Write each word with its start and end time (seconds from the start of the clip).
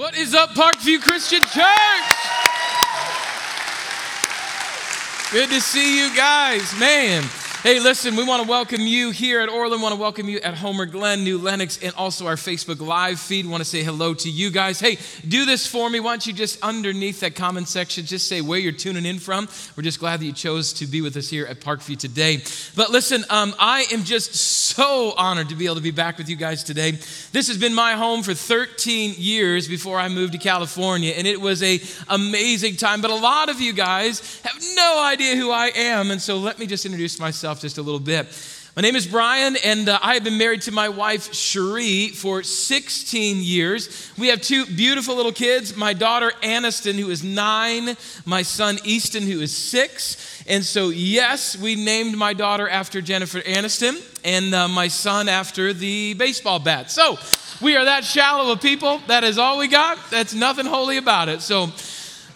What 0.00 0.16
is 0.16 0.34
up, 0.34 0.48
Parkview 0.54 1.02
Christian 1.02 1.42
Church? 1.42 2.10
Good 5.30 5.50
to 5.50 5.60
see 5.60 6.00
you 6.00 6.16
guys, 6.16 6.74
man. 6.80 7.24
Hey, 7.62 7.78
listen, 7.78 8.16
we 8.16 8.24
want 8.24 8.42
to 8.42 8.48
welcome 8.48 8.80
you 8.80 9.10
here 9.10 9.42
at 9.42 9.50
Orland, 9.50 9.82
want 9.82 9.94
to 9.94 10.00
welcome 10.00 10.30
you 10.30 10.40
at 10.40 10.54
Homer 10.54 10.86
Glen, 10.86 11.24
New 11.24 11.36
Lenox, 11.36 11.78
and 11.82 11.92
also 11.94 12.26
our 12.26 12.36
Facebook 12.36 12.80
Live 12.80 13.20
feed. 13.20 13.44
Want 13.44 13.60
to 13.60 13.68
say 13.68 13.82
hello 13.82 14.14
to 14.14 14.30
you 14.30 14.50
guys. 14.50 14.80
Hey, 14.80 14.96
do 15.28 15.44
this 15.44 15.66
for 15.66 15.90
me. 15.90 16.00
Why 16.00 16.12
don't 16.12 16.26
you 16.26 16.32
just 16.32 16.58
underneath 16.62 17.20
that 17.20 17.34
comment 17.34 17.68
section, 17.68 18.06
just 18.06 18.28
say 18.28 18.40
where 18.40 18.58
you're 18.58 18.72
tuning 18.72 19.04
in 19.04 19.18
from. 19.18 19.46
We're 19.76 19.82
just 19.82 20.00
glad 20.00 20.20
that 20.20 20.24
you 20.24 20.32
chose 20.32 20.72
to 20.72 20.86
be 20.86 21.02
with 21.02 21.18
us 21.18 21.28
here 21.28 21.44
at 21.44 21.60
Parkview 21.60 21.98
today. 21.98 22.42
But 22.76 22.88
listen, 22.88 23.26
um, 23.28 23.54
I 23.58 23.84
am 23.92 24.04
just 24.04 24.34
so 24.34 25.12
honored 25.18 25.50
to 25.50 25.54
be 25.54 25.66
able 25.66 25.74
to 25.74 25.82
be 25.82 25.90
back 25.90 26.16
with 26.16 26.30
you 26.30 26.36
guys 26.36 26.64
today. 26.64 26.92
This 27.32 27.48
has 27.48 27.58
been 27.58 27.74
my 27.74 27.92
home 27.92 28.22
for 28.22 28.32
13 28.32 29.16
years 29.18 29.68
before 29.68 29.98
I 29.98 30.08
moved 30.08 30.32
to 30.32 30.38
California, 30.38 31.12
and 31.14 31.26
it 31.26 31.38
was 31.38 31.62
a 31.62 31.78
amazing 32.08 32.76
time. 32.76 33.02
But 33.02 33.10
a 33.10 33.16
lot 33.16 33.50
of 33.50 33.60
you 33.60 33.74
guys 33.74 34.40
have 34.44 34.56
no 34.76 35.02
idea 35.04 35.36
who 35.36 35.50
I 35.50 35.72
am, 35.74 36.10
and 36.10 36.22
so 36.22 36.38
let 36.38 36.58
me 36.58 36.64
just 36.64 36.86
introduce 36.86 37.20
myself 37.20 37.49
myself 37.50 37.62
just 37.62 37.78
a 37.78 37.82
little 37.82 37.98
bit. 37.98 38.28
My 38.76 38.82
name 38.82 38.94
is 38.94 39.08
Brian, 39.08 39.56
and 39.64 39.88
uh, 39.88 39.98
I 40.00 40.14
have 40.14 40.22
been 40.22 40.38
married 40.38 40.62
to 40.62 40.72
my 40.72 40.88
wife, 40.88 41.34
Cherie, 41.34 42.10
for 42.10 42.44
16 42.44 43.38
years. 43.38 44.12
We 44.16 44.28
have 44.28 44.40
two 44.40 44.66
beautiful 44.66 45.16
little 45.16 45.32
kids 45.32 45.76
my 45.76 45.92
daughter, 45.92 46.30
Aniston, 46.44 46.94
who 46.94 47.10
is 47.10 47.24
nine, 47.24 47.96
my 48.24 48.42
son, 48.42 48.78
Easton, 48.84 49.24
who 49.24 49.40
is 49.40 49.56
six. 49.56 50.44
And 50.46 50.64
so, 50.64 50.90
yes, 50.90 51.58
we 51.58 51.74
named 51.74 52.16
my 52.16 52.34
daughter 52.34 52.68
after 52.68 53.00
Jennifer 53.00 53.40
Aniston, 53.40 54.00
and 54.24 54.54
uh, 54.54 54.68
my 54.68 54.86
son 54.86 55.28
after 55.28 55.72
the 55.72 56.14
baseball 56.14 56.60
bat. 56.60 56.88
So, 56.88 57.18
we 57.60 57.74
are 57.74 57.84
that 57.84 58.04
shallow 58.04 58.52
of 58.52 58.62
people. 58.62 59.00
That 59.08 59.24
is 59.24 59.38
all 59.38 59.58
we 59.58 59.66
got. 59.66 59.98
That's 60.08 60.34
nothing 60.34 60.66
holy 60.66 60.98
about 60.98 61.28
it. 61.28 61.42
So, 61.42 61.72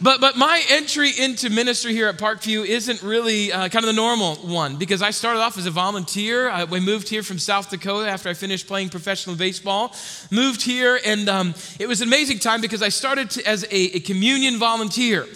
but, 0.05 0.21
but 0.21 0.37
my 0.37 0.63
entry 0.69 1.13
into 1.19 1.49
ministry 1.49 1.95
here 1.95 2.09
at 2.09 2.19
Parkview 2.19 2.67
isn't 2.67 3.03
really 3.03 3.51
uh, 3.51 3.71
kind 3.71 3.85
of 3.85 3.87
the 3.87 3.95
normal 3.95 4.35
one 4.35 4.77
because 4.77 5.01
I 5.01 5.11
started 5.11 5.41
off 5.41 5.57
as 5.57 5.65
a 5.65 5.71
volunteer. 5.71 6.51
I, 6.51 6.65
we 6.65 6.79
moved 6.79 7.09
here 7.09 7.23
from 7.23 7.39
South 7.39 7.71
Dakota 7.71 8.11
after 8.11 8.29
I 8.29 8.35
finished 8.35 8.67
playing 8.67 8.91
professional 8.91 9.35
baseball. 9.35 9.95
Moved 10.31 10.61
here, 10.61 11.01
and 11.07 11.27
um, 11.31 11.55
it 11.79 11.89
was 11.89 12.03
an 12.03 12.09
amazing 12.09 12.39
time 12.39 12.61
because 12.61 12.83
I 12.83 12.91
started 12.91 13.31
to, 13.31 13.49
as 13.49 13.65
a, 13.65 13.97
a 13.97 14.01
communion 14.01 14.59
volunteer. 14.59 15.27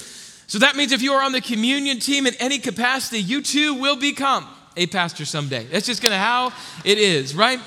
So 0.48 0.58
that 0.58 0.76
means 0.76 0.92
if 0.92 1.00
you 1.00 1.14
are 1.14 1.22
on 1.22 1.32
the 1.32 1.40
communion 1.40 1.98
team 1.98 2.26
in 2.26 2.34
any 2.34 2.58
capacity, 2.58 3.20
you 3.20 3.40
too 3.40 3.72
will 3.72 3.96
become 3.96 4.46
a 4.76 4.86
pastor 4.86 5.24
someday. 5.24 5.64
That's 5.64 5.86
just 5.86 6.02
kind 6.02 6.12
of 6.12 6.20
how 6.20 6.52
it 6.84 6.98
is, 6.98 7.34
right? 7.34 7.58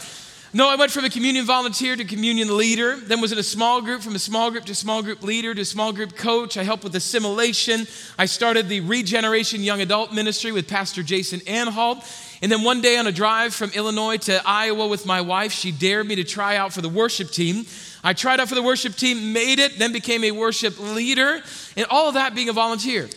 No, 0.54 0.68
I 0.68 0.76
went 0.76 0.92
from 0.92 1.06
a 1.06 1.10
communion 1.10 1.46
volunteer 1.46 1.96
to 1.96 2.04
communion 2.04 2.58
leader, 2.58 2.98
then 2.98 3.22
was 3.22 3.32
in 3.32 3.38
a 3.38 3.44
small 3.44 3.82
group, 3.82 4.02
from 4.02 4.16
a 4.16 4.20
small 4.20 4.52
group 4.52 4.66
to 4.66 4.76
small 4.76 5.02
group 5.02 5.24
leader 5.24 5.56
to 5.56 5.64
small 5.64 5.94
group 5.94 6.18
coach. 6.18 6.58
I 6.58 6.64
helped 6.64 6.84
with 6.84 6.94
assimilation. 6.94 7.88
I 8.20 8.26
started 8.26 8.68
the 8.68 8.82
Regeneration 8.82 9.62
Young 9.62 9.80
Adult 9.80 10.12
Ministry 10.12 10.52
with 10.52 10.68
Pastor 10.68 11.04
Jason 11.04 11.40
Anhalt. 11.48 12.04
And 12.42 12.52
then 12.52 12.64
one 12.64 12.82
day 12.82 12.98
on 12.98 13.08
a 13.08 13.14
drive 13.14 13.56
from 13.56 13.70
Illinois 13.70 14.18
to 14.18 14.42
Iowa 14.46 14.90
with 14.90 15.06
my 15.06 15.22
wife, 15.22 15.54
she 15.54 15.72
dared 15.72 16.06
me 16.06 16.16
to 16.16 16.26
try 16.26 16.58
out 16.58 16.74
for 16.74 16.82
the 16.82 16.90
worship 16.90 17.32
team. 17.32 17.66
I 18.04 18.12
tried 18.12 18.42
out 18.42 18.50
for 18.50 18.56
the 18.56 18.64
worship 18.64 18.96
team, 18.96 19.32
made 19.32 19.60
it, 19.60 19.80
then 19.80 19.94
became 19.94 20.26
a 20.26 20.32
worship 20.32 20.78
leader, 20.80 21.42
and 21.78 21.86
all 21.90 22.10
of 22.10 22.16
that 22.16 22.36
being 22.36 22.50
a 22.50 22.54
volunteer. 22.54 23.08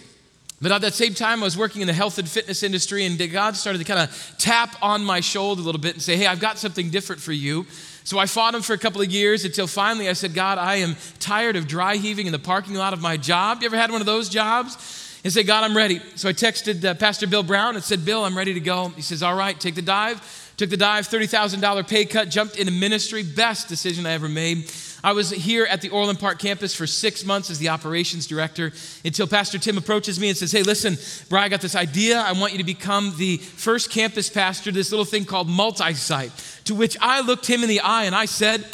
But 0.63 0.73
at 0.73 0.81
that 0.83 0.95
same 0.95 1.15
time, 1.15 1.43
I 1.43 1.45
was 1.45 1.59
working 1.59 1.83
in 1.83 1.87
the 1.87 1.93
health 1.93 2.19
and 2.19 2.29
fitness 2.29 2.63
industry, 2.63 3.05
and 3.05 3.19
God 3.31 3.57
started 3.57 3.79
to 3.79 3.85
kind 3.85 4.01
of 4.01 4.35
tap 4.39 4.77
on 4.81 5.05
my 5.05 5.21
shoulder 5.21 5.61
a 5.61 5.65
little 5.65 5.81
bit 5.81 5.95
and 5.95 6.03
say, 6.03 6.17
Hey, 6.17 6.27
I've 6.27 6.41
got 6.41 6.59
something 6.59 6.91
different 6.91 7.21
for 7.21 7.33
you. 7.33 7.67
So 8.05 8.19
I 8.19 8.27
fought 8.27 8.55
him 8.55 8.63
for 8.63 8.75
a 8.75 8.79
couple 8.79 9.01
of 9.01 9.11
years 9.11 9.45
until 9.45 9.67
finally 9.67 10.09
I 10.09 10.13
said, 10.13 10.35
God, 10.35 10.59
I 10.59 10.77
am 10.77 10.97
tired 11.21 11.57
of 11.57 11.67
dry 11.67 11.97
heaving 11.97 12.27
in 12.27 12.33
the 12.33 12.39
parking 12.39 12.75
lot 12.75 12.93
of 12.93 13.01
my 13.01 13.17
job. 13.17 13.63
You 13.63 13.67
ever 13.67 13.77
had 13.77 13.91
one 13.91 14.01
of 14.01 14.07
those 14.07 14.29
jobs? 14.29 14.77
And 15.25 15.33
said, 15.33 15.47
God, 15.47 15.65
I'm 15.65 15.75
ready. 15.75 16.03
So 16.17 16.29
I 16.29 16.35
texted 16.35 16.85
uh, 16.85 16.93
Pastor 16.95 17.27
Bill 17.27 17.43
Brown 17.43 17.77
and 17.77 17.83
said, 17.83 18.05
Bill, 18.05 18.25
I'm 18.25 18.37
ready 18.37 18.53
to 18.53 18.61
go. 18.61 18.89
He 18.89 19.01
says, 19.01 19.23
All 19.23 19.35
right, 19.35 19.59
take 19.59 19.75
the 19.75 19.83
dive. 19.83 20.20
Took 20.57 20.70
the 20.70 20.77
dive, 20.77 21.09
$30,000 21.09 21.89
pay 21.89 22.05
cut, 22.05 22.29
jumped 22.29 22.57
into 22.57 22.73
ministry. 22.73 23.25
Best 23.25 23.69
decision 23.69 24.07
I 24.07 24.13
ever 24.13 24.29
made. 24.29 24.70
I 25.03 25.13
was 25.13 25.31
here 25.31 25.67
at 25.67 25.81
the 25.81 25.91
Orland 25.91 26.20
Park 26.20 26.39
campus 26.39 26.75
for 26.75 26.87
six 26.87 27.25
months 27.25 27.51
as 27.51 27.59
the 27.59 27.69
operations 27.70 28.27
director 28.27 28.73
until 29.05 29.27
Pastor 29.27 29.59
Tim 29.59 29.77
approaches 29.77 30.19
me 30.19 30.29
and 30.29 30.39
says, 30.39 30.53
Hey, 30.53 30.63
listen, 30.63 30.97
Brian, 31.29 31.45
I 31.45 31.48
got 31.48 31.61
this 31.61 31.75
idea. 31.75 32.20
I 32.20 32.33
want 32.33 32.53
you 32.53 32.59
to 32.59 32.64
become 32.64 33.13
the 33.19 33.39
first 33.39 33.91
campus 33.91 34.31
pastor, 34.31 34.70
this 34.70 34.93
little 34.93 35.05
thing 35.05 35.25
called 35.25 35.48
multi 35.48 35.93
site. 35.95 36.33
To 36.64 36.75
which 36.75 36.97
I 37.01 37.20
looked 37.20 37.47
him 37.47 37.63
in 37.63 37.69
the 37.69 37.81
eye 37.81 38.05
and 38.05 38.14
I 38.14 38.25
said, 38.25 38.64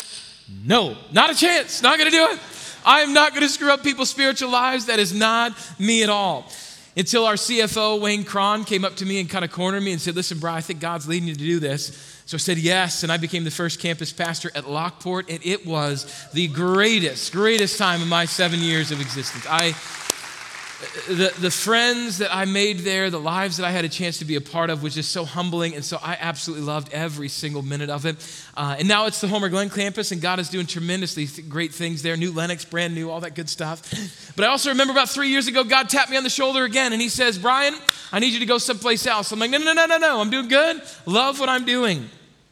No, 0.65 0.97
not 1.13 1.31
a 1.31 1.35
chance, 1.35 1.83
not 1.83 1.99
gonna 1.99 2.11
do 2.11 2.29
it. 2.31 2.39
I 2.85 3.01
am 3.01 3.15
not 3.15 3.35
gonna 3.35 3.49
screw 3.49 3.73
up 3.73 3.83
people's 3.83 4.11
spiritual 4.11 4.51
lives. 4.51 4.87
That 4.87 4.99
is 4.99 5.15
not 5.15 5.55
me 5.79 6.03
at 6.03 6.11
all 6.11 6.47
until 6.97 7.25
our 7.25 7.35
CFO, 7.35 8.01
Wayne 8.01 8.25
Cron, 8.25 8.65
came 8.65 8.85
up 8.85 8.97
to 8.97 9.07
me 9.07 9.21
and 9.21 9.31
kind 9.31 9.45
of 9.45 9.53
cornered 9.53 9.83
me 9.83 9.93
and 9.93 10.01
said, 10.01 10.17
Listen, 10.17 10.39
Brian, 10.39 10.59
I 10.59 10.61
think 10.61 10.81
God's 10.81 11.07
leading 11.07 11.29
you 11.29 11.35
to 11.35 11.41
do 11.41 11.61
this. 11.61 12.23
So 12.27 12.37
I 12.37 12.39
said 12.39 12.59
yes, 12.59 13.03
and 13.03 13.11
I 13.11 13.17
became 13.17 13.45
the 13.45 13.51
first 13.51 13.81
campus 13.81 14.13
pastor 14.13 14.51
at 14.55 14.69
Lockport, 14.69 15.31
and 15.31 15.41
it 15.45 15.67
was 15.67 16.29
the 16.33 16.49
greatest, 16.49 17.33
greatest 17.33 17.79
time 17.79 18.03
of 18.03 18.09
my 18.09 18.25
seven 18.25 18.61
years 18.61 18.93
of 18.93 19.01
existence. 19.01 19.47
I 19.49 19.75
the, 21.09 21.33
the 21.39 21.51
friends 21.51 22.19
that 22.19 22.35
I 22.35 22.47
made 22.47 22.81
there, 22.81 23.11
the 23.11 23.21
lives 23.21 23.59
that 23.59 23.67
I 23.67 23.71
had 23.71 23.85
a 23.85 23.89
chance 23.89 24.19
to 24.21 24.25
be 24.25 24.37
a 24.37 24.41
part 24.41 24.71
of 24.71 24.83
was 24.83 24.95
just 24.95 25.13
so 25.13 25.27
humbling. 25.27 25.75
And 25.75 25.85
so 25.85 25.99
I 26.03 26.17
absolutely 26.19 26.65
loved 26.65 26.91
every 26.93 27.29
single 27.29 27.61
minute 27.61 27.91
of 27.91 28.07
it. 28.07 28.17
Uh, 28.57 28.77
and 28.79 28.89
now 28.89 29.05
it's 29.05 29.21
the 29.21 29.29
Homer 29.29 29.51
Glen 29.51 29.69
campus, 29.69 30.11
and 30.11 30.23
God 30.23 30.39
is 30.39 30.49
doing 30.49 30.67
tremendously 30.67 31.27
great 31.43 31.75
things 31.75 32.01
there. 32.01 32.17
New 32.17 32.33
Lenox, 32.33 32.65
brand 32.65 32.95
new, 32.95 33.11
all 33.11 33.21
that 33.21 33.35
good 33.35 33.51
stuff. 33.51 33.83
But 34.37 34.47
I 34.47 34.49
also 34.49 34.71
remember 34.71 34.93
about 34.93 35.11
three 35.11 35.29
years 35.29 35.49
ago, 35.49 35.65
God 35.65 35.91
tapped 35.91 36.11
me 36.11 36.17
on 36.17 36.25
the 36.25 36.31
shoulder 36.31 36.65
again, 36.65 36.95
and 36.95 37.03
He 37.03 37.11
says, 37.11 37.39
Brian, 37.39 37.75
I 38.11 38.19
need 38.19 38.33
you 38.33 38.41
to 38.41 38.47
go 38.47 38.57
someplace 38.57 39.07
else. 39.07 39.33
I'm 39.33 39.39
like, 39.39 39.51
no, 39.51 39.59
no, 39.59 39.75
no, 39.75 39.85
no, 39.85 39.99
no. 39.99 40.21
I'm 40.21 40.31
doing 40.31 40.49
good. 40.49 40.81
Love 41.05 41.41
what 41.41 41.51
I'm 41.51 41.67
doing. 41.67 41.99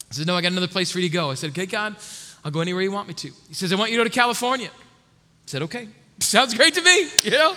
He 0.08 0.14
says, 0.14 0.26
no, 0.26 0.36
I 0.36 0.42
got 0.42 0.52
another 0.52 0.68
place 0.68 0.90
for 0.90 0.98
you 0.98 1.08
to 1.08 1.12
go. 1.12 1.30
I 1.30 1.34
said, 1.34 1.50
okay, 1.50 1.66
God, 1.66 1.96
I'll 2.44 2.50
go 2.50 2.60
anywhere 2.60 2.82
you 2.82 2.92
want 2.92 3.08
me 3.08 3.14
to. 3.14 3.28
He 3.48 3.54
says, 3.54 3.72
I 3.72 3.76
want 3.76 3.90
you 3.90 3.96
to 3.96 4.04
go 4.04 4.08
to 4.08 4.14
California. 4.14 4.68
I 4.68 5.46
said, 5.46 5.62
okay. 5.62 5.88
Sounds 6.20 6.52
great 6.54 6.74
to 6.74 6.82
me, 6.82 7.08
you 7.22 7.30
know, 7.30 7.54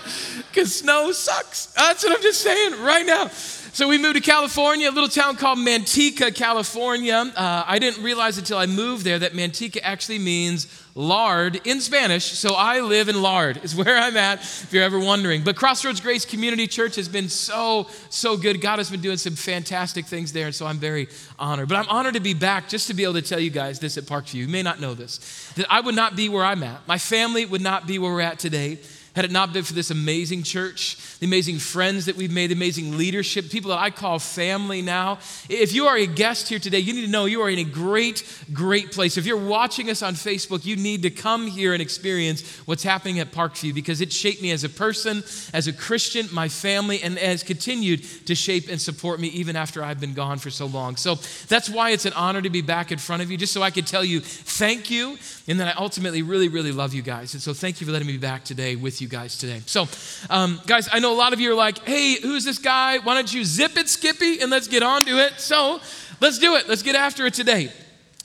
because 0.50 0.74
snow 0.76 1.12
sucks. 1.12 1.68
That's 1.68 2.04
what 2.04 2.16
I'm 2.16 2.22
just 2.22 2.42
saying 2.42 2.82
right 2.82 3.06
now. 3.06 3.28
So 3.74 3.88
we 3.88 3.98
moved 3.98 4.16
to 4.16 4.22
California, 4.22 4.90
a 4.90 4.92
little 4.92 5.10
town 5.10 5.36
called 5.38 5.58
Manteca, 5.58 6.36
California. 6.36 7.32
Uh, 7.36 7.64
I 7.66 7.80
didn't 7.80 8.04
realize 8.04 8.38
until 8.38 8.58
I 8.58 8.66
moved 8.66 9.04
there 9.04 9.18
that 9.18 9.34
Manteca 9.34 9.80
actually 9.82 10.20
means 10.20 10.68
lard 10.96 11.62
in 11.66 11.82
Spanish. 11.82 12.26
So 12.26 12.56
I 12.56 12.82
live 12.82 13.10
in 13.10 13.22
lard, 13.22 13.64
is 13.64 13.76
where 13.76 13.98
I'm 13.98 14.18
at, 14.18 14.40
if 14.40 14.72
you're 14.72 14.84
ever 14.84 15.00
wondering. 15.00 15.44
But 15.44 15.56
Crossroads 15.56 16.02
Grace 16.02 16.26
Community 16.26 16.68
Church 16.68 16.96
has 16.96 17.08
been 17.08 17.30
so, 17.30 17.88
so 18.10 18.38
good. 18.38 18.62
God 18.62 18.80
has 18.80 18.90
been 18.90 19.02
doing 19.02 19.18
some 19.18 19.36
fantastic 19.36 20.06
things 20.06 20.34
there, 20.34 20.46
and 20.46 20.56
so 20.56 20.66
I'm 20.66 20.78
very 20.78 21.08
honored. 21.40 21.70
But 21.70 21.78
I'm 21.78 21.90
honored 21.90 22.16
to 22.16 22.20
be 22.20 22.34
back 22.34 22.70
just 22.70 22.88
to 22.88 22.94
be 22.94 23.04
able 23.04 23.14
to 23.14 23.22
tell 23.22 23.40
you 23.40 23.50
guys 23.50 23.80
this 23.80 23.98
at 23.98 24.06
Parkview. 24.06 24.36
You 24.36 24.48
may 24.48 24.64
not 24.64 24.80
know 24.80 24.94
this, 24.94 25.52
that 25.56 25.66
I 25.70 25.82
would 25.82 25.96
not 25.96 26.16
be 26.16 26.30
where 26.30 26.44
I'm 26.44 26.64
at. 26.64 26.88
My 26.88 26.98
family 26.98 27.46
would 27.46 27.62
not 27.62 27.88
be 27.88 28.00
where 28.00 28.12
we're 28.12 28.22
at 28.22 28.40
today 28.40 28.80
had 29.16 29.26
it 29.26 29.32
not 29.32 29.52
been 29.52 29.64
for 29.64 29.74
this 29.74 29.92
amazing 29.92 30.44
church, 30.44 30.98
the 31.20 31.26
amazing 31.26 31.60
friends 31.60 32.06
that 32.06 32.16
we've 32.16 32.32
made, 32.32 32.48
the 32.48 32.56
amazing 32.56 32.98
leadership, 32.98 33.50
people 33.50 33.70
that 33.72 33.80
I 33.80 33.90
call 33.90 34.20
family 34.20 34.82
now. 34.82 35.20
If 35.50 35.74
you 35.74 35.88
are 35.88 35.98
a 35.98 36.06
guest 36.06 36.48
here 36.48 36.60
today, 36.60 36.80
you 36.80 36.94
need 36.94 37.06
to 37.06 37.12
know 37.12 37.26
you 37.26 37.42
are 37.42 37.50
in 37.50 37.60
a 37.60 37.64
great, 37.64 38.24
great 38.54 38.92
place. 38.92 39.18
If 39.18 39.26
you're 39.26 39.38
watching 39.38 39.90
us 39.90 40.02
on 40.02 40.14
Facebook, 40.14 40.66
you 40.66 40.76
need 40.78 41.02
to 41.04 41.10
come 41.10 41.48
here 41.48 41.74
and 41.74 41.82
experience 41.82 42.58
what's 42.66 42.84
happening 42.84 43.20
at 43.20 43.32
Parkview 43.32 43.74
because 43.74 44.00
it 44.00 44.14
shaped 44.14 44.42
me 44.42 44.52
as 44.52 44.64
a 44.64 44.70
person, 44.70 45.24
as 45.54 45.68
a 45.68 45.74
Christian, 45.74 46.28
my 46.32 46.48
family, 46.48 47.02
and 47.02 47.18
has 47.18 47.44
continued 47.44 48.04
to 48.26 48.36
shape 48.36 48.70
and 48.70 48.82
support 48.82 49.20
me 49.20 49.28
even 49.30 49.56
after 49.56 49.84
I've 49.84 50.00
been 50.00 50.14
gone 50.14 50.38
for 50.38 50.50
so 50.50 50.66
long. 50.66 50.96
So 50.96 51.16
that's 51.48 51.70
why 51.70 51.90
it's 51.92 52.06
an 52.06 52.14
honor 52.14 52.42
to 52.42 52.50
be 52.50 52.62
back 52.62 52.92
in 52.92 52.98
front 52.98 53.22
of 53.22 53.30
you, 53.30 53.38
just 53.38 53.52
so 53.52 53.62
I 53.62 53.72
could 53.72 53.88
tell 53.88 54.06
you 54.06 54.22
thank 54.22 54.90
you, 54.90 55.18
and 55.52 55.60
that 55.60 55.68
I 55.68 55.78
ultimately 55.78 56.22
really, 56.22 56.48
really 56.48 56.72
love 56.72 56.94
you 56.94 57.02
guys. 57.02 57.34
And 57.34 57.44
so 57.44 57.54
thank 57.54 57.82
you 57.82 57.86
for 57.86 57.92
letting 57.92 58.08
me 58.08 58.14
be 58.14 58.20
back 58.20 58.46
today 58.46 58.78
with 58.78 59.02
you 59.02 59.10
guys 59.10 59.38
today. 59.38 59.62
So, 59.66 59.86
um, 60.30 60.62
guys, 60.66 60.88
I 60.90 61.00
know 61.00 61.12
a 61.12 61.20
lot 61.20 61.34
of 61.34 61.42
you 61.42 61.52
are 61.52 61.56
like, 61.56 61.80
hey, 61.80 62.22
who's 62.22 62.46
this 62.46 62.58
guy? 62.58 63.00
Why 63.00 63.16
don't 63.16 63.32
you 63.34 63.44
zip 63.44 63.76
it, 63.76 63.90
Skippy, 63.90 64.40
and 64.40 64.50
let's 64.50 64.70
get 64.70 64.82
on 64.82 65.04
to 65.04 65.20
it? 65.20 65.42
So, 65.42 65.82
let's 66.22 66.40
do 66.40 66.56
it. 66.56 66.70
Let's 66.70 66.84
get 66.84 66.96
after 66.96 67.26
it 67.26 67.34
today. 67.34 67.70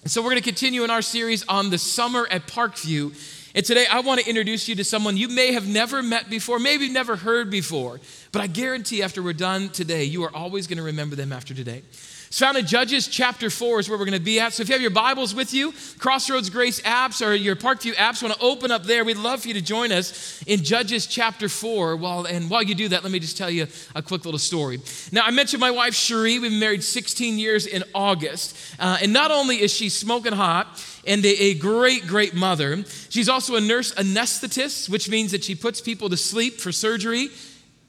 So, 0.05 0.23
we're 0.23 0.31
going 0.31 0.43
to 0.43 0.49
continue 0.49 0.85
in 0.85 0.91
our 0.91 1.03
series 1.03 1.45
on 1.49 1.71
the 1.71 1.79
summer 1.79 2.29
at 2.31 2.47
Parkview. 2.47 3.13
And 3.57 3.67
today, 3.67 3.87
I 3.91 4.01
want 4.01 4.21
to 4.21 4.29
introduce 4.29 4.69
you 4.69 4.77
to 4.77 4.85
someone 4.85 5.17
you 5.17 5.29
may 5.29 5.53
have 5.53 5.67
never 5.67 6.05
met 6.05 6.31
before, 6.31 6.61
maybe 6.61 6.89
never 6.89 7.17
heard 7.17 7.51
before, 7.51 7.99
but 8.31 8.41
I 8.41 8.47
guarantee 8.47 9.03
after 9.03 9.21
we're 9.21 9.33
done 9.33 9.71
today, 9.71 10.05
you 10.05 10.23
are 10.23 10.33
always 10.33 10.69
going 10.69 10.79
to 10.79 10.85
remember 10.85 11.17
them 11.17 11.33
after 11.33 11.55
today. 11.55 11.83
It's 12.29 12.41
found 12.41 12.59
in 12.59 12.67
Judges 12.67 13.07
chapter 13.07 13.51
4 13.51 13.81
is 13.81 13.89
where 13.89 13.97
we're 13.97 14.05
going 14.05 14.19
to 14.19 14.25
be 14.25 14.41
at. 14.41 14.53
So 14.53 14.63
if 14.63 14.69
you 14.69 14.73
have 14.73 14.83
your 14.83 14.91
Bibles 14.91 15.33
with 15.33 15.55
you, 15.55 15.73
Crossroads 15.99 16.51
Grace 16.51 16.81
apps 16.81 17.25
or 17.25 17.35
your 17.35 17.55
Parkview 17.55 17.95
apps 17.95 18.21
want 18.21 18.35
to 18.35 18.41
open 18.41 18.73
up 18.73 18.83
there, 18.83 19.05
we'd 19.05 19.17
love 19.17 19.43
for 19.43 19.49
you 19.49 19.55
to 19.55 19.61
join 19.61 19.93
us 19.93 20.43
in 20.43 20.65
Judges 20.65 21.07
chapter 21.07 21.49
4. 21.49 21.95
Well, 21.95 22.25
and 22.25 22.51
while 22.51 22.65
you 22.65 22.75
do 22.75 22.89
that, 22.89 23.05
let 23.05 23.13
me 23.13 23.21
just 23.21 23.37
tell 23.37 23.49
you 23.49 23.69
a 23.95 24.03
quick 24.03 24.25
little 24.25 24.41
story. 24.41 24.81
Now, 25.13 25.23
I 25.25 25.31
mentioned 25.31 25.61
my 25.61 25.71
wife 25.71 25.95
Cherie. 25.95 26.41
We've 26.41 26.51
been 26.51 26.59
married 26.59 26.83
16 26.83 27.39
years 27.39 27.65
in 27.65 27.85
August. 27.95 28.57
Uh, 28.81 28.99
and 29.01 29.13
not 29.13 29.31
only 29.31 29.63
is 29.63 29.73
she 29.73 29.89
smoking 29.89 30.33
hot, 30.33 30.67
and 31.07 31.25
a, 31.25 31.55
great, 31.55 32.09
great 32.09 32.35
mother. 32.35 32.85
She's 33.11 33.29
also 33.29 33.55
a 33.55 33.61
nurse 33.61 33.95
anesthetist, 33.95 34.89
which 34.89 35.09
means 35.09 35.31
that 35.31 35.45
she 35.45 35.55
puts 35.55 35.81
people 35.81 36.09
to 36.09 36.17
sleep 36.17 36.61
for 36.61 36.73
surgery 36.73 37.31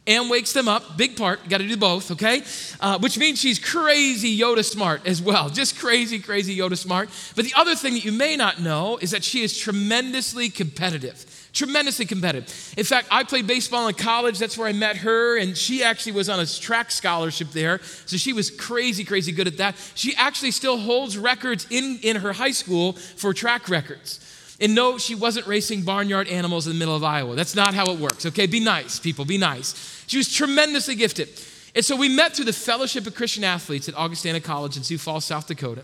and 0.07 0.29
wakes 0.29 0.53
them 0.53 0.67
up. 0.67 0.97
Big 0.97 1.17
part, 1.17 1.47
got 1.49 1.59
to 1.59 1.67
do 1.67 1.77
both, 1.77 2.11
okay? 2.11 2.41
Uh, 2.79 2.97
which 2.99 3.17
means 3.17 3.39
she's 3.39 3.59
crazy 3.59 4.39
Yoda 4.39 4.63
smart 4.63 5.05
as 5.05 5.21
well. 5.21 5.49
Just 5.57 5.77
crazy, 5.77 6.19
crazy 6.19 6.57
Yoda 6.57 6.77
smart. 6.77 7.09
But 7.35 7.45
the 7.45 7.53
other 7.55 7.75
thing 7.75 7.93
that 7.93 8.05
you 8.05 8.13
may 8.13 8.35
not 8.35 8.61
know 8.61 8.97
is 8.97 9.11
that 9.11 9.23
she 9.23 9.43
is 9.43 9.57
tremendously 9.57 10.49
competitive. 10.49 11.25
Tremendously 11.51 12.05
competitive. 12.05 12.73
In 12.77 12.85
fact, 12.85 13.07
I 13.11 13.23
played 13.23 13.47
baseball 13.47 13.87
in 13.87 13.95
college. 13.95 14.39
That's 14.39 14.57
where 14.57 14.67
I 14.67 14.73
met 14.73 14.97
her, 14.97 15.37
and 15.37 15.57
she 15.57 15.83
actually 15.83 16.11
was 16.13 16.29
on 16.29 16.39
a 16.39 16.45
track 16.45 16.91
scholarship 16.91 17.49
there. 17.51 17.79
So 18.05 18.15
she 18.15 18.31
was 18.31 18.51
crazy, 18.51 19.03
crazy 19.03 19.31
good 19.31 19.47
at 19.47 19.57
that. 19.57 19.75
She 19.95 20.15
actually 20.15 20.51
still 20.51 20.77
holds 20.77 21.17
records 21.17 21.67
in, 21.69 21.99
in 22.03 22.17
her 22.17 22.33
high 22.33 22.51
school 22.51 22.93
for 22.93 23.33
track 23.33 23.69
records. 23.69 24.19
And 24.59 24.73
no, 24.73 24.97
she 24.97 25.13
wasn't 25.13 25.45
racing 25.45 25.83
barnyard 25.83 26.27
animals 26.27 26.65
in 26.65 26.73
the 26.73 26.79
middle 26.79 26.95
of 26.95 27.03
Iowa. 27.03 27.35
That's 27.35 27.55
not 27.55 27.73
how 27.75 27.91
it 27.91 27.99
works, 27.99 28.25
okay? 28.25 28.47
Be 28.47 28.59
nice, 28.59 28.99
people, 28.99 29.23
be 29.23 29.37
nice. 29.37 30.03
She 30.07 30.17
was 30.17 30.33
tremendously 30.33 30.95
gifted. 30.95 31.29
And 31.75 31.85
so 31.85 31.95
we 31.95 32.09
met 32.09 32.35
through 32.35 32.45
the 32.45 32.53
Fellowship 32.53 33.05
of 33.05 33.13
Christian 33.13 33.43
Athletes 33.43 33.87
at 33.87 33.95
Augustana 33.95 34.39
College 34.39 34.77
in 34.77 34.83
Sioux 34.83 34.97
Falls, 34.97 35.25
South 35.25 35.47
Dakota. 35.47 35.83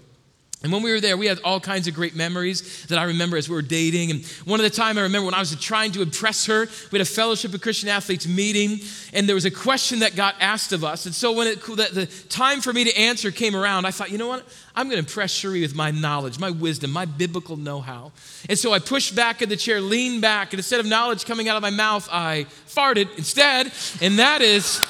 And 0.64 0.72
when 0.72 0.82
we 0.82 0.92
were 0.92 1.02
there, 1.02 1.18
we 1.18 1.26
had 1.26 1.40
all 1.44 1.60
kinds 1.60 1.90
of 1.90 1.94
great 1.94 2.16
memories 2.16 2.86
that 2.86 2.98
I 2.98 3.04
remember 3.04 3.36
as 3.36 3.50
we 3.50 3.56
were 3.56 3.62
dating. 3.62 4.12
And 4.12 4.26
one 4.46 4.62
of 4.62 4.64
the 4.64 4.70
time 4.70 4.98
I 4.98 5.02
remember 5.02 5.26
when 5.26 5.34
I 5.34 5.40
was 5.40 5.54
trying 5.60 5.92
to 5.92 6.02
impress 6.02 6.46
her, 6.46 6.68
we 6.90 6.98
had 6.98 7.06
a 7.06 7.10
Fellowship 7.10 7.54
of 7.54 7.60
Christian 7.60 7.90
Athletes 7.90 8.26
meeting, 8.26 8.80
and 9.12 9.28
there 9.28 9.36
was 9.36 9.44
a 9.44 9.52
question 9.52 10.00
that 10.00 10.16
got 10.16 10.36
asked 10.40 10.72
of 10.72 10.86
us. 10.86 11.06
And 11.06 11.14
so 11.14 11.34
when 11.34 11.48
it, 11.48 11.62
the, 11.62 11.90
the 11.92 12.06
time 12.30 12.62
for 12.62 12.72
me 12.72 12.86
to 12.86 12.98
answer 12.98 13.30
came 13.30 13.58
around, 13.58 13.86
I 13.86 13.92
thought, 13.92 14.10
you 14.10 14.18
know 14.18 14.30
what? 14.30 14.46
I'm 14.74 14.88
going 14.88 14.96
to 14.96 15.08
impress 15.08 15.32
Cherie 15.32 15.62
with 15.62 15.76
my 15.76 15.92
knowledge, 15.92 16.40
my 16.40 16.50
wisdom, 16.50 16.92
my 16.92 17.06
biblical 17.06 17.58
know-how. 17.58 18.14
And 18.48 18.58
so 18.58 18.72
I 18.72 18.80
pushed 18.80 19.18
back 19.18 19.42
in 19.42 19.50
the 19.50 19.58
chair, 19.58 19.82
leaned 19.82 20.22
back, 20.22 20.54
and 20.54 20.60
instead 20.60 20.80
of 20.80 20.86
knowledge 20.86 21.26
coming 21.26 21.50
out 21.50 21.58
of 21.58 21.62
my 21.62 21.72
mouth, 21.72 22.08
I 22.10 22.46
farted 22.68 23.10
instead. 23.18 23.70
And 24.02 24.18
that 24.18 24.42
is, 24.42 24.82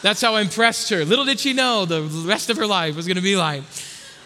that's 0.00 0.22
how 0.22 0.34
I 0.36 0.40
impressed 0.40 0.88
her. 0.88 1.04
Little 1.04 1.26
did 1.26 1.38
she 1.38 1.52
know 1.52 1.84
the 1.84 2.02
rest 2.26 2.48
of 2.48 2.56
her 2.56 2.66
life 2.66 2.96
was 2.96 3.06
going 3.06 3.16
to 3.16 3.22
be 3.22 3.36
like. 3.36 3.64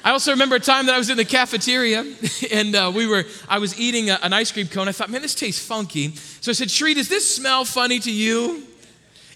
I 0.04 0.10
also 0.10 0.32
remember 0.32 0.56
a 0.56 0.60
time 0.60 0.84
that 0.86 0.94
I 0.94 0.98
was 0.98 1.08
in 1.08 1.16
the 1.16 1.24
cafeteria 1.24 2.04
and 2.52 2.76
uh, 2.76 2.92
we 2.94 3.06
were, 3.06 3.24
I 3.48 3.58
was 3.58 3.80
eating 3.80 4.10
a, 4.10 4.18
an 4.22 4.34
ice 4.34 4.52
cream 4.52 4.68
cone. 4.68 4.86
I 4.86 4.92
thought, 4.92 5.08
man, 5.08 5.22
this 5.22 5.34
tastes 5.34 5.66
funky. 5.66 6.14
So 6.14 6.50
I 6.50 6.52
said, 6.52 6.70
Cherie, 6.70 6.92
does 6.92 7.08
this 7.08 7.34
smell 7.34 7.64
funny 7.64 7.98
to 8.00 8.12
you? 8.12 8.64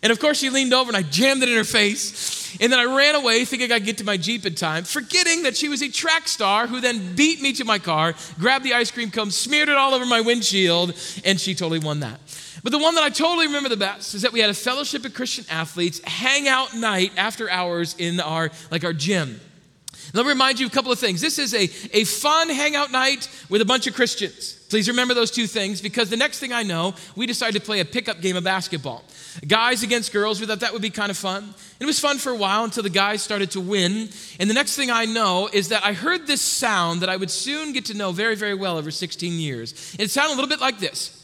And 0.02 0.12
of 0.12 0.20
course, 0.20 0.38
she 0.38 0.50
leaned 0.50 0.74
over 0.74 0.90
and 0.90 0.96
I 0.96 1.02
jammed 1.02 1.42
it 1.42 1.48
in 1.48 1.56
her 1.56 1.64
face. 1.64 2.54
And 2.60 2.70
then 2.70 2.78
I 2.78 2.84
ran 2.84 3.14
away 3.14 3.46
thinking 3.46 3.72
I'd 3.72 3.86
get 3.86 3.96
to 3.98 4.04
my 4.04 4.18
Jeep 4.18 4.44
in 4.44 4.54
time, 4.54 4.84
forgetting 4.84 5.44
that 5.44 5.56
she 5.56 5.70
was 5.70 5.82
a 5.82 5.88
track 5.88 6.28
star 6.28 6.66
who 6.66 6.82
then 6.82 7.14
beat 7.14 7.40
me 7.40 7.54
to 7.54 7.64
my 7.64 7.78
car, 7.78 8.14
grabbed 8.38 8.64
the 8.64 8.74
ice 8.74 8.90
cream 8.90 9.10
cone, 9.10 9.30
smeared 9.30 9.70
it 9.70 9.76
all 9.76 9.94
over 9.94 10.04
my 10.04 10.20
windshield, 10.20 10.94
and 11.24 11.40
she 11.40 11.54
totally 11.54 11.78
won 11.78 12.00
that. 12.00 12.20
But 12.62 12.72
the 12.72 12.78
one 12.78 12.94
that 12.94 13.04
I 13.04 13.08
totally 13.08 13.46
remember 13.46 13.70
the 13.70 13.76
best 13.78 14.14
is 14.14 14.22
that 14.22 14.32
we 14.32 14.40
had 14.40 14.50
a 14.50 14.54
fellowship 14.54 15.06
of 15.06 15.14
Christian 15.14 15.46
athletes 15.48 16.00
hangout 16.04 16.74
night 16.74 17.12
after 17.16 17.48
hours 17.50 17.94
in 17.98 18.20
our 18.20 18.50
like 18.70 18.84
our 18.84 18.92
gym. 18.92 19.40
Let 20.14 20.24
me 20.24 20.30
remind 20.30 20.58
you 20.58 20.66
a 20.66 20.70
couple 20.70 20.90
of 20.90 20.98
things. 20.98 21.20
This 21.20 21.38
is 21.38 21.54
a, 21.54 21.64
a 21.96 22.04
fun 22.04 22.48
hangout 22.48 22.90
night 22.90 23.28
with 23.48 23.60
a 23.60 23.64
bunch 23.64 23.86
of 23.86 23.94
Christians. 23.94 24.54
Please 24.70 24.88
remember 24.88 25.14
those 25.14 25.30
two 25.30 25.46
things 25.46 25.80
because 25.80 26.10
the 26.10 26.16
next 26.16 26.38
thing 26.38 26.52
I 26.52 26.62
know, 26.62 26.94
we 27.16 27.26
decided 27.26 27.58
to 27.58 27.64
play 27.64 27.80
a 27.80 27.84
pickup 27.84 28.20
game 28.20 28.36
of 28.36 28.44
basketball. 28.44 29.02
Guys 29.46 29.82
against 29.82 30.12
girls, 30.12 30.40
we 30.40 30.46
thought 30.46 30.60
that 30.60 30.72
would 30.72 30.82
be 30.82 30.90
kind 30.90 31.10
of 31.10 31.16
fun. 31.16 31.42
And 31.44 31.54
it 31.80 31.86
was 31.86 32.00
fun 32.00 32.18
for 32.18 32.30
a 32.30 32.36
while 32.36 32.64
until 32.64 32.82
the 32.82 32.90
guys 32.90 33.22
started 33.22 33.50
to 33.52 33.60
win. 33.60 34.08
And 34.38 34.50
the 34.50 34.54
next 34.54 34.76
thing 34.76 34.90
I 34.90 35.04
know 35.04 35.48
is 35.52 35.68
that 35.68 35.84
I 35.84 35.92
heard 35.92 36.26
this 36.26 36.42
sound 36.42 37.00
that 37.02 37.08
I 37.08 37.16
would 37.16 37.30
soon 37.30 37.72
get 37.72 37.86
to 37.86 37.94
know 37.94 38.12
very, 38.12 38.34
very 38.34 38.54
well 38.54 38.78
over 38.78 38.90
16 38.90 39.32
years. 39.32 39.96
It 39.98 40.10
sounded 40.10 40.32
a 40.32 40.36
little 40.36 40.50
bit 40.50 40.60
like 40.60 40.78
this. 40.78 41.14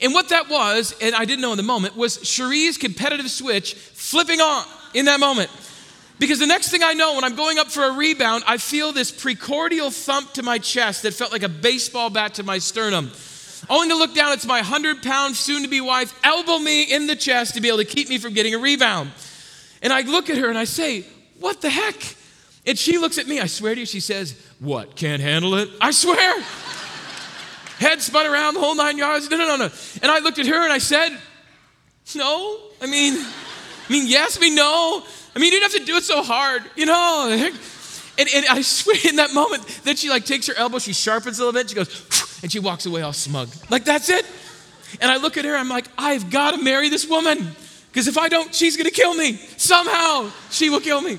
And 0.00 0.14
what 0.14 0.30
that 0.30 0.48
was, 0.48 0.94
and 1.02 1.14
I 1.14 1.24
didn't 1.24 1.42
know 1.42 1.52
in 1.52 1.58
the 1.58 1.62
moment, 1.62 1.96
was 1.96 2.18
Cherie's 2.18 2.78
competitive 2.78 3.30
switch 3.30 3.74
flipping 3.74 4.40
on 4.40 4.64
in 4.94 5.06
that 5.06 5.20
moment. 5.20 5.50
Because 6.22 6.38
the 6.38 6.46
next 6.46 6.68
thing 6.68 6.84
I 6.84 6.92
know, 6.92 7.16
when 7.16 7.24
I'm 7.24 7.34
going 7.34 7.58
up 7.58 7.68
for 7.68 7.82
a 7.82 7.90
rebound, 7.90 8.44
I 8.46 8.56
feel 8.56 8.92
this 8.92 9.10
precordial 9.10 9.92
thump 9.92 10.34
to 10.34 10.44
my 10.44 10.58
chest 10.58 11.02
that 11.02 11.14
felt 11.14 11.32
like 11.32 11.42
a 11.42 11.48
baseball 11.48 12.10
bat 12.10 12.34
to 12.34 12.44
my 12.44 12.58
sternum. 12.58 13.10
Only 13.68 13.88
to 13.88 13.96
look 13.96 14.14
down, 14.14 14.32
it's 14.32 14.46
my 14.46 14.58
100 14.58 15.02
pound 15.02 15.34
soon 15.34 15.64
to 15.64 15.68
be 15.68 15.80
wife 15.80 16.16
elbow 16.22 16.60
me 16.60 16.84
in 16.84 17.08
the 17.08 17.16
chest 17.16 17.54
to 17.54 17.60
be 17.60 17.66
able 17.66 17.78
to 17.78 17.84
keep 17.84 18.08
me 18.08 18.18
from 18.18 18.34
getting 18.34 18.54
a 18.54 18.58
rebound. 18.58 19.10
And 19.82 19.92
I 19.92 20.02
look 20.02 20.30
at 20.30 20.38
her 20.38 20.48
and 20.48 20.56
I 20.56 20.62
say, 20.62 21.04
What 21.40 21.60
the 21.60 21.70
heck? 21.70 22.00
And 22.64 22.78
she 22.78 22.98
looks 22.98 23.18
at 23.18 23.26
me, 23.26 23.40
I 23.40 23.46
swear 23.46 23.74
to 23.74 23.80
you, 23.80 23.84
she 23.84 23.98
says, 23.98 24.40
What, 24.60 24.94
can't 24.94 25.20
handle 25.20 25.56
it? 25.56 25.70
I 25.80 25.90
swear. 25.90 26.40
Head 27.80 28.00
spun 28.00 28.28
around 28.28 28.54
the 28.54 28.60
whole 28.60 28.76
nine 28.76 28.96
yards. 28.96 29.28
No, 29.28 29.38
no, 29.38 29.48
no, 29.48 29.56
no. 29.56 29.70
And 30.00 30.12
I 30.12 30.20
looked 30.20 30.38
at 30.38 30.46
her 30.46 30.62
and 30.62 30.72
I 30.72 30.78
said, 30.78 31.18
No. 32.14 32.60
I 32.80 32.86
mean, 32.86 33.14
I 33.14 33.92
mean, 33.92 34.06
yes, 34.06 34.38
me, 34.38 34.54
no. 34.54 35.02
I 35.34 35.38
mean, 35.38 35.52
you 35.52 35.60
didn't 35.60 35.72
have 35.72 35.80
to 35.80 35.86
do 35.86 35.96
it 35.96 36.04
so 36.04 36.22
hard, 36.22 36.62
you 36.76 36.86
know. 36.86 37.50
And, 38.18 38.28
and 38.34 38.46
I 38.46 38.60
swear 38.60 38.96
in 39.08 39.16
that 39.16 39.32
moment, 39.32 39.66
then 39.84 39.96
she 39.96 40.10
like 40.10 40.26
takes 40.26 40.46
her 40.46 40.54
elbow, 40.56 40.78
she 40.78 40.92
sharpens 40.92 41.38
a 41.38 41.44
little 41.44 41.58
bit, 41.58 41.70
she 41.70 41.74
goes, 41.74 42.40
and 42.42 42.52
she 42.52 42.58
walks 42.58 42.84
away 42.84 43.02
all 43.02 43.14
smug. 43.14 43.48
Like, 43.70 43.84
that's 43.84 44.10
it. 44.10 44.26
And 45.00 45.10
I 45.10 45.16
look 45.16 45.38
at 45.38 45.46
her, 45.46 45.56
I'm 45.56 45.70
like, 45.70 45.86
I've 45.96 46.30
got 46.30 46.54
to 46.54 46.62
marry 46.62 46.90
this 46.90 47.08
woman. 47.08 47.56
Because 47.90 48.08
if 48.08 48.18
I 48.18 48.28
don't, 48.28 48.54
she's 48.54 48.76
going 48.76 48.88
to 48.88 48.92
kill 48.92 49.14
me. 49.14 49.36
Somehow, 49.56 50.30
she 50.50 50.68
will 50.68 50.80
kill 50.80 51.00
me. 51.00 51.18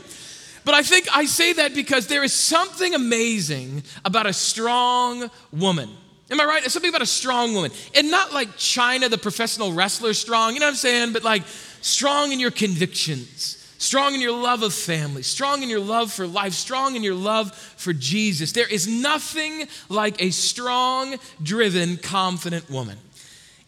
But 0.66 0.76
I 0.76 0.84
think 0.84 1.08
I 1.12 1.26
say 1.26 1.54
that 1.54 1.76
because 1.76 2.08
there 2.08 2.24
is 2.24 2.34
something 2.34 2.94
amazing 2.94 3.84
about 4.06 4.28
a 4.28 4.34
strong 4.34 5.30
woman. 5.52 5.90
Am 6.30 6.40
I 6.40 6.46
right? 6.46 6.64
Something 6.64 6.90
about 6.90 7.02
a 7.02 7.08
strong 7.08 7.54
woman. 7.54 7.72
And 7.96 8.10
not 8.10 8.34
like 8.34 8.50
Chyna, 8.52 9.10
the 9.10 9.18
professional 9.18 9.74
wrestler, 9.74 10.14
strong, 10.14 10.54
you 10.54 10.60
know 10.60 10.68
what 10.68 10.72
I'm 10.72 10.76
saying? 10.76 11.14
But 11.14 11.24
like 11.24 11.44
strong 11.82 12.32
in 12.32 12.40
your 12.40 12.52
convictions 12.52 13.63
strong 13.84 14.16
in 14.16 14.22
your 14.22 14.32
love 14.32 14.64
of 14.64 14.74
family, 14.74 15.22
strong 15.24 15.62
in 15.62 15.70
your 15.70 15.80
love 15.80 16.12
for 16.12 16.26
life, 16.26 16.54
strong 16.54 16.96
in 16.96 17.04
your 17.04 17.16
love 17.16 17.54
for 17.54 17.92
Jesus. 17.92 18.54
There 18.54 18.68
is 18.68 18.88
nothing 18.88 19.68
like 19.90 20.22
a 20.22 20.30
strong, 20.32 21.18
driven, 21.42 21.98
confident 21.98 22.70
woman. 22.70 22.98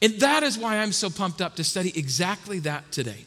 And 0.01 0.13
that 0.21 0.41
is 0.41 0.57
why 0.57 0.77
I'm 0.77 0.93
so 0.93 1.09
pumped 1.09 1.41
up 1.41 1.57
to 1.57 1.63
study 1.65 1.91
exactly 1.97 2.59
that 2.59 2.91
today. 2.93 3.25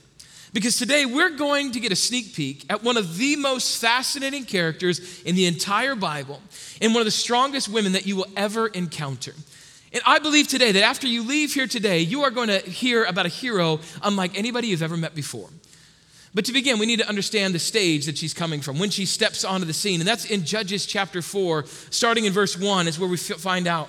Because 0.55 0.79
today 0.79 1.05
we're 1.05 1.37
going 1.37 1.73
to 1.73 1.81
get 1.81 1.93
a 1.93 1.97
sneak 1.97 2.35
peek 2.35 2.65
at 2.71 2.83
one 2.83 2.97
of 2.97 3.19
the 3.19 3.37
most 3.37 3.81
fascinating 3.83 4.45
characters 4.45 5.23
in 5.25 5.37
the 5.37 5.45
entire 5.45 5.95
Bible 5.95 6.41
and 6.81 6.95
one 6.95 7.03
of 7.03 7.07
the 7.07 7.11
strongest 7.11 7.69
women 7.69 7.93
that 7.93 8.07
you 8.07 8.17
will 8.17 8.29
ever 8.35 8.67
encounter. 8.67 9.35
And 9.93 10.03
I 10.07 10.21
believe 10.21 10.49
today 10.49 10.73
that 10.73 10.83
after 10.83 11.07
you 11.07 11.23
leave 11.23 11.53
here 11.53 11.67
today, 11.67 12.01
you 12.01 12.23
are 12.23 12.31
going 12.31 12.49
to 12.49 12.61
hear 12.61 13.05
about 13.05 13.27
a 13.27 13.31
hero 13.31 13.81
unlike 14.03 14.39
anybody 14.39 14.69
you've 14.69 14.83
ever 14.83 14.97
met 14.97 15.15
before. 15.15 15.51
But 16.35 16.45
to 16.45 16.53
begin, 16.53 16.79
we 16.79 16.87
need 16.87 16.99
to 16.99 17.09
understand 17.09 17.55
the 17.55 17.59
stage 17.59 18.07
that 18.07 18.19
she's 18.19 18.35
coming 18.35 18.61
from 18.61 18.79
when 18.79 18.91
she 18.91 19.07
steps 19.07 19.45
onto 19.45 19.67
the 19.67 19.73
scene. 19.73 20.01
And 20.01 20.09
that's 20.09 20.27
in 20.27 20.45
Judges 20.45 20.85
chapter 20.87 21.23
4, 21.23 21.65
starting 21.91 22.27
in 22.27 22.33
verse 22.33 22.59
1, 22.59 22.87
is 22.87 22.99
where 22.99 23.09
we 23.09 23.17
find 23.17 23.67
out. 23.67 23.89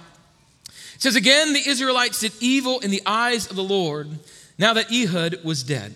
It 0.96 1.02
says, 1.02 1.16
Again, 1.16 1.54
the 1.54 1.68
Israelites 1.68 2.22
did 2.22 2.34
evil 2.40 2.80
in 2.80 2.92
the 2.92 3.02
eyes 3.06 3.50
of 3.50 3.56
the 3.56 3.64
Lord, 3.64 4.20
now 4.58 4.74
that 4.74 4.92
Ehud 4.92 5.44
was 5.44 5.64
dead. 5.64 5.96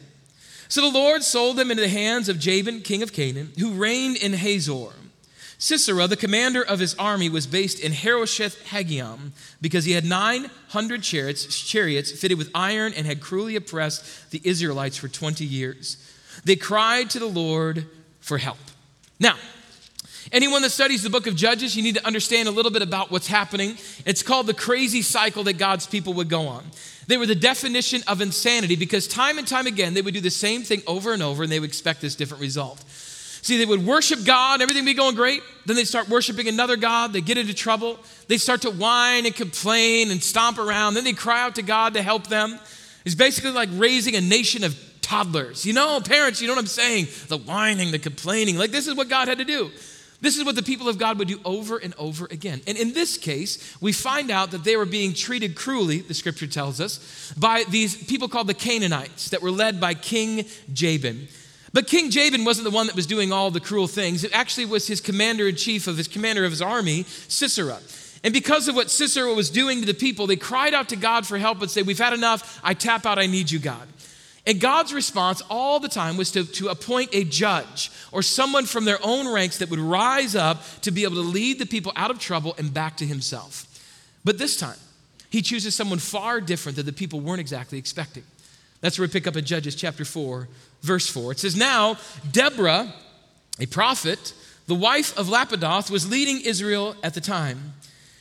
So 0.68 0.82
the 0.82 0.98
Lord 0.98 1.24
sold 1.24 1.58
them 1.58 1.72
into 1.72 1.84
the 1.84 1.90
hands 1.90 2.30
of 2.30 2.40
Jabin, 2.40 2.82
king 2.82 3.04
of 3.04 3.14
Canaan, 3.14 3.52
who 3.60 3.72
reigned 3.72 4.18
in 4.18 4.34
Hazor. 4.34 4.94
Sisera, 5.60 6.08
the 6.08 6.18
commander 6.18 6.62
of 6.62 6.80
his 6.80 6.94
army, 6.96 7.30
was 7.30 7.48
based 7.48 7.80
in 7.80 7.94
Harosheth 7.94 8.66
Hagoyim 8.66 9.32
because 9.62 9.86
he 9.86 9.94
had 9.94 10.04
900 10.04 11.04
chariots, 11.04 11.46
chariots 11.62 12.12
fitted 12.12 12.38
with 12.38 12.50
iron 12.54 12.92
and 12.94 13.06
had 13.06 13.22
cruelly 13.22 13.56
oppressed 13.56 14.32
the 14.32 14.42
Israelites 14.44 14.98
for 14.98 15.08
20 15.08 15.46
years. 15.46 15.98
They 16.44 16.56
cried 16.56 17.10
to 17.12 17.20
the 17.20 17.26
Lord 17.26 17.88
for 18.20 18.38
help. 18.38 18.58
Now, 19.20 19.36
anyone 20.32 20.62
that 20.64 20.72
studies 20.72 21.04
the 21.04 21.10
book 21.10 21.28
of 21.28 21.36
Judges, 21.36 21.76
you 21.76 21.84
need 21.84 21.96
to 21.96 22.06
understand 22.06 22.48
a 22.48 22.52
little 22.52 22.72
bit 22.72 22.82
about 22.82 23.12
what's 23.12 23.28
happening. 23.28 23.78
It's 24.06 24.24
called 24.24 24.48
the 24.48 24.54
crazy 24.54 25.02
cycle 25.02 25.44
that 25.44 25.58
God's 25.58 25.86
people 25.86 26.14
would 26.14 26.30
go 26.30 26.48
on. 26.48 26.64
They 27.08 27.18
were 27.18 27.26
the 27.26 27.36
definition 27.36 28.02
of 28.08 28.22
insanity 28.22 28.76
because 28.76 29.08
time 29.08 29.38
and 29.38 29.48
time 29.48 29.68
again 29.68 29.94
they 29.94 30.02
would 30.02 30.14
do 30.14 30.22
the 30.22 30.30
same 30.30 30.64
thing 30.64 30.82
over 30.88 31.14
and 31.14 31.22
over 31.22 31.44
and 31.44 31.52
they 31.52 31.60
would 31.60 31.70
expect 31.70 32.02
this 32.02 32.16
different 32.16 32.42
result. 32.42 32.84
See, 32.88 33.58
they 33.58 33.66
would 33.66 33.86
worship 33.86 34.24
God, 34.24 34.62
everything 34.62 34.86
would 34.86 34.92
be 34.92 34.94
going 34.94 35.16
great. 35.16 35.44
Then 35.66 35.76
they'd 35.76 35.84
start 35.84 36.08
worshiping 36.08 36.48
another 36.48 36.78
God. 36.78 37.12
They 37.12 37.20
get 37.20 37.38
into 37.38 37.54
trouble. 37.54 38.00
They 38.30 38.38
start 38.38 38.62
to 38.62 38.72
whine 38.72 39.26
and 39.26 39.36
complain 39.36 40.12
and 40.12 40.24
stomp 40.24 40.58
around. 40.58 40.94
Then 40.94 41.04
they 41.04 41.12
cry 41.12 41.42
out 41.42 41.56
to 41.56 41.62
God 41.62 41.96
to 41.96 42.02
help 42.02 42.28
them. 42.28 42.58
It's 43.04 43.16
basically 43.16 43.52
like 43.52 43.68
raising 43.74 44.16
a 44.16 44.22
nation 44.22 44.64
of 44.64 44.74
toddlers. 45.04 45.66
You 45.66 45.74
know, 45.74 46.00
parents, 46.02 46.42
you 46.42 46.48
know 46.48 46.54
what 46.54 46.62
I'm 46.62 46.68
saying? 46.68 47.08
The 47.28 47.38
whining, 47.38 47.92
the 47.92 48.00
complaining. 48.00 48.58
Like, 48.58 48.72
this 48.72 48.88
is 48.88 48.96
what 48.96 49.10
God 49.10 49.28
had 49.28 49.38
to 49.38 49.46
do. 49.46 49.70
This 50.22 50.38
is 50.38 50.46
what 50.46 50.56
the 50.56 50.64
people 50.64 50.88
of 50.88 50.98
God 50.98 51.20
would 51.20 51.28
do 51.28 51.42
over 51.44 51.78
and 51.78 51.94
over 51.98 52.26
again. 52.32 52.62
And 52.66 52.78
in 52.78 52.94
this 52.94 53.18
case, 53.18 53.76
we 53.82 53.92
find 53.92 54.32
out 54.32 54.52
that 54.52 54.64
they 54.64 54.78
were 54.78 54.86
being 54.86 55.14
treated 55.14 55.54
cruelly, 55.54 56.00
the 56.00 56.14
scripture 56.14 56.48
tells 56.48 56.80
us, 56.80 57.34
by 57.38 57.66
these 57.70 58.02
people 58.06 58.30
called 58.30 58.48
the 58.48 58.54
Canaanites 58.54 59.32
that 59.32 59.42
were 59.42 59.52
led 59.52 59.82
by 59.82 59.94
King 59.94 60.46
Jabin. 60.72 61.28
But 61.74 61.88
King 61.88 62.10
Jabin 62.10 62.46
wasn't 62.46 62.64
the 62.64 62.76
one 62.76 62.88
that 62.88 62.96
was 62.96 63.06
doing 63.06 63.34
all 63.34 63.52
the 63.52 63.60
cruel 63.60 63.88
things. 63.88 64.24
It 64.24 64.32
actually 64.34 64.66
was 64.66 64.88
his 64.88 65.02
commander 65.02 65.48
in 65.48 65.58
chief 65.58 65.88
of 65.88 65.98
his 65.98 66.08
commander 66.08 66.46
of 66.46 66.52
his 66.52 66.62
army, 66.62 67.04
Sisera. 67.04 67.80
And 68.24 68.34
because 68.34 68.70
of 68.70 68.76
what 68.76 68.90
Sisera 68.90 69.34
was 69.34 69.50
doing 69.50 69.82
to 69.82 69.86
the 69.86 69.94
people, 69.94 70.28
they 70.28 70.38
cried 70.38 70.74
out 70.74 70.88
to 70.90 70.96
God 70.96 71.28
for 71.28 71.38
help 71.38 71.62
and 71.62 71.70
say, 71.70 71.82
We've 71.82 72.00
had 72.00 72.14
enough. 72.14 72.62
I 72.64 72.74
tap 72.74 73.06
out. 73.06 73.20
I 73.20 73.26
need 73.26 73.52
you, 73.52 73.60
God. 73.60 73.88
And 74.46 74.60
God's 74.60 74.94
response 74.94 75.42
all 75.50 75.80
the 75.80 75.88
time 75.88 76.18
was 76.18 76.32
to, 76.32 76.44
to 76.44 76.68
appoint 76.68 77.10
a 77.14 77.24
judge 77.24 77.90
or 78.12 78.22
someone 78.22 78.66
from 78.66 78.84
their 78.84 79.00
own 79.02 79.34
ranks 79.34 79.60
that 79.60 79.70
would 79.70 79.80
rise 79.80 80.36
up 80.36 80.62
to 80.82 80.92
be 80.92 81.04
able 81.04 81.16
to 81.16 81.22
lead 81.22 81.60
the 81.60 81.66
people 81.66 81.94
out 81.96 82.12
of 82.12 82.20
trouble 82.20 82.54
and 82.58 82.74
back 82.74 82.98
to 82.98 83.06
himself. 83.06 83.66
But 84.26 84.38
this 84.38 84.58
time, 84.58 84.78
he 85.30 85.42
chooses 85.42 85.76
someone 85.76 86.00
far 86.00 86.42
different 86.42 86.76
that 86.76 86.84
the 86.84 86.94
people 86.94 87.22
weren't 87.22 87.40
exactly 87.40 87.78
expecting. 87.78 88.24
That's 88.82 89.00
where 89.00 89.08
we 89.08 89.12
pick 89.12 89.28
up 89.28 89.38
in 89.38 89.46
Judges 89.46 89.76
chapter 89.76 90.04
4, 90.04 90.50
verse 90.82 91.10
4. 91.10 91.32
It 91.32 91.40
says, 91.40 91.56
Now 91.56 91.98
Deborah, 92.30 92.94
a 93.60 93.66
prophet, 93.66 94.34
the 94.68 94.76
wife 94.76 95.18
of 95.18 95.28
Lapidoth, 95.28 95.90
was 95.90 96.10
leading 96.10 96.42
Israel 96.42 96.98
at 97.02 97.14
the 97.14 97.22
time. 97.22 97.74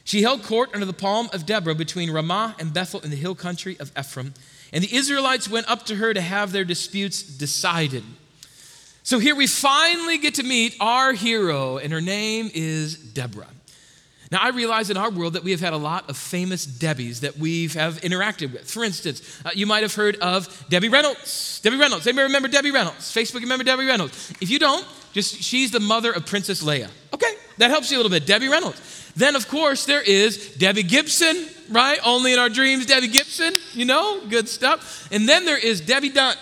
She 0.04 0.22
held 0.22 0.44
court 0.44 0.70
under 0.72 0.86
the 0.86 0.92
palm 0.92 1.28
of 1.32 1.46
Deborah 1.46 1.74
between 1.74 2.10
Ramah 2.10 2.56
and 2.58 2.72
Bethel 2.72 3.00
in 3.00 3.10
the 3.10 3.16
hill 3.16 3.34
country 3.34 3.76
of 3.80 3.90
Ephraim. 3.98 4.34
And 4.72 4.82
the 4.82 4.94
Israelites 4.94 5.48
went 5.48 5.68
up 5.68 5.84
to 5.86 5.96
her 5.96 6.14
to 6.14 6.20
have 6.20 6.52
their 6.52 6.64
disputes 6.64 7.22
decided. 7.22 8.04
So 9.02 9.18
here 9.18 9.34
we 9.34 9.46
finally 9.46 10.18
get 10.18 10.34
to 10.34 10.42
meet 10.42 10.76
our 10.80 11.12
hero, 11.12 11.76
and 11.78 11.92
her 11.92 12.00
name 12.00 12.50
is 12.54 12.96
Deborah. 12.96 13.48
Now, 14.30 14.38
I 14.40 14.48
realize 14.48 14.88
in 14.88 14.96
our 14.96 15.10
world 15.10 15.34
that 15.34 15.44
we 15.44 15.50
have 15.50 15.60
had 15.60 15.74
a 15.74 15.76
lot 15.76 16.08
of 16.08 16.16
famous 16.16 16.64
Debbies 16.64 17.20
that 17.20 17.36
we 17.36 17.68
have 17.68 18.00
interacted 18.00 18.50
with. 18.50 18.70
For 18.70 18.82
instance, 18.82 19.42
uh, 19.44 19.50
you 19.54 19.66
might 19.66 19.82
have 19.82 19.94
heard 19.94 20.16
of 20.16 20.64
Debbie 20.70 20.88
Reynolds. 20.88 21.60
Debbie 21.62 21.76
Reynolds. 21.76 22.06
Anybody 22.06 22.28
remember 22.28 22.48
Debbie 22.48 22.70
Reynolds? 22.70 23.14
Facebook, 23.14 23.40
remember 23.40 23.62
Debbie 23.62 23.84
Reynolds? 23.84 24.32
If 24.40 24.48
you 24.48 24.58
don't, 24.58 24.86
just 25.12 25.42
she's 25.42 25.70
the 25.70 25.80
mother 25.80 26.12
of 26.12 26.24
Princess 26.24 26.62
Leia. 26.62 26.88
Okay, 27.12 27.34
that 27.58 27.70
helps 27.70 27.90
you 27.90 27.96
a 27.96 27.98
little 27.98 28.10
bit. 28.10 28.26
Debbie 28.26 28.48
Reynolds. 28.48 29.12
Then, 29.14 29.36
of 29.36 29.48
course, 29.48 29.84
there 29.84 30.00
is 30.00 30.54
Debbie 30.54 30.82
Gibson, 30.82 31.46
right? 31.70 31.98
Only 32.04 32.32
in 32.32 32.38
our 32.38 32.48
dreams, 32.48 32.86
Debbie 32.86 33.08
Gibson, 33.08 33.54
you 33.72 33.84
know, 33.84 34.20
good 34.28 34.48
stuff. 34.48 35.08
And 35.12 35.28
then 35.28 35.44
there 35.44 35.58
is 35.58 35.80
Debbie 35.80 36.08
Dunn. 36.08 36.36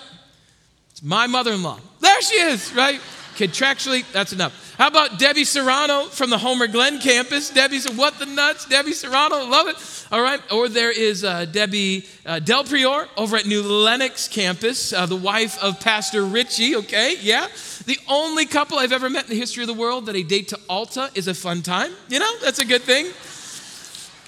It's 0.92 1.02
my 1.02 1.26
mother 1.26 1.52
in 1.52 1.62
law. 1.62 1.80
There 2.00 2.22
she 2.22 2.36
is, 2.36 2.72
right? 2.74 3.00
Contractually, 3.36 4.04
that's 4.12 4.32
enough. 4.32 4.74
How 4.76 4.88
about 4.88 5.18
Debbie 5.18 5.44
Serrano 5.44 6.04
from 6.04 6.30
the 6.30 6.38
Homer 6.38 6.66
Glen 6.66 7.00
campus? 7.00 7.50
Debbie 7.50 7.78
said, 7.78 7.96
What 7.96 8.18
the 8.18 8.26
nuts? 8.26 8.66
Debbie 8.66 8.92
Serrano, 8.92 9.44
love 9.44 9.68
it. 9.68 9.76
All 10.10 10.22
right. 10.22 10.40
Or 10.50 10.68
there 10.68 10.90
is 10.90 11.22
uh, 11.24 11.44
Debbie 11.44 12.06
uh, 12.24 12.38
Del 12.38 12.64
Prior 12.64 13.06
over 13.16 13.36
at 13.36 13.46
New 13.46 13.62
Lenox 13.62 14.26
campus, 14.26 14.92
uh, 14.92 15.06
the 15.06 15.16
wife 15.16 15.62
of 15.62 15.80
Pastor 15.80 16.24
Richie, 16.24 16.76
okay? 16.76 17.16
Yeah. 17.20 17.48
The 17.90 17.98
only 18.06 18.46
couple 18.46 18.78
I've 18.78 18.92
ever 18.92 19.10
met 19.10 19.24
in 19.24 19.30
the 19.30 19.36
history 19.36 19.64
of 19.64 19.66
the 19.66 19.74
world 19.74 20.06
that 20.06 20.14
a 20.14 20.22
date 20.22 20.46
to 20.50 20.56
Ulta 20.70 21.10
is 21.16 21.26
a 21.26 21.34
fun 21.34 21.60
time. 21.60 21.90
You 22.08 22.20
know, 22.20 22.38
that's 22.40 22.60
a 22.60 22.64
good 22.64 22.82
thing. 22.82 23.06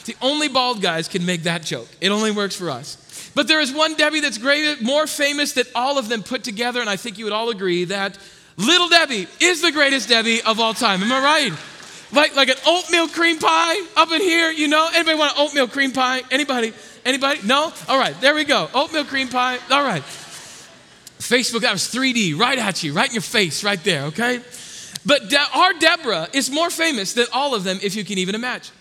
The 0.04 0.16
only 0.20 0.48
bald 0.48 0.82
guys 0.82 1.06
can 1.06 1.24
make 1.24 1.44
that 1.44 1.62
joke. 1.62 1.86
It 2.00 2.08
only 2.08 2.32
works 2.32 2.56
for 2.56 2.70
us. 2.70 3.30
But 3.36 3.46
there 3.46 3.60
is 3.60 3.72
one 3.72 3.94
Debbie 3.94 4.18
that's 4.18 4.40
more 4.80 5.06
famous 5.06 5.52
than 5.52 5.66
all 5.76 5.96
of 5.96 6.08
them 6.08 6.24
put 6.24 6.42
together, 6.42 6.80
and 6.80 6.90
I 6.90 6.96
think 6.96 7.18
you 7.18 7.24
would 7.24 7.32
all 7.32 7.50
agree 7.50 7.84
that 7.84 8.18
Little 8.56 8.88
Debbie 8.88 9.28
is 9.38 9.62
the 9.62 9.70
greatest 9.70 10.08
Debbie 10.08 10.42
of 10.42 10.58
all 10.58 10.74
time. 10.74 11.00
Am 11.00 11.12
I 11.12 11.22
right? 11.22 11.52
Like, 12.12 12.34
like 12.34 12.48
an 12.48 12.58
oatmeal 12.66 13.06
cream 13.06 13.38
pie 13.38 13.80
up 13.96 14.10
in 14.10 14.22
here, 14.22 14.50
you 14.50 14.66
know? 14.66 14.90
Anybody 14.92 15.16
want 15.16 15.38
an 15.38 15.46
oatmeal 15.46 15.68
cream 15.68 15.92
pie? 15.92 16.22
Anybody? 16.32 16.72
Anybody? 17.04 17.38
No? 17.44 17.72
All 17.88 17.96
right, 17.96 18.20
there 18.20 18.34
we 18.34 18.42
go. 18.42 18.68
Oatmeal 18.74 19.04
cream 19.04 19.28
pie. 19.28 19.60
All 19.70 19.84
right. 19.84 20.02
Facebook, 21.22 21.60
that 21.60 21.72
was 21.72 21.82
3D, 21.82 22.38
right 22.38 22.58
at 22.58 22.82
you, 22.82 22.92
right 22.92 23.08
in 23.08 23.14
your 23.14 23.22
face, 23.22 23.64
right 23.64 23.82
there, 23.82 24.04
okay? 24.04 24.40
But 25.04 25.30
De- 25.30 25.48
our 25.54 25.72
Deborah 25.74 26.28
is 26.32 26.50
more 26.50 26.70
famous 26.70 27.14
than 27.14 27.26
all 27.32 27.54
of 27.54 27.64
them, 27.64 27.78
if 27.82 27.94
you 27.96 28.04
can 28.04 28.18
even 28.18 28.34
imagine. 28.34 28.74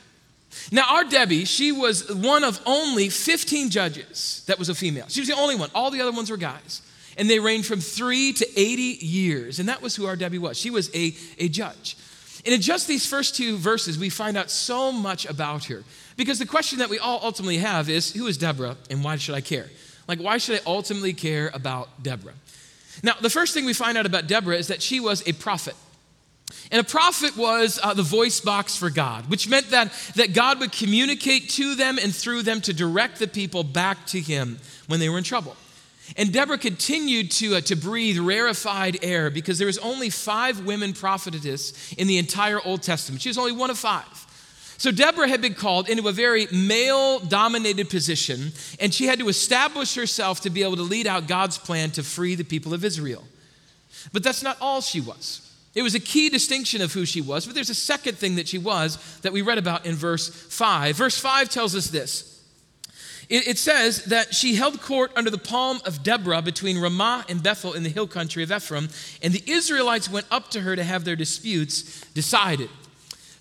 Now, 0.71 0.83
our 0.89 1.03
Debbie, 1.03 1.45
she 1.45 1.71
was 1.71 2.11
one 2.11 2.43
of 2.43 2.59
only 2.65 3.09
15 3.09 3.69
judges 3.69 4.43
that 4.47 4.59
was 4.59 4.69
a 4.69 4.75
female. 4.75 5.05
She 5.07 5.21
was 5.21 5.29
the 5.29 5.35
only 5.35 5.55
one. 5.55 5.69
All 5.73 5.91
the 5.91 6.01
other 6.01 6.11
ones 6.11 6.29
were 6.29 6.37
guys. 6.37 6.81
And 7.17 7.29
they 7.29 7.39
reigned 7.39 7.65
from 7.65 7.79
three 7.79 8.33
to 8.33 8.47
80 8.59 8.81
years. 9.05 9.59
And 9.59 9.69
that 9.69 9.81
was 9.81 9.95
who 9.95 10.05
our 10.05 10.15
Debbie 10.15 10.37
was. 10.37 10.57
She 10.57 10.69
was 10.69 10.93
a, 10.93 11.13
a 11.37 11.47
judge. 11.47 11.97
And 12.45 12.53
in 12.53 12.61
just 12.61 12.87
these 12.87 13.05
first 13.05 13.35
two 13.35 13.57
verses, 13.57 13.97
we 13.97 14.09
find 14.09 14.37
out 14.37 14.49
so 14.49 14.91
much 14.91 15.25
about 15.25 15.65
her. 15.65 15.83
Because 16.17 16.39
the 16.39 16.45
question 16.45 16.79
that 16.79 16.89
we 16.89 16.99
all 16.99 17.19
ultimately 17.23 17.57
have 17.57 17.89
is 17.89 18.11
who 18.13 18.27
is 18.27 18.37
Deborah 18.37 18.77
and 18.89 19.03
why 19.03 19.17
should 19.17 19.35
I 19.35 19.41
care? 19.41 19.69
Like, 20.11 20.19
why 20.19 20.39
should 20.39 20.59
I 20.59 20.61
ultimately 20.65 21.13
care 21.13 21.49
about 21.53 22.03
Deborah? 22.03 22.33
Now, 23.01 23.13
the 23.21 23.29
first 23.29 23.53
thing 23.53 23.63
we 23.63 23.71
find 23.71 23.97
out 23.97 24.05
about 24.05 24.27
Deborah 24.27 24.57
is 24.57 24.67
that 24.67 24.81
she 24.81 24.99
was 24.99 25.25
a 25.25 25.31
prophet. 25.31 25.73
And 26.69 26.81
a 26.81 26.83
prophet 26.83 27.37
was 27.37 27.79
uh, 27.81 27.93
the 27.93 28.03
voice 28.03 28.41
box 28.41 28.75
for 28.75 28.89
God, 28.89 29.29
which 29.29 29.47
meant 29.47 29.69
that, 29.69 29.93
that 30.17 30.33
God 30.33 30.59
would 30.59 30.73
communicate 30.73 31.47
to 31.51 31.75
them 31.75 31.97
and 31.97 32.13
through 32.13 32.43
them 32.43 32.59
to 32.59 32.73
direct 32.73 33.19
the 33.19 33.27
people 33.27 33.63
back 33.63 34.05
to 34.07 34.19
Him 34.19 34.59
when 34.87 34.99
they 34.99 35.07
were 35.07 35.17
in 35.17 35.23
trouble. 35.23 35.55
And 36.17 36.33
Deborah 36.33 36.57
continued 36.57 37.31
to, 37.31 37.55
uh, 37.55 37.61
to 37.61 37.77
breathe 37.77 38.19
rarefied 38.19 38.99
air 39.01 39.29
because 39.29 39.59
there 39.59 39.67
was 39.67 39.77
only 39.77 40.09
five 40.09 40.65
women 40.65 40.91
prophetesses 40.91 41.95
in 41.97 42.07
the 42.07 42.17
entire 42.17 42.59
Old 42.59 42.83
Testament. 42.83 43.21
She 43.21 43.29
was 43.29 43.37
only 43.37 43.53
one 43.53 43.69
of 43.69 43.77
five. 43.77 44.27
So 44.81 44.89
Deborah 44.89 45.27
had 45.27 45.43
been 45.43 45.53
called 45.53 45.89
into 45.89 46.07
a 46.07 46.11
very 46.11 46.47
male 46.51 47.19
dominated 47.19 47.87
position, 47.87 48.51
and 48.79 48.91
she 48.91 49.05
had 49.05 49.19
to 49.19 49.29
establish 49.29 49.93
herself 49.93 50.41
to 50.41 50.49
be 50.49 50.63
able 50.63 50.77
to 50.77 50.81
lead 50.81 51.05
out 51.05 51.27
God's 51.27 51.59
plan 51.59 51.91
to 51.91 52.01
free 52.01 52.33
the 52.33 52.43
people 52.43 52.73
of 52.73 52.83
Israel. 52.83 53.23
But 54.11 54.23
that's 54.23 54.41
not 54.41 54.57
all 54.59 54.81
she 54.81 54.99
was. 54.99 55.47
It 55.75 55.83
was 55.83 55.93
a 55.93 55.99
key 55.99 56.29
distinction 56.29 56.81
of 56.81 56.93
who 56.93 57.05
she 57.05 57.21
was, 57.21 57.45
but 57.45 57.53
there's 57.53 57.69
a 57.69 57.75
second 57.75 58.17
thing 58.17 58.37
that 58.37 58.47
she 58.47 58.57
was 58.57 58.97
that 59.21 59.31
we 59.31 59.43
read 59.43 59.59
about 59.59 59.85
in 59.85 59.93
verse 59.93 60.27
5. 60.29 60.95
Verse 60.95 61.19
5 61.19 61.47
tells 61.49 61.75
us 61.75 61.85
this. 61.85 62.43
It, 63.29 63.49
it 63.49 63.57
says 63.59 64.05
that 64.05 64.33
she 64.33 64.55
held 64.55 64.81
court 64.81 65.11
under 65.15 65.29
the 65.29 65.37
palm 65.37 65.79
of 65.85 66.01
Deborah 66.01 66.41
between 66.41 66.79
Ramah 66.79 67.25
and 67.29 67.43
Bethel 67.43 67.73
in 67.73 67.83
the 67.83 67.89
hill 67.89 68.07
country 68.07 68.41
of 68.41 68.51
Ephraim, 68.51 68.89
and 69.21 69.31
the 69.31 69.43
Israelites 69.45 70.09
went 70.09 70.25
up 70.31 70.49
to 70.49 70.61
her 70.61 70.75
to 70.75 70.83
have 70.83 71.05
their 71.05 71.15
disputes 71.15 72.03
decided. 72.15 72.71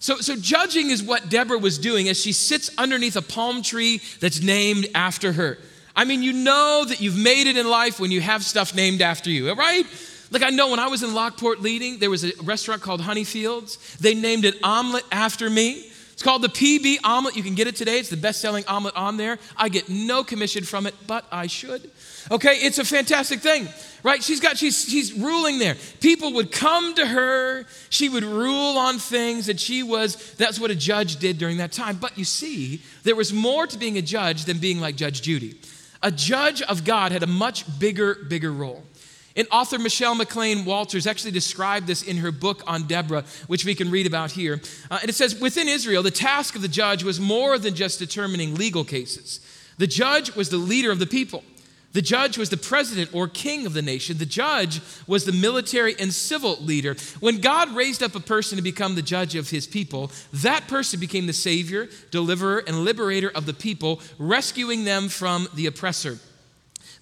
So, 0.01 0.17
so 0.17 0.35
judging 0.35 0.89
is 0.91 1.03
what 1.03 1.29
Deborah 1.29 1.59
was 1.59 1.79
doing 1.79 2.09
as 2.09 2.19
she 2.19 2.33
sits 2.33 2.71
underneath 2.79 3.17
a 3.17 3.23
palm 3.23 3.63
tree 3.63 4.01
that's 4.19 4.41
named 4.41 4.89
after 4.95 5.33
her. 5.33 5.59
I 5.95 6.05
mean, 6.05 6.23
you 6.23 6.33
know 6.33 6.85
that 6.89 7.03
you've 7.03 7.19
made 7.19 7.47
it 7.47 7.59
in 7.59 7.69
life 7.69 8.01
when 8.01 8.11
you 8.11 8.23
have 8.23 8.43
stuff 8.43 8.75
named 8.75 9.03
after 9.03 9.29
you, 9.29 9.53
right? 9.53 9.85
Like 10.31 10.43
I 10.43 10.49
know 10.49 10.71
when 10.71 10.79
I 10.79 10.89
was 10.89 11.03
in 11.03 11.13
Lockport 11.13 11.61
leading, 11.61 11.99
there 11.99 12.09
was 12.09 12.25
a 12.25 12.33
restaurant 12.43 12.81
called 12.81 13.03
Honeyfields. 13.03 13.99
They 13.99 14.15
named 14.15 14.47
it 14.47 14.57
omelet 14.63 15.05
after 15.13 15.51
me. 15.51 15.90
It's 16.21 16.25
called 16.27 16.43
the 16.43 16.49
PB 16.49 16.99
omelet. 17.03 17.35
You 17.35 17.43
can 17.43 17.55
get 17.55 17.67
it 17.67 17.77
today. 17.77 17.99
It's 17.99 18.11
the 18.11 18.17
best 18.19 18.43
selling 18.43 18.63
omelet 18.67 18.95
on 18.95 19.17
there. 19.17 19.39
I 19.57 19.71
get 19.71 19.89
no 19.89 20.23
commission 20.23 20.65
from 20.65 20.87
it, 20.87 20.95
but 21.07 21.25
I 21.33 21.47
should. 21.47 21.91
Okay, 22.31 22.57
it's 22.57 22.79
a 22.79 22.85
fantastic 22.85 23.41
thing, 23.41 23.67
right? 24.03 24.23
She's 24.23 24.39
got, 24.39 24.59
she's, 24.59 24.85
she's 24.85 25.15
ruling 25.15 25.59
there. 25.59 25.77
People 26.03 26.35
would 26.35 26.53
come 26.53 26.95
to 26.97 27.07
her. 27.07 27.65
She 27.89 28.11
would 28.11 28.23
rule 28.23 28.77
on 28.77 28.99
things 28.99 29.47
that 29.47 29.59
she 29.59 29.83
was, 29.83 30.35
that's 30.35 30.61
what 30.61 30.71
a 30.71 30.75
judge 30.75 31.17
did 31.17 31.39
during 31.39 31.57
that 31.57 31.73
time. 31.73 31.97
But 31.97 32.19
you 32.19 32.27
see, 32.27 32.83
there 33.03 33.17
was 33.17 33.33
more 33.33 33.67
to 33.67 33.79
being 33.79 33.97
a 33.97 34.03
judge 34.03 34.45
than 34.45 34.59
being 34.59 34.79
like 34.79 34.97
Judge 34.97 35.23
Judy. 35.23 35.59
A 36.03 36.11
judge 36.11 36.61
of 36.61 36.85
God 36.85 37.13
had 37.13 37.23
a 37.23 37.27
much 37.27 37.65
bigger, 37.79 38.15
bigger 38.29 38.53
role. 38.53 38.85
And 39.37 39.47
author 39.53 39.79
Michelle 39.79 40.15
McLean 40.15 40.65
Walters 40.65 41.07
actually 41.07 41.31
described 41.31 41.87
this 41.87 42.03
in 42.03 42.17
her 42.19 42.33
book 42.33 42.63
on 42.67 42.87
Deborah, 42.87 43.25
which 43.47 43.65
we 43.65 43.75
can 43.75 43.91
read 43.91 44.07
about 44.07 44.33
here. 44.33 44.61
Uh, 44.91 44.99
and 45.01 45.09
it 45.09 45.15
says 45.15 45.41
Within 45.41 45.69
Israel, 45.69 46.03
the 46.03 46.11
task 46.11 46.57
of 46.57 46.63
the 46.63 46.69
judge 46.69 47.05
was 47.05 47.21
more 47.21 47.59
than 47.59 47.75
just 47.75 47.99
determining 47.99 48.55
legal 48.55 48.85
cases. 48.85 49.41
The 49.79 49.87
judge 49.87 50.35
was 50.35 50.49
the 50.49 50.57
leader 50.57 50.91
of 50.91 50.99
the 50.99 51.07
people. 51.07 51.45
The 51.93 52.03
judge 52.03 52.39
was 52.39 52.51
the 52.51 52.57
president 52.57 53.13
or 53.13 53.27
king 53.27 53.67
of 53.67 53.73
the 53.73 53.83
nation. 53.83 54.19
The 54.19 54.27
judge 54.27 54.81
was 55.07 55.25
the 55.25 55.33
military 55.33 55.97
and 55.99 56.13
civil 56.13 56.57
leader. 56.61 56.95
When 57.19 57.41
God 57.41 57.75
raised 57.75 58.03
up 58.03 58.15
a 58.15 58.21
person 58.21 58.57
to 58.57 58.63
become 58.63 58.95
the 58.95 59.03
judge 59.03 59.35
of 59.35 59.51
his 59.51 59.67
people, 59.67 60.13
that 60.33 60.69
person 60.69 61.01
became 61.01 61.27
the 61.27 61.33
savior, 61.33 61.89
deliverer, 62.13 62.63
and 62.67 62.85
liberator 62.85 63.31
of 63.31 63.47
the 63.47 63.55
people, 63.55 64.01
rescuing 64.19 64.85
them 64.85 65.09
from 65.09 65.49
the 65.55 65.67
oppressor. 65.67 66.19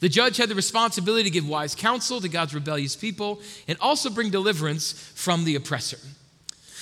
The 0.01 0.09
judge 0.09 0.37
had 0.37 0.49
the 0.49 0.55
responsibility 0.55 1.25
to 1.25 1.31
give 1.31 1.49
wise 1.49 1.75
counsel 1.75 2.21
to 2.21 2.29
God's 2.29 2.55
rebellious 2.55 2.95
people 2.95 3.41
and 3.67 3.77
also 3.81 4.11
bring 4.11 4.31
deliverance 4.31 4.93
from 4.93 5.45
the 5.45 5.57
oppressor. 5.57 5.99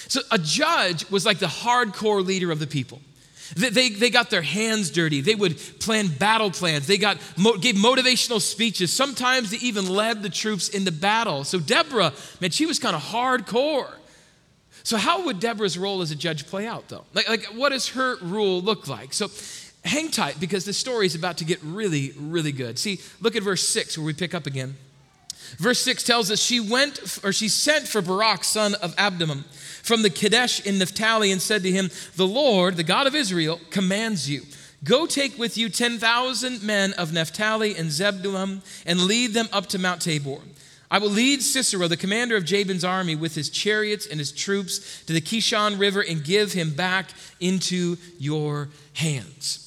So 0.09 0.21
a 0.31 0.39
judge 0.39 1.09
was 1.11 1.25
like 1.25 1.39
the 1.39 1.47
hardcore 1.47 2.25
leader 2.25 2.51
of 2.53 2.59
the 2.59 2.67
people. 2.67 3.01
They, 3.55 3.71
they, 3.71 3.89
they, 3.91 4.11
got 4.11 4.31
their 4.31 4.43
hands 4.43 4.91
dirty. 4.91 5.21
They 5.21 5.35
would 5.35 5.57
plan 5.79 6.09
battle 6.09 6.51
plans. 6.51 6.87
They 6.87 6.99
got, 6.99 7.19
gave 7.61 7.77
motivational 7.77 8.41
speeches. 8.41 8.93
Sometimes 8.93 9.51
they 9.51 9.59
even 9.59 9.89
led 9.89 10.23
the 10.23 10.29
troops 10.29 10.69
into 10.69 10.91
battle. 10.91 11.45
So 11.45 11.61
Deborah, 11.61 12.13
man, 12.41 12.51
she 12.51 12.67
was 12.67 12.79
kind 12.81 12.97
of 12.97 13.03
hardcore. 13.03 13.93
So 14.83 14.97
how 14.97 15.27
would 15.27 15.41
Deborah's 15.41 15.79
role 15.79 16.03
as 16.03 16.11
a 16.11 16.17
judge 16.17 16.47
play 16.47 16.67
out, 16.67 16.89
though? 16.89 17.05
Like, 17.15 17.29
like 17.29 17.45
what 17.55 17.71
does 17.71 17.91
her 17.91 18.17
rule 18.17 18.61
look 18.61 18.89
like? 18.89 19.13
So 19.13 19.29
hang 19.87 20.11
tight 20.11 20.39
because 20.41 20.65
the 20.65 20.73
story 20.73 21.07
is 21.07 21.15
about 21.15 21.39
to 21.39 21.45
get 21.45 21.63
really, 21.63 22.13
really 22.19 22.53
good. 22.53 22.79
See, 22.79 23.01
look 23.21 23.37
at 23.37 23.43
verse 23.43 23.67
6 23.69 23.97
where 23.99 24.07
we 24.07 24.13
pick 24.13 24.35
up 24.35 24.47
again. 24.47 24.77
Verse 25.59 25.81
6 25.81 26.03
tells 26.03 26.31
us 26.31 26.41
she 26.41 26.61
went, 26.61 27.19
or 27.23 27.33
she 27.33 27.49
sent 27.49 27.87
for 27.87 28.03
Barak, 28.03 28.45
son 28.45 28.75
of 28.77 28.95
Abinoam, 28.97 29.45
from 29.83 30.03
the 30.03 30.11
Kadesh 30.11 30.61
in 30.67 30.79
Naphtali, 30.79 31.31
and 31.31 31.41
said 31.41 31.63
to 31.63 31.71
him, 31.71 31.91
The 32.17 32.27
Lord, 32.27 32.77
the 32.77 32.83
God 32.83 33.07
of 33.07 33.15
Israel, 33.15 33.61
commands 33.71 34.29
you. 34.29 34.43
Go 34.85 35.07
take 35.07 35.39
with 35.39 35.57
you 35.57 35.69
10,000 35.69 36.63
men 36.63 36.93
of 36.95 37.13
Naphtali 37.13 37.77
and 37.77 37.91
Zebulun 37.91 38.63
and 38.85 39.01
lead 39.01 39.33
them 39.33 39.49
up 39.53 39.67
to 39.69 39.79
Mount 39.79 40.03
Tabor. 40.03 40.39
I 40.91 40.99
will 40.99 41.11
lead 41.11 41.43
Sisera, 41.43 41.89
the 41.89 41.97
commander 41.97 42.37
of 42.37 42.45
Jabin's 42.45 42.85
army, 42.85 43.17
with 43.17 43.35
his 43.35 43.51
chariots 43.51 44.07
and 44.07 44.21
his 44.21 44.31
troops 44.31 45.03
to 45.05 45.13
the 45.13 45.21
Kishon 45.21 45.81
River 45.81 46.01
and 46.01 46.23
give 46.23 46.53
him 46.53 46.75
back 46.75 47.11
into 47.41 47.97
your 48.19 48.69
hands. 48.95 49.66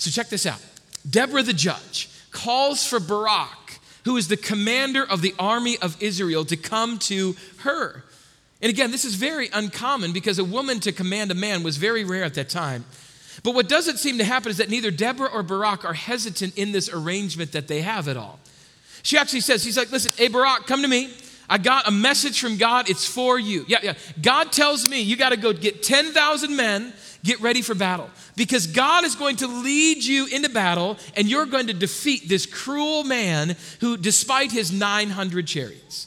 So 0.00 0.10
check 0.10 0.28
this 0.28 0.46
out. 0.46 0.60
Deborah 1.08 1.42
the 1.42 1.52
judge 1.52 2.08
calls 2.30 2.86
for 2.86 3.00
Barak 3.00 3.60
who 4.04 4.16
is 4.16 4.28
the 4.28 4.36
commander 4.36 5.04
of 5.04 5.22
the 5.22 5.34
army 5.38 5.76
of 5.78 6.00
Israel, 6.02 6.44
to 6.46 6.56
come 6.56 6.98
to 6.98 7.36
her. 7.58 8.04
And 8.62 8.70
again, 8.70 8.90
this 8.90 9.04
is 9.04 9.14
very 9.14 9.48
uncommon 9.52 10.12
because 10.12 10.38
a 10.38 10.44
woman 10.44 10.80
to 10.80 10.92
command 10.92 11.30
a 11.30 11.34
man 11.34 11.62
was 11.62 11.76
very 11.76 12.04
rare 12.04 12.24
at 12.24 12.34
that 12.34 12.48
time. 12.48 12.84
But 13.42 13.54
what 13.54 13.68
doesn't 13.68 13.98
seem 13.98 14.18
to 14.18 14.24
happen 14.24 14.50
is 14.50 14.58
that 14.58 14.68
neither 14.68 14.90
Deborah 14.90 15.30
or 15.32 15.42
Barak 15.42 15.84
are 15.84 15.94
hesitant 15.94 16.58
in 16.58 16.72
this 16.72 16.90
arrangement 16.92 17.52
that 17.52 17.68
they 17.68 17.80
have 17.80 18.08
at 18.08 18.16
all. 18.16 18.38
She 19.02 19.16
actually 19.16 19.40
says, 19.40 19.64
He's 19.64 19.78
like, 19.78 19.90
listen, 19.90 20.12
hey, 20.16 20.28
Barak, 20.28 20.66
come 20.66 20.82
to 20.82 20.88
me. 20.88 21.14
I 21.48 21.58
got 21.58 21.88
a 21.88 21.90
message 21.90 22.40
from 22.40 22.58
God. 22.58 22.88
It's 22.88 23.06
for 23.06 23.38
you. 23.38 23.64
Yeah, 23.66 23.78
yeah. 23.82 23.94
God 24.20 24.52
tells 24.52 24.86
me 24.86 25.00
you 25.00 25.16
got 25.16 25.30
to 25.30 25.36
go 25.36 25.52
get 25.52 25.82
10,000 25.82 26.54
men 26.54 26.92
Get 27.22 27.40
ready 27.40 27.60
for 27.60 27.74
battle 27.74 28.08
because 28.36 28.66
God 28.66 29.04
is 29.04 29.14
going 29.14 29.36
to 29.36 29.46
lead 29.46 30.02
you 30.02 30.26
into 30.26 30.48
battle 30.48 30.96
and 31.16 31.28
you're 31.28 31.46
going 31.46 31.66
to 31.66 31.74
defeat 31.74 32.28
this 32.28 32.46
cruel 32.46 33.04
man 33.04 33.56
who, 33.80 33.96
despite 33.96 34.52
his 34.52 34.72
900 34.72 35.46
chariots. 35.46 36.06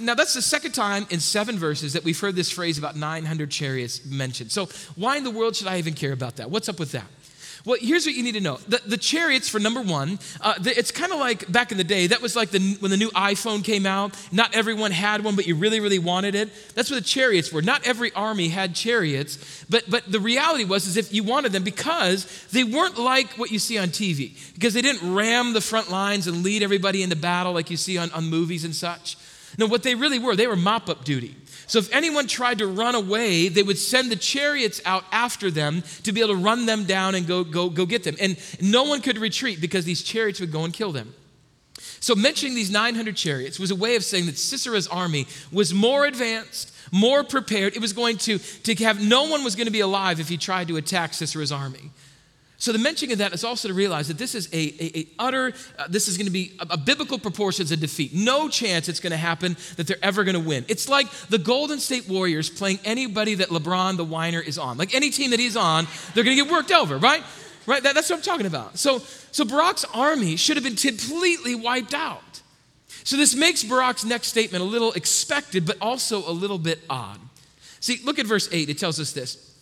Now, 0.00 0.14
that's 0.14 0.34
the 0.34 0.42
second 0.42 0.72
time 0.72 1.06
in 1.10 1.20
seven 1.20 1.58
verses 1.58 1.92
that 1.92 2.02
we've 2.02 2.18
heard 2.18 2.34
this 2.34 2.50
phrase 2.50 2.76
about 2.76 2.96
900 2.96 3.50
chariots 3.50 4.04
mentioned. 4.04 4.50
So, 4.50 4.66
why 4.96 5.16
in 5.16 5.24
the 5.24 5.30
world 5.30 5.54
should 5.54 5.68
I 5.68 5.78
even 5.78 5.94
care 5.94 6.12
about 6.12 6.36
that? 6.36 6.50
What's 6.50 6.68
up 6.68 6.80
with 6.80 6.92
that? 6.92 7.06
Well, 7.66 7.76
here's 7.80 8.06
what 8.06 8.14
you 8.14 8.22
need 8.22 8.34
to 8.34 8.40
know 8.40 8.58
the, 8.68 8.80
the 8.86 8.96
chariots, 8.96 9.48
for 9.48 9.58
number 9.58 9.82
one, 9.82 10.20
uh, 10.40 10.54
the, 10.60 10.78
it's 10.78 10.92
kind 10.92 11.12
of 11.12 11.18
like 11.18 11.50
back 11.50 11.72
in 11.72 11.78
the 11.78 11.84
day, 11.84 12.06
that 12.06 12.22
was 12.22 12.36
like 12.36 12.50
the, 12.50 12.76
when 12.78 12.92
the 12.92 12.96
new 12.96 13.10
iPhone 13.10 13.64
came 13.64 13.84
out. 13.86 14.14
Not 14.30 14.54
everyone 14.54 14.92
had 14.92 15.24
one, 15.24 15.34
but 15.34 15.48
you 15.48 15.56
really, 15.56 15.80
really 15.80 15.98
wanted 15.98 16.36
it. 16.36 16.48
That's 16.76 16.90
what 16.90 16.96
the 16.96 17.04
chariots 17.04 17.52
were. 17.52 17.62
Not 17.62 17.84
every 17.84 18.12
army 18.12 18.48
had 18.48 18.76
chariots, 18.76 19.64
but, 19.68 19.82
but 19.90 20.10
the 20.10 20.20
reality 20.20 20.64
was 20.64 20.86
is 20.86 20.96
if 20.96 21.12
you 21.12 21.24
wanted 21.24 21.50
them 21.50 21.64
because 21.64 22.46
they 22.52 22.62
weren't 22.62 22.98
like 22.98 23.32
what 23.32 23.50
you 23.50 23.58
see 23.58 23.78
on 23.78 23.88
TV, 23.88 24.54
because 24.54 24.72
they 24.72 24.82
didn't 24.82 25.14
ram 25.14 25.52
the 25.52 25.60
front 25.60 25.90
lines 25.90 26.28
and 26.28 26.44
lead 26.44 26.62
everybody 26.62 27.02
into 27.02 27.16
battle 27.16 27.52
like 27.52 27.68
you 27.68 27.76
see 27.76 27.98
on, 27.98 28.12
on 28.12 28.30
movies 28.30 28.64
and 28.64 28.76
such. 28.76 29.16
No, 29.58 29.66
what 29.66 29.82
they 29.82 29.96
really 29.96 30.20
were, 30.20 30.36
they 30.36 30.46
were 30.46 30.56
mop 30.56 30.88
up 30.88 31.04
duty. 31.04 31.34
So 31.66 31.78
if 31.78 31.92
anyone 31.92 32.26
tried 32.26 32.58
to 32.58 32.66
run 32.66 32.94
away, 32.94 33.48
they 33.48 33.62
would 33.62 33.78
send 33.78 34.10
the 34.10 34.16
chariots 34.16 34.80
out 34.84 35.04
after 35.10 35.50
them 35.50 35.82
to 36.04 36.12
be 36.12 36.20
able 36.20 36.34
to 36.34 36.40
run 36.40 36.66
them 36.66 36.84
down 36.84 37.14
and 37.14 37.26
go, 37.26 37.42
go, 37.42 37.68
go 37.68 37.86
get 37.86 38.04
them. 38.04 38.16
And 38.20 38.36
no 38.60 38.84
one 38.84 39.00
could 39.00 39.18
retreat 39.18 39.60
because 39.60 39.84
these 39.84 40.02
chariots 40.02 40.40
would 40.40 40.52
go 40.52 40.64
and 40.64 40.72
kill 40.72 40.92
them. 40.92 41.14
So 42.00 42.14
mentioning 42.14 42.54
these 42.54 42.70
900 42.70 43.16
chariots 43.16 43.58
was 43.58 43.70
a 43.70 43.76
way 43.76 43.96
of 43.96 44.04
saying 44.04 44.26
that 44.26 44.36
Sisera's 44.36 44.86
army 44.86 45.26
was 45.50 45.74
more 45.74 46.04
advanced, 46.06 46.72
more 46.92 47.24
prepared. 47.24 47.74
It 47.74 47.80
was 47.80 47.92
going 47.92 48.18
to, 48.18 48.38
to 48.38 48.74
have 48.84 49.02
no 49.02 49.24
one 49.24 49.42
was 49.42 49.56
going 49.56 49.66
to 49.66 49.72
be 49.72 49.80
alive 49.80 50.20
if 50.20 50.28
he 50.28 50.36
tried 50.36 50.68
to 50.68 50.76
attack 50.76 51.12
Sisera's 51.12 51.52
army. 51.52 51.90
So 52.58 52.72
the 52.72 52.78
mentioning 52.78 53.12
of 53.12 53.18
that 53.18 53.34
is 53.34 53.44
also 53.44 53.68
to 53.68 53.74
realize 53.74 54.08
that 54.08 54.16
this 54.16 54.34
is 54.34 54.48
a, 54.52 54.56
a, 54.56 54.98
a 55.00 55.08
utter, 55.18 55.52
uh, 55.78 55.88
this 55.88 56.08
is 56.08 56.16
going 56.16 56.26
to 56.26 56.32
be 56.32 56.52
a, 56.58 56.66
a, 56.70 56.76
biblical 56.78 57.18
proportions 57.18 57.70
of 57.70 57.80
defeat. 57.80 58.14
No 58.14 58.48
chance 58.48 58.88
it's 58.88 59.00
going 59.00 59.10
to 59.10 59.18
happen 59.18 59.56
that 59.76 59.86
they're 59.86 60.02
ever 60.02 60.24
going 60.24 60.42
to 60.42 60.48
win. 60.48 60.64
It's 60.68 60.88
like 60.88 61.10
the 61.28 61.36
Golden 61.36 61.78
State 61.78 62.08
Warriors 62.08 62.48
playing 62.48 62.78
anybody 62.84 63.34
that 63.36 63.48
LeBron 63.48 63.98
the 63.98 64.04
whiner 64.04 64.40
is 64.40 64.56
on. 64.56 64.78
Like 64.78 64.94
any 64.94 65.10
team 65.10 65.32
that 65.32 65.40
he's 65.40 65.56
on, 65.56 65.86
they're 66.14 66.24
going 66.24 66.36
to 66.36 66.44
get 66.44 66.50
worked 66.50 66.72
over, 66.72 66.96
right? 66.96 67.22
Right? 67.66 67.82
That, 67.82 67.94
that's 67.94 68.08
what 68.08 68.16
I'm 68.16 68.22
talking 68.22 68.46
about. 68.46 68.78
So, 68.78 69.00
so 69.32 69.44
Barak's 69.44 69.84
army 69.92 70.36
should 70.36 70.56
have 70.56 70.64
been 70.64 70.76
completely 70.76 71.54
wiped 71.54 71.92
out. 71.92 72.22
So 73.04 73.16
this 73.16 73.34
makes 73.34 73.64
Barak's 73.64 74.04
next 74.04 74.28
statement 74.28 74.62
a 74.62 74.66
little 74.66 74.92
expected, 74.92 75.66
but 75.66 75.76
also 75.80 76.28
a 76.28 76.32
little 76.32 76.58
bit 76.58 76.80
odd. 76.88 77.20
See, 77.80 78.00
look 78.02 78.18
at 78.18 78.26
verse 78.26 78.48
8. 78.50 78.70
It 78.70 78.78
tells 78.78 78.98
us 78.98 79.12
this. 79.12 79.55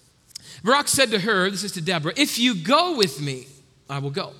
Barak 0.64 0.88
said 0.88 1.10
to 1.10 1.20
her, 1.20 1.50
this 1.50 1.62
is 1.62 1.72
to 1.72 1.82
Deborah, 1.82 2.14
if 2.16 2.38
you 2.38 2.54
go 2.54 2.96
with 2.96 3.20
me, 3.20 3.46
I 3.88 3.98
will 3.98 4.10
go. 4.10 4.32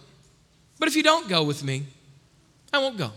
But 0.79 0.89
if 0.89 0.97
you 0.97 1.03
don't 1.03 1.29
go 1.29 1.45
with 1.45 1.63
me, 1.63 1.85
I 2.73 2.79
won't 2.79 2.97
go. 2.97 3.13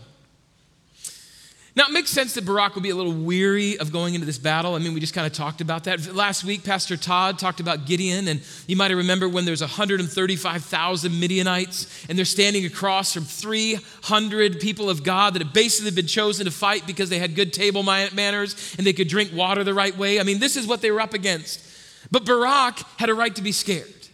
Now, 1.74 1.84
it 1.84 1.92
makes 1.92 2.10
sense 2.10 2.34
that 2.34 2.44
Barak 2.44 2.74
would 2.74 2.82
be 2.82 2.90
a 2.90 2.94
little 2.96 3.12
weary 3.12 3.78
of 3.78 3.92
going 3.92 4.14
into 4.14 4.26
this 4.26 4.36
battle. 4.36 4.74
I 4.74 4.78
mean, 4.78 4.94
we 4.94 5.00
just 5.00 5.14
kind 5.14 5.26
of 5.26 5.32
talked 5.32 5.60
about 5.60 5.84
that. 5.84 6.12
Last 6.12 6.42
week, 6.42 6.64
Pastor 6.64 6.96
Todd 6.96 7.38
talked 7.38 7.60
about 7.60 7.86
Gideon, 7.86 8.26
and 8.26 8.42
you 8.66 8.74
might 8.74 8.90
remember 8.90 9.28
when 9.28 9.44
there's 9.44 9.60
135,000 9.60 11.20
Midianites, 11.20 12.06
and 12.08 12.18
they're 12.18 12.24
standing 12.24 12.66
across 12.66 13.14
from 13.14 13.22
300 13.24 14.58
people 14.58 14.90
of 14.90 15.04
God 15.04 15.34
that 15.34 15.42
have 15.42 15.52
basically 15.52 15.92
been 15.92 16.08
chosen 16.08 16.46
to 16.46 16.50
fight 16.50 16.84
because 16.84 17.10
they 17.10 17.20
had 17.20 17.36
good 17.36 17.52
table 17.52 17.84
manners 17.84 18.74
and 18.76 18.84
they 18.84 18.92
could 18.92 19.08
drink 19.08 19.30
water 19.32 19.62
the 19.62 19.74
right 19.74 19.96
way. 19.96 20.18
I 20.18 20.24
mean, 20.24 20.40
this 20.40 20.56
is 20.56 20.66
what 20.66 20.80
they 20.82 20.90
were 20.90 21.00
up 21.00 21.14
against. 21.14 21.64
But 22.10 22.24
Barak 22.24 22.78
had 22.98 23.08
a 23.08 23.14
right 23.14 23.34
to 23.36 23.42
be 23.42 23.52
scared. 23.52 24.08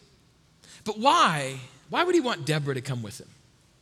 But 0.84 0.98
why? 0.98 1.58
Why 1.90 2.04
would 2.04 2.14
he 2.14 2.20
want 2.20 2.44
Deborah 2.44 2.74
to 2.74 2.80
come 2.80 3.02
with 3.02 3.20
him? 3.20 3.28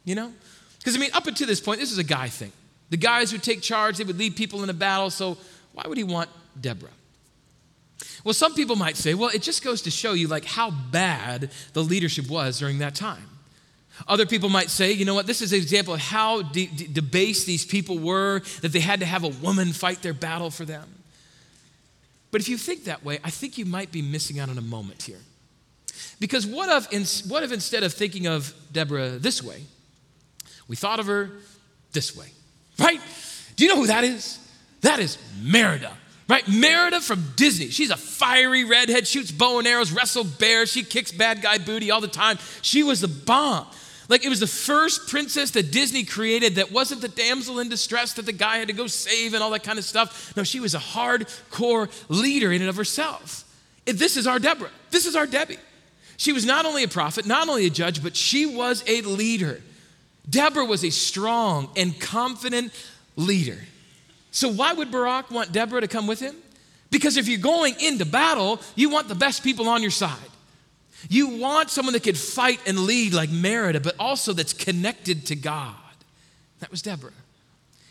You 0.05 0.15
know? 0.15 0.33
Because, 0.79 0.97
I 0.97 0.99
mean, 0.99 1.11
up 1.15 1.27
until 1.27 1.47
this 1.47 1.61
point, 1.61 1.81
this 1.81 1.93
is 1.93 1.99
a 1.99 2.05
guy 2.05 2.29
thing. 2.29 2.53
The 2.91 2.97
guys 2.97 3.33
would 3.33 3.43
take 3.43 3.63
charge, 3.63 3.97
they 3.97 4.05
would 4.05 4.19
lead 4.19 4.37
people 4.37 4.63
in 4.63 4.69
a 4.69 4.75
battle, 4.75 5.09
so 5.11 5.39
why 5.73 5.85
would 5.87 5.97
he 5.97 6.05
want 6.05 6.29
Deborah? 6.61 6.91
Well, 8.25 8.35
some 8.35 8.55
people 8.55 8.77
might 8.77 8.97
say, 8.97 9.15
well, 9.15 9.31
it 9.31 9.43
just 9.43 9.65
goes 9.65 9.83
to 9.83 9.91
show 9.91 10.13
you 10.13 10.29
like 10.29 10.45
how 10.45 10.71
bad 10.71 11.51
the 11.73 11.83
leadership 11.83 12.29
was 12.29 12.59
during 12.59 12.79
that 12.79 12.95
time. 12.95 13.29
Other 14.09 14.27
people 14.27 14.49
might 14.49 14.71
say, 14.71 14.93
you 14.93 15.05
know 15.05 15.15
what, 15.15 15.27
this 15.27 15.41
is 15.41 15.53
an 15.53 15.59
example 15.59 15.95
of 15.95 16.01
how 16.01 16.43
de- 16.43 16.67
de- 16.67 16.89
debased 16.89 17.47
these 17.47 17.65
people 17.65 17.99
were, 17.99 18.43
that 18.61 18.73
they 18.73 18.81
had 18.81 19.01
to 19.01 19.07
have 19.07 19.25
a 19.25 19.29
woman 19.29 19.73
fight 19.73 20.03
their 20.03 20.15
battle 20.15 20.51
for 20.51 20.65
them. 20.65 20.89
But 22.33 22.41
if 22.41 22.49
you 22.49 22.57
think 22.57 22.85
that 22.85 23.05
way, 23.05 23.21
I 23.23 23.31
think 23.31 23.59
you 23.59 23.65
might 23.65 23.93
be 23.93 24.03
missing 24.03 24.41
out 24.41 24.49
on 24.49 24.59
a 24.59 24.63
moment 24.63 25.03
here. 25.03 25.21
Because 26.19 26.47
what 26.47 26.69
if, 26.93 27.27
what 27.27 27.43
if 27.43 27.53
instead 27.53 27.85
of 27.85 27.93
thinking 27.93 28.27
of 28.27 28.53
Deborah 28.73 29.11
this 29.11 29.43
way, 29.43 29.63
we 30.67 30.75
thought 30.75 30.99
of 30.99 31.07
her 31.07 31.31
this 31.93 32.17
way, 32.17 32.29
right? 32.79 33.01
Do 33.55 33.65
you 33.65 33.71
know 33.71 33.77
who 33.77 33.89
that 33.89 34.03
is? 34.03 34.39
That 34.81 34.99
is 34.99 35.19
Merida, 35.43 35.93
right? 36.29 36.47
Merida 36.49 37.01
from 37.01 37.23
Disney. 37.37 37.69
She's 37.69 37.91
a 37.91 37.97
fiery 37.97 38.65
redhead, 38.65 39.07
shoots 39.07 39.31
bow 39.31 39.59
and 39.59 39.69
arrows, 39.69 39.93
wrestles 39.93 40.27
bears, 40.27 40.73
she 40.73 40.83
kicks 40.83 41.13
bad 41.13 41.43
guy 41.43 41.59
booty 41.59 41.91
all 41.91 42.01
the 42.01 42.09
time. 42.09 42.39
She 42.63 42.83
was 42.83 43.01
the 43.01 43.09
bomb. 43.09 43.67
Like 44.13 44.27
it 44.27 44.29
was 44.29 44.41
the 44.41 44.47
first 44.47 45.09
princess 45.09 45.53
that 45.53 45.73
Disney 45.73 46.05
created 46.05 46.57
that 46.57 46.71
wasn't 46.71 47.01
the 47.01 47.09
damsel 47.09 47.61
in 47.61 47.71
distress 47.71 48.13
that 48.13 48.27
the 48.27 48.33
guy 48.33 48.59
had 48.59 48.69
to 48.69 48.75
go 48.75 48.87
save 48.87 49.33
and 49.33 49.43
all 49.43 49.49
that 49.53 49.65
kind 49.65 49.79
of 49.79 49.87
stuff. 49.87 50.37
No, 50.37 50.43
she 50.43 50.61
was 50.61 50.75
a 50.75 50.79
hardcore 50.79 51.91
leader 52.11 52.53
in 52.53 52.61
and 52.61 52.69
of 52.69 52.77
herself. 52.77 53.51
This 53.87 54.19
is 54.19 54.27
our 54.27 54.39
Deborah. 54.39 54.69
This 54.91 55.07
is 55.07 55.17
our 55.17 55.27
Debbie. 55.27 55.57
She 56.19 56.35
was 56.35 56.45
not 56.45 56.67
only 56.67 56.83
a 56.83 56.89
prophet, 56.89 57.25
not 57.25 57.49
only 57.49 57.65
a 57.65 57.71
judge, 57.71 58.03
but 58.03 58.15
she 58.15 58.45
was 58.45 58.85
a 58.87 59.01
leader. 59.01 59.63
Deborah 60.29 60.67
was 60.67 60.85
a 60.85 60.91
strong 60.91 61.71
and 61.75 61.99
confident 61.99 62.71
leader. 63.17 63.61
So, 64.31 64.51
why 64.51 64.75
would 64.75 64.91
Barak 64.91 65.31
want 65.31 65.53
Deborah 65.53 65.81
to 65.81 65.89
come 65.89 66.07
with 66.07 66.21
him? 66.21 66.37
Because 66.91 67.17
if 67.17 67.29
you're 67.29 67.41
going 67.41 67.81
into 67.81 68.05
battle, 68.05 68.61
you 68.75 68.91
want 68.91 69.09
the 69.09 69.15
best 69.15 69.43
people 69.43 69.71
on 69.71 69.81
your 69.81 69.91
side. 69.91 70.19
You 71.09 71.39
want 71.39 71.71
someone 71.71 71.93
that 71.95 72.03
could 72.03 72.19
fight 72.19 72.61
and 72.67 72.81
lead 72.81 73.13
like 73.13 73.31
Merida, 73.31 73.81
but 73.81 73.95
also 73.99 74.33
that's 74.33 74.53
connected 74.53 75.27
to 75.27 75.37
God. 75.37 75.75
That 76.61 76.71
was 76.71 76.83
Deborah. 76.83 77.11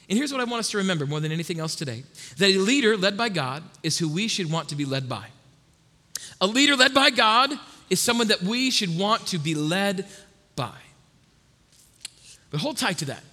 And 0.10 0.17
here's 0.17 0.32
what 0.32 0.41
I 0.41 0.45
want 0.45 0.60
us 0.60 0.71
to 0.71 0.78
remember 0.78 1.06
more 1.06 1.19
than 1.19 1.32
anything 1.32 1.60
else 1.60 1.76
today 1.76 2.04
that 2.38 2.50
a 2.50 2.58
leader 2.58 2.97
led 2.97 3.17
by 3.17 3.30
God 3.30 3.63
is 3.84 3.97
who 3.97 4.10
we 4.10 4.28
should 4.28 4.52
want 4.52 4.69
to 4.69 4.76
be 4.76 4.86
led 4.86 5.08
by. 5.08 5.28
A 6.39 6.47
leader 6.47 6.76
led 6.76 6.93
by 6.93 7.12
God 7.12 7.52
is 7.89 8.00
someone 8.00 8.28
that 8.28 8.41
we 8.41 8.71
should 8.71 8.97
want 8.97 9.28
to 9.28 9.38
be 9.38 9.56
led 9.56 10.06
by. 10.56 10.74
But 12.50 12.60
hold 12.60 12.78
tight 12.78 12.97
to 13.00 13.06
that 13.06 13.24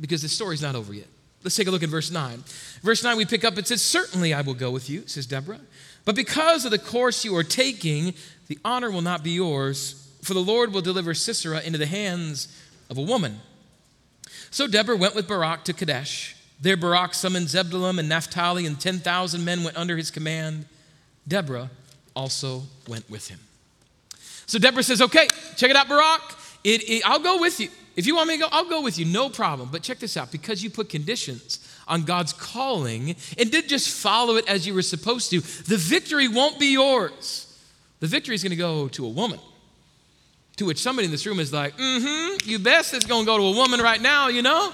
because 0.00 0.22
the 0.22 0.28
story's 0.28 0.62
not 0.62 0.74
over 0.74 0.92
yet. 0.92 1.06
Let's 1.42 1.54
take 1.54 1.68
a 1.68 1.70
look 1.70 1.82
at 1.82 1.88
verse 1.88 2.10
9. 2.10 2.42
Verse 2.82 3.04
9, 3.04 3.16
we 3.16 3.24
pick 3.24 3.44
up, 3.44 3.56
it 3.56 3.68
says, 3.68 3.80
Certainly 3.80 4.34
I 4.34 4.40
will 4.40 4.54
go 4.54 4.70
with 4.70 4.90
you, 4.90 5.06
says 5.06 5.26
Deborah. 5.26 5.60
But 6.06 6.14
because 6.14 6.64
of 6.64 6.70
the 6.70 6.78
course 6.78 7.24
you 7.24 7.36
are 7.36 7.42
taking, 7.42 8.14
the 8.46 8.58
honor 8.64 8.90
will 8.90 9.02
not 9.02 9.22
be 9.22 9.32
yours, 9.32 10.08
for 10.22 10.32
the 10.32 10.40
Lord 10.40 10.72
will 10.72 10.80
deliver 10.80 11.12
Sisera 11.12 11.60
into 11.60 11.78
the 11.78 11.86
hands 11.86 12.48
of 12.88 12.96
a 12.96 13.02
woman. 13.02 13.40
So 14.50 14.68
Deborah 14.68 14.96
went 14.96 15.16
with 15.16 15.28
Barak 15.28 15.64
to 15.64 15.72
Kadesh. 15.72 16.36
There 16.60 16.76
Barak 16.76 17.12
summoned 17.12 17.48
Zebulun 17.48 17.98
and 17.98 18.08
Naphtali, 18.08 18.66
and 18.66 18.80
10,000 18.80 19.44
men 19.44 19.64
went 19.64 19.76
under 19.76 19.96
his 19.96 20.10
command. 20.12 20.66
Deborah 21.26 21.70
also 22.14 22.62
went 22.88 23.10
with 23.10 23.28
him. 23.28 23.40
So 24.46 24.60
Deborah 24.60 24.84
says, 24.84 25.02
Okay, 25.02 25.26
check 25.56 25.70
it 25.70 25.76
out, 25.76 25.88
Barak. 25.88 26.22
It, 26.62 26.88
it, 26.88 27.02
I'll 27.04 27.18
go 27.18 27.40
with 27.40 27.58
you. 27.58 27.68
If 27.96 28.06
you 28.06 28.14
want 28.14 28.28
me 28.28 28.34
to 28.34 28.40
go, 28.42 28.48
I'll 28.52 28.68
go 28.68 28.80
with 28.80 28.96
you, 28.96 29.06
no 29.06 29.28
problem. 29.28 29.70
But 29.72 29.82
check 29.82 29.98
this 29.98 30.16
out 30.16 30.30
because 30.30 30.62
you 30.62 30.70
put 30.70 30.88
conditions 30.88 31.65
on 31.86 32.02
God's 32.02 32.32
calling 32.32 33.16
and 33.38 33.50
did 33.50 33.68
just 33.68 33.88
follow 33.88 34.36
it 34.36 34.48
as 34.48 34.66
you 34.66 34.74
were 34.74 34.82
supposed 34.82 35.30
to, 35.30 35.40
the 35.40 35.76
victory 35.76 36.28
won't 36.28 36.58
be 36.58 36.72
yours. 36.72 37.42
The 38.00 38.06
victory 38.06 38.34
is 38.34 38.42
going 38.42 38.50
to 38.50 38.56
go 38.56 38.88
to 38.88 39.06
a 39.06 39.08
woman. 39.08 39.40
To 40.56 40.64
which 40.64 40.80
somebody 40.80 41.04
in 41.04 41.10
this 41.10 41.26
room 41.26 41.38
is 41.38 41.52
like, 41.52 41.76
mm 41.76 42.00
hmm, 42.00 42.48
you 42.48 42.58
best 42.58 42.94
it's 42.94 43.04
going 43.04 43.22
to 43.22 43.26
go 43.26 43.36
to 43.36 43.44
a 43.44 43.52
woman 43.52 43.80
right 43.80 44.00
now, 44.00 44.28
you 44.28 44.42
know? 44.42 44.72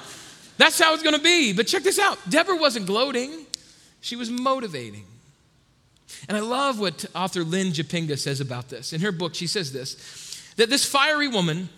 That's 0.56 0.78
how 0.78 0.94
it's 0.94 1.02
going 1.02 1.16
to 1.16 1.22
be. 1.22 1.52
But 1.52 1.66
check 1.66 1.82
this 1.82 1.98
out 1.98 2.18
Deborah 2.28 2.56
wasn't 2.56 2.86
gloating, 2.86 3.46
she 4.00 4.16
was 4.16 4.30
motivating. 4.30 5.04
And 6.28 6.36
I 6.36 6.40
love 6.40 6.78
what 6.78 7.04
author 7.14 7.42
Lynn 7.42 7.68
Japinga 7.68 8.18
says 8.18 8.40
about 8.40 8.68
this. 8.68 8.92
In 8.92 9.00
her 9.00 9.12
book, 9.12 9.34
she 9.34 9.46
says 9.46 9.72
this 9.72 10.52
that 10.56 10.70
this 10.70 10.84
fiery 10.84 11.28
woman 11.28 11.68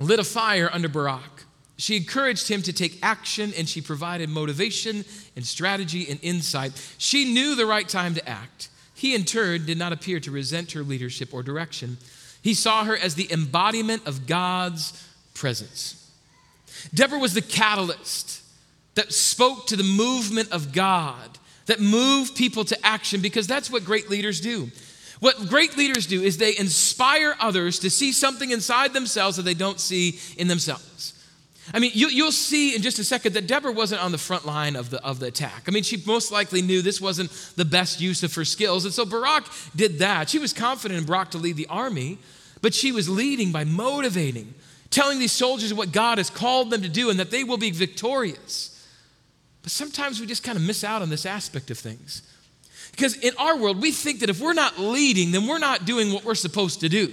lit 0.00 0.18
a 0.18 0.24
fire 0.24 0.68
under 0.72 0.88
Barak. 0.88 1.35
She 1.76 1.96
encouraged 1.96 2.48
him 2.48 2.62
to 2.62 2.72
take 2.72 2.98
action 3.02 3.52
and 3.56 3.68
she 3.68 3.80
provided 3.80 4.30
motivation 4.30 5.04
and 5.36 5.46
strategy 5.46 6.06
and 6.08 6.18
insight. 6.22 6.72
She 6.98 7.32
knew 7.32 7.54
the 7.54 7.66
right 7.66 7.88
time 7.88 8.14
to 8.14 8.28
act. 8.28 8.70
He, 8.94 9.14
in 9.14 9.24
turn, 9.24 9.66
did 9.66 9.76
not 9.76 9.92
appear 9.92 10.20
to 10.20 10.30
resent 10.30 10.72
her 10.72 10.82
leadership 10.82 11.34
or 11.34 11.42
direction. 11.42 11.98
He 12.40 12.54
saw 12.54 12.84
her 12.84 12.96
as 12.96 13.14
the 13.14 13.30
embodiment 13.30 14.06
of 14.06 14.26
God's 14.26 15.06
presence. 15.34 16.10
Deborah 16.94 17.18
was 17.18 17.34
the 17.34 17.42
catalyst 17.42 18.42
that 18.94 19.12
spoke 19.12 19.66
to 19.66 19.76
the 19.76 19.82
movement 19.82 20.50
of 20.52 20.72
God, 20.72 21.38
that 21.66 21.80
moved 21.80 22.36
people 22.36 22.64
to 22.64 22.86
action, 22.86 23.20
because 23.20 23.46
that's 23.46 23.70
what 23.70 23.84
great 23.84 24.08
leaders 24.08 24.40
do. 24.40 24.70
What 25.20 25.48
great 25.48 25.76
leaders 25.76 26.06
do 26.06 26.22
is 26.22 26.38
they 26.38 26.56
inspire 26.56 27.36
others 27.40 27.78
to 27.80 27.90
see 27.90 28.12
something 28.12 28.50
inside 28.50 28.92
themselves 28.92 29.36
that 29.36 29.42
they 29.42 29.54
don't 29.54 29.80
see 29.80 30.18
in 30.38 30.48
themselves. 30.48 31.12
I 31.74 31.80
mean, 31.80 31.90
you, 31.94 32.24
will 32.24 32.32
see 32.32 32.76
in 32.76 32.82
just 32.82 32.98
a 32.98 33.04
second 33.04 33.34
that 33.34 33.46
Deborah 33.46 33.72
wasn't 33.72 34.02
on 34.02 34.12
the 34.12 34.18
front 34.18 34.46
line 34.46 34.76
of 34.76 34.90
the, 34.90 35.04
of 35.04 35.18
the 35.18 35.26
attack. 35.26 35.64
I 35.66 35.70
mean, 35.72 35.82
she 35.82 36.02
most 36.06 36.30
likely 36.30 36.62
knew 36.62 36.80
this 36.80 37.00
wasn't 37.00 37.30
the 37.56 37.64
best 37.64 38.00
use 38.00 38.22
of 38.22 38.34
her 38.34 38.44
skills. 38.44 38.84
And 38.84 38.94
so 38.94 39.04
Barak 39.04 39.44
did 39.74 39.98
that. 39.98 40.30
She 40.30 40.38
was 40.38 40.52
confident 40.52 41.00
in 41.00 41.06
Barak 41.06 41.32
to 41.32 41.38
lead 41.38 41.56
the 41.56 41.66
army, 41.66 42.18
but 42.62 42.72
she 42.72 42.92
was 42.92 43.08
leading 43.08 43.50
by 43.50 43.64
motivating, 43.64 44.54
telling 44.90 45.18
these 45.18 45.32
soldiers 45.32 45.74
what 45.74 45.90
God 45.90 46.18
has 46.18 46.30
called 46.30 46.70
them 46.70 46.82
to 46.82 46.88
do 46.88 47.10
and 47.10 47.18
that 47.18 47.30
they 47.30 47.42
will 47.42 47.58
be 47.58 47.72
victorious. 47.72 48.72
But 49.62 49.72
sometimes 49.72 50.20
we 50.20 50.26
just 50.26 50.44
kind 50.44 50.56
of 50.56 50.62
miss 50.62 50.84
out 50.84 51.02
on 51.02 51.10
this 51.10 51.26
aspect 51.26 51.72
of 51.72 51.78
things. 51.78 52.22
Because 52.92 53.16
in 53.16 53.32
our 53.38 53.56
world, 53.56 53.82
we 53.82 53.90
think 53.90 54.20
that 54.20 54.30
if 54.30 54.40
we're 54.40 54.54
not 54.54 54.78
leading, 54.78 55.32
then 55.32 55.48
we're 55.48 55.58
not 55.58 55.84
doing 55.84 56.12
what 56.12 56.24
we're 56.24 56.36
supposed 56.36 56.80
to 56.80 56.88
do. 56.88 57.12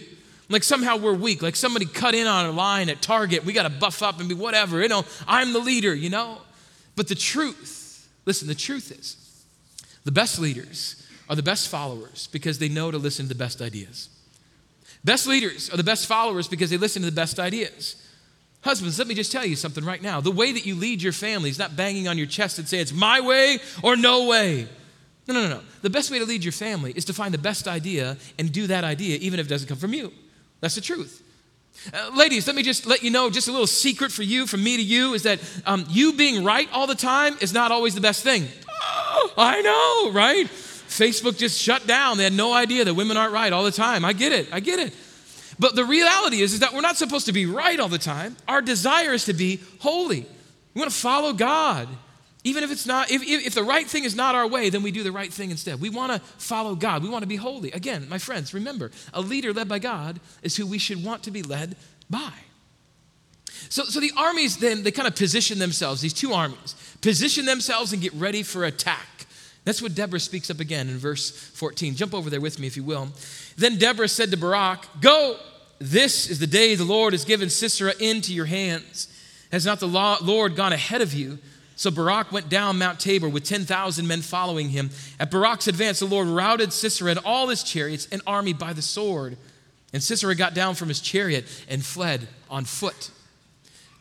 Like 0.49 0.63
somehow 0.63 0.97
we're 0.97 1.13
weak, 1.13 1.41
like 1.41 1.55
somebody 1.55 1.85
cut 1.85 2.15
in 2.15 2.27
on 2.27 2.45
a 2.45 2.51
line 2.51 2.89
at 2.89 3.01
Target. 3.01 3.45
We 3.45 3.53
got 3.53 3.63
to 3.63 3.69
buff 3.69 4.03
up 4.03 4.19
and 4.19 4.27
be 4.27 4.35
whatever. 4.35 4.81
You 4.81 4.89
know, 4.89 5.05
I'm 5.27 5.53
the 5.53 5.59
leader, 5.59 5.93
you 5.95 6.09
know? 6.09 6.39
But 6.95 7.07
the 7.07 7.15
truth, 7.15 8.07
listen, 8.25 8.47
the 8.47 8.55
truth 8.55 8.91
is 8.91 9.17
the 10.03 10.11
best 10.11 10.39
leaders 10.39 11.07
are 11.29 11.35
the 11.35 11.43
best 11.43 11.69
followers 11.69 12.27
because 12.31 12.59
they 12.59 12.69
know 12.69 12.91
to 12.91 12.97
listen 12.97 13.25
to 13.25 13.29
the 13.29 13.35
best 13.35 13.61
ideas. 13.61 14.09
Best 15.03 15.27
leaders 15.27 15.69
are 15.69 15.77
the 15.77 15.83
best 15.83 16.07
followers 16.07 16.47
because 16.47 16.69
they 16.69 16.77
listen 16.77 17.01
to 17.01 17.09
the 17.09 17.15
best 17.15 17.39
ideas. 17.39 17.95
Husbands, 18.61 18.97
let 18.97 19.07
me 19.07 19.15
just 19.15 19.31
tell 19.31 19.45
you 19.45 19.57
something 19.57 19.83
right 19.83 20.01
now. 20.01 20.21
The 20.21 20.31
way 20.31 20.53
that 20.53 20.65
you 20.65 20.75
lead 20.75 21.01
your 21.01 21.11
family 21.11 21.49
is 21.49 21.59
not 21.59 21.75
banging 21.75 22.07
on 22.07 22.17
your 22.17 22.27
chest 22.27 22.59
and 22.59 22.67
say 22.67 22.79
it's 22.79 22.93
my 22.93 23.19
way 23.19 23.59
or 23.81 23.97
no 23.97 24.27
way. 24.27 24.67
No, 25.27 25.33
no, 25.33 25.43
no, 25.43 25.49
no. 25.55 25.61
The 25.81 25.89
best 25.89 26.11
way 26.11 26.19
to 26.19 26.25
lead 26.25 26.43
your 26.43 26.53
family 26.53 26.93
is 26.95 27.05
to 27.05 27.13
find 27.13 27.33
the 27.33 27.39
best 27.39 27.67
idea 27.67 28.17
and 28.39 28.51
do 28.51 28.67
that 28.67 28.83
idea 28.83 29.17
even 29.19 29.39
if 29.39 29.47
it 29.47 29.49
doesn't 29.49 29.67
come 29.67 29.77
from 29.77 29.93
you. 29.93 30.11
That's 30.63 30.75
the 30.75 30.81
truth. 30.81 31.21
Uh, 31.93 32.11
ladies, 32.15 32.47
let 32.47 32.55
me 32.55 32.63
just 32.63 32.85
let 32.85 33.03
you 33.03 33.11
know 33.11 33.29
just 33.29 33.49
a 33.49 33.51
little 33.51 33.67
secret 33.67 34.13
for 34.13 34.23
you, 34.23 34.47
from 34.47 34.63
me 34.63 34.77
to 34.77 34.81
you, 34.81 35.13
is 35.13 35.23
that 35.23 35.41
um, 35.65 35.85
you 35.89 36.13
being 36.13 36.45
right 36.45 36.69
all 36.71 36.87
the 36.87 36.95
time 36.95 37.35
is 37.41 37.51
not 37.51 37.73
always 37.73 37.95
the 37.95 37.99
best 37.99 38.23
thing. 38.23 38.47
Oh, 38.69 39.33
I 39.37 39.61
know, 39.61 40.17
right? 40.17 40.45
Facebook 40.45 41.37
just 41.37 41.59
shut 41.59 41.85
down. 41.85 42.15
They 42.15 42.23
had 42.23 42.31
no 42.31 42.53
idea 42.53 42.85
that 42.85 42.93
women 42.93 43.17
aren't 43.17 43.33
right 43.33 43.51
all 43.51 43.65
the 43.65 43.73
time. 43.73 44.05
I 44.05 44.13
get 44.13 44.31
it. 44.31 44.53
I 44.53 44.61
get 44.61 44.79
it. 44.79 44.95
But 45.59 45.75
the 45.75 45.83
reality 45.83 46.39
is, 46.39 46.53
is 46.53 46.61
that 46.61 46.73
we're 46.73 46.79
not 46.79 46.95
supposed 46.95 47.25
to 47.25 47.33
be 47.33 47.45
right 47.45 47.77
all 47.77 47.89
the 47.89 47.97
time. 47.97 48.37
Our 48.47 48.61
desire 48.61 49.11
is 49.11 49.25
to 49.25 49.33
be 49.33 49.59
holy. 49.79 50.25
We 50.73 50.79
want 50.79 50.91
to 50.91 50.97
follow 50.97 51.33
God. 51.33 51.89
Even 52.43 52.63
if 52.63 52.71
it's 52.71 52.85
not, 52.85 53.09
if, 53.09 53.21
if 53.23 53.53
the 53.53 53.63
right 53.63 53.87
thing 53.87 54.03
is 54.03 54.15
not 54.15 54.35
our 54.35 54.47
way, 54.47 54.69
then 54.69 54.83
we 54.83 54.91
do 54.91 55.03
the 55.03 55.11
right 55.11 55.31
thing 55.31 55.49
instead. 55.49 55.79
We 55.79 55.89
want 55.89 56.11
to 56.11 56.19
follow 56.37 56.75
God. 56.75 57.01
We 57.01 57.09
want 57.09 57.23
to 57.23 57.27
be 57.27 57.37
holy. 57.37 57.71
Again, 57.71 58.07
my 58.09 58.17
friends, 58.17 58.53
remember, 58.53 58.91
a 59.13 59.21
leader 59.21 59.53
led 59.53 59.69
by 59.69 59.79
God 59.79 60.19
is 60.41 60.57
who 60.57 60.67
we 60.67 60.77
should 60.77 61.03
want 61.03 61.23
to 61.23 61.31
be 61.31 61.41
led 61.41 61.77
by. 62.09 62.33
So, 63.69 63.83
so 63.85 64.01
the 64.01 64.11
armies 64.17 64.57
then, 64.57 64.83
they 64.83 64.91
kind 64.91 65.07
of 65.07 65.15
position 65.15 65.57
themselves, 65.57 66.01
these 66.01 66.13
two 66.13 66.33
armies, 66.33 66.75
position 67.01 67.45
themselves 67.45 67.93
and 67.93 68.01
get 68.01 68.13
ready 68.13 68.43
for 68.43 68.65
attack. 68.65 69.25
That's 69.63 69.81
what 69.81 69.95
Deborah 69.95 70.19
speaks 70.19 70.49
up 70.49 70.59
again 70.59 70.89
in 70.89 70.97
verse 70.97 71.31
14. 71.31 71.95
Jump 71.95 72.13
over 72.13 72.29
there 72.29 72.41
with 72.41 72.59
me 72.59 72.67
if 72.67 72.75
you 72.75 72.83
will. 72.83 73.07
Then 73.57 73.77
Deborah 73.77 74.09
said 74.09 74.31
to 74.31 74.37
Barak, 74.37 74.85
Go, 74.99 75.37
this 75.79 76.29
is 76.29 76.39
the 76.39 76.47
day 76.47 76.75
the 76.75 76.83
Lord 76.83 77.13
has 77.13 77.23
given 77.23 77.49
Sisera 77.49 77.93
into 77.99 78.33
your 78.33 78.45
hands. 78.45 79.07
Has 79.51 79.65
not 79.65 79.79
the 79.79 79.87
Lord 79.87 80.55
gone 80.55 80.73
ahead 80.73 81.01
of 81.01 81.13
you? 81.13 81.39
So 81.75 81.89
Barak 81.89 82.31
went 82.31 82.49
down 82.49 82.77
Mount 82.77 82.99
Tabor 82.99 83.27
with 83.27 83.43
10,000 83.43 84.07
men 84.07 84.21
following 84.21 84.69
him. 84.69 84.91
At 85.19 85.31
Barak's 85.31 85.67
advance, 85.67 85.99
the 85.99 86.05
Lord 86.05 86.27
routed 86.27 86.71
Sisera 86.71 87.11
and 87.11 87.19
all 87.25 87.47
his 87.47 87.63
chariots 87.63 88.07
and 88.11 88.21
army 88.27 88.53
by 88.53 88.73
the 88.73 88.81
sword. 88.81 89.37
And 89.91 90.01
Sisera 90.01 90.35
got 90.35 90.53
down 90.53 90.75
from 90.75 90.89
his 90.89 90.99
chariot 90.99 91.45
and 91.67 91.83
fled 91.83 92.27
on 92.49 92.65
foot. 92.65 93.11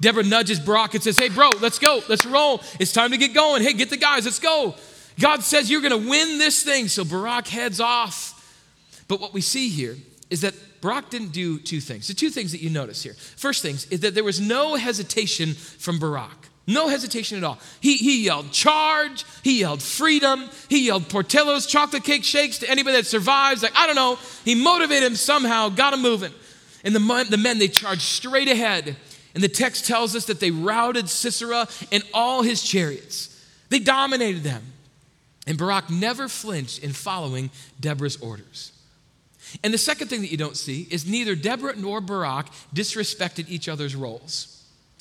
Deborah 0.01 0.25
nudges 0.25 0.59
Barak 0.59 0.95
and 0.95 1.03
says, 1.03 1.19
Hey, 1.19 1.29
bro, 1.29 1.51
let's 1.61 1.79
go. 1.79 2.03
Let's 2.09 2.27
roll. 2.27 2.61
It's 2.81 2.93
time 2.93 3.13
to 3.13 3.17
get 3.17 3.35
going. 3.35 3.63
Hey, 3.63 3.73
get 3.73 3.89
the 3.89 3.97
guys. 3.97 4.25
Let's 4.25 4.41
go. 4.41 4.75
God 5.21 5.43
says 5.43 5.71
you're 5.71 5.83
going 5.83 6.03
to 6.03 6.09
win 6.09 6.39
this 6.39 6.63
thing. 6.63 6.89
So 6.89 7.05
Barak 7.05 7.47
heads 7.47 7.81
off. 7.81 8.39
But 9.07 9.21
what 9.21 9.33
we 9.33 9.41
see 9.41 9.69
here 9.69 9.97
is 10.31 10.41
that 10.41 10.55
Barak 10.81 11.11
didn't 11.11 11.33
do 11.33 11.59
two 11.59 11.81
things. 11.81 12.09
The 12.09 12.15
two 12.15 12.31
things 12.31 12.53
that 12.53 12.61
you 12.61 12.71
notice 12.71 13.03
here. 13.03 13.15
First 13.15 13.63
things 13.63 13.87
is 13.87 14.01
that 14.01 14.15
there 14.15 14.25
was 14.25 14.41
no 14.41 14.75
hesitation 14.75 15.53
from 15.55 15.99
Barak. 15.99 16.49
No 16.67 16.89
hesitation 16.89 17.39
at 17.39 17.45
all. 17.45 17.59
He, 17.81 17.97
he 17.97 18.25
yelled 18.25 18.53
charge, 18.53 19.25
he 19.43 19.61
yelled 19.61 19.83
freedom, 19.83 20.49
he 20.69 20.87
yelled 20.87 21.09
Portillo's 21.09 21.67
chocolate 21.67 22.05
cake 22.05 22.23
shakes 22.23 22.59
to 22.59 22.71
anybody 22.71 22.97
that 22.97 23.07
survives. 23.07 23.63
Like, 23.63 23.77
I 23.77 23.87
don't 23.87 23.97
know. 23.97 24.19
He 24.45 24.55
motivated 24.55 25.11
him 25.11 25.17
somehow, 25.17 25.71
got 25.71 25.93
him 25.93 26.03
moving. 26.03 26.33
And 26.85 26.95
the, 26.95 27.27
the 27.29 27.37
men, 27.37 27.59
they 27.59 27.69
charged 27.69 28.03
straight 28.03 28.49
ahead. 28.49 28.97
And 29.35 29.43
the 29.43 29.49
text 29.49 29.87
tells 29.87 30.15
us 30.15 30.27
that 30.27 30.41
they 30.41 30.51
routed 30.51 31.09
Sisera 31.09 31.67
and 31.91 32.05
all 32.13 32.43
his 32.43 32.63
chariots. 32.63 33.29
They 33.71 33.79
dominated 33.79 34.43
them. 34.43 34.63
And 35.47 35.59
Barak 35.59 35.91
never 35.91 36.29
flinched 36.29 36.85
in 36.85 36.93
following 36.93 37.51
Deborah's 37.81 38.17
orders. 38.17 38.73
And 39.65 39.75
the 39.75 39.79
second 39.79 40.09
thing 40.09 40.21
that 40.21 40.31
you 40.31 40.37
don't 40.37 40.57
see 40.57 40.87
is 40.91 41.07
neither 41.07 41.35
Deborah 41.35 41.75
nor 41.77 42.01
Barak 42.01 42.47
disrespected 42.75 43.49
each 43.49 43.69
other's 43.69 43.97
roles. 43.97 44.52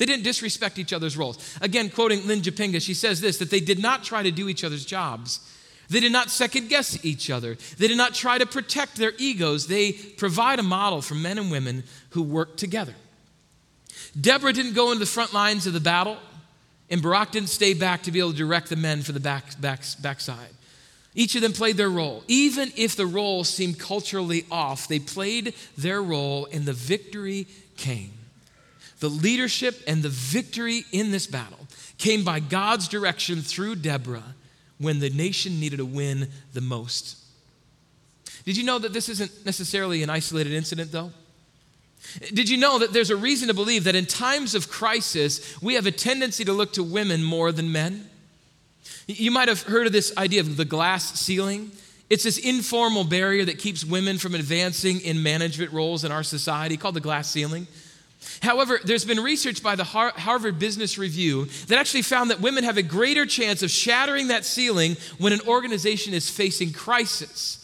They 0.01 0.07
didn't 0.07 0.23
disrespect 0.23 0.79
each 0.79 0.93
other's 0.93 1.15
roles. 1.15 1.37
Again, 1.61 1.91
quoting 1.91 2.25
Lynn 2.25 2.41
Japinga, 2.41 2.81
she 2.81 2.95
says 2.95 3.21
this 3.21 3.37
that 3.37 3.51
they 3.51 3.59
did 3.59 3.77
not 3.77 4.03
try 4.03 4.23
to 4.23 4.31
do 4.31 4.49
each 4.49 4.63
other's 4.63 4.83
jobs. 4.83 5.47
They 5.89 5.99
did 5.99 6.11
not 6.11 6.31
second 6.31 6.69
guess 6.69 7.05
each 7.05 7.29
other. 7.29 7.55
They 7.77 7.87
did 7.87 7.97
not 7.97 8.15
try 8.15 8.39
to 8.39 8.47
protect 8.47 8.95
their 8.95 9.13
egos. 9.19 9.67
They 9.67 9.91
provide 9.91 10.57
a 10.57 10.63
model 10.63 11.03
for 11.03 11.13
men 11.13 11.37
and 11.37 11.51
women 11.51 11.83
who 12.09 12.23
work 12.23 12.57
together. 12.57 12.95
Deborah 14.19 14.53
didn't 14.53 14.73
go 14.73 14.87
into 14.87 15.01
the 15.01 15.05
front 15.05 15.33
lines 15.33 15.67
of 15.67 15.73
the 15.73 15.79
battle, 15.79 16.17
and 16.89 16.99
Barak 16.99 17.29
didn't 17.29 17.49
stay 17.49 17.75
back 17.75 18.01
to 18.01 18.11
be 18.11 18.17
able 18.17 18.31
to 18.31 18.37
direct 18.37 18.69
the 18.69 18.75
men 18.77 19.03
for 19.03 19.11
the 19.11 19.19
back, 19.19 19.61
back, 19.61 19.83
backside. 20.01 20.49
Each 21.13 21.35
of 21.35 21.43
them 21.43 21.53
played 21.53 21.77
their 21.77 21.91
role. 21.91 22.23
Even 22.27 22.71
if 22.75 22.95
the 22.95 23.05
role 23.05 23.43
seemed 23.43 23.77
culturally 23.77 24.47
off, 24.49 24.87
they 24.87 24.97
played 24.97 25.53
their 25.77 26.01
role, 26.01 26.47
and 26.51 26.65
the 26.65 26.73
victory 26.73 27.45
came. 27.77 28.13
The 29.01 29.09
leadership 29.09 29.81
and 29.87 30.03
the 30.03 30.09
victory 30.09 30.85
in 30.91 31.11
this 31.11 31.25
battle 31.25 31.67
came 31.97 32.23
by 32.23 32.39
God's 32.39 32.87
direction 32.87 33.41
through 33.41 33.77
Deborah 33.77 34.35
when 34.77 34.99
the 34.99 35.09
nation 35.09 35.59
needed 35.59 35.79
a 35.79 35.85
win 35.85 36.29
the 36.53 36.61
most. 36.61 37.17
Did 38.45 38.57
you 38.57 38.63
know 38.63 38.77
that 38.77 38.93
this 38.93 39.09
isn't 39.09 39.43
necessarily 39.43 40.03
an 40.03 40.11
isolated 40.11 40.53
incident, 40.53 40.91
though? 40.91 41.11
Did 42.31 42.47
you 42.47 42.57
know 42.57 42.77
that 42.77 42.93
there's 42.93 43.09
a 43.09 43.15
reason 43.15 43.47
to 43.47 43.55
believe 43.55 43.85
that 43.85 43.95
in 43.95 44.05
times 44.05 44.53
of 44.53 44.69
crisis, 44.69 45.59
we 45.61 45.73
have 45.73 45.87
a 45.87 45.91
tendency 45.91 46.45
to 46.45 46.53
look 46.53 46.73
to 46.73 46.83
women 46.83 47.23
more 47.23 47.51
than 47.51 47.71
men? 47.71 48.07
You 49.07 49.31
might 49.31 49.47
have 49.47 49.63
heard 49.63 49.87
of 49.87 49.93
this 49.93 50.15
idea 50.15 50.41
of 50.41 50.57
the 50.57 50.65
glass 50.65 51.19
ceiling. 51.19 51.71
It's 52.07 52.23
this 52.23 52.37
informal 52.37 53.03
barrier 53.03 53.45
that 53.45 53.57
keeps 53.57 53.83
women 53.83 54.19
from 54.19 54.35
advancing 54.35 55.01
in 55.01 55.23
management 55.23 55.71
roles 55.71 56.03
in 56.03 56.11
our 56.11 56.23
society 56.23 56.77
called 56.77 56.95
the 56.95 57.01
glass 57.01 57.29
ceiling. 57.29 57.65
However, 58.41 58.79
there's 58.84 59.05
been 59.05 59.19
research 59.19 59.63
by 59.63 59.75
the 59.75 59.84
Harvard 59.84 60.60
Business 60.60 60.97
Review 60.97 61.45
that 61.67 61.79
actually 61.79 62.03
found 62.03 62.29
that 62.29 62.41
women 62.41 62.63
have 62.63 62.77
a 62.77 62.84
greater 62.84 63.25
chance 63.25 63.63
of 63.63 63.71
shattering 63.71 64.27
that 64.27 64.45
ceiling 64.45 64.97
when 65.17 65.34
an 65.34 65.41
organization 65.47 66.13
is 66.13 66.29
facing 66.29 66.71
crisis. 66.71 67.57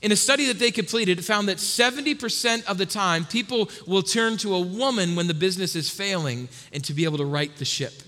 In 0.00 0.10
a 0.10 0.16
study 0.16 0.46
that 0.46 0.58
they 0.58 0.70
completed, 0.70 1.18
it 1.18 1.22
found 1.22 1.48
that 1.48 1.58
70% 1.58 2.64
of 2.64 2.76
the 2.78 2.86
time 2.86 3.24
people 3.24 3.70
will 3.86 4.02
turn 4.02 4.36
to 4.38 4.54
a 4.54 4.60
woman 4.60 5.14
when 5.14 5.28
the 5.28 5.34
business 5.34 5.76
is 5.76 5.88
failing 5.88 6.48
and 6.72 6.82
to 6.84 6.92
be 6.92 7.04
able 7.04 7.18
to 7.18 7.24
right 7.24 7.54
the 7.56 7.64
ship. 7.64 8.01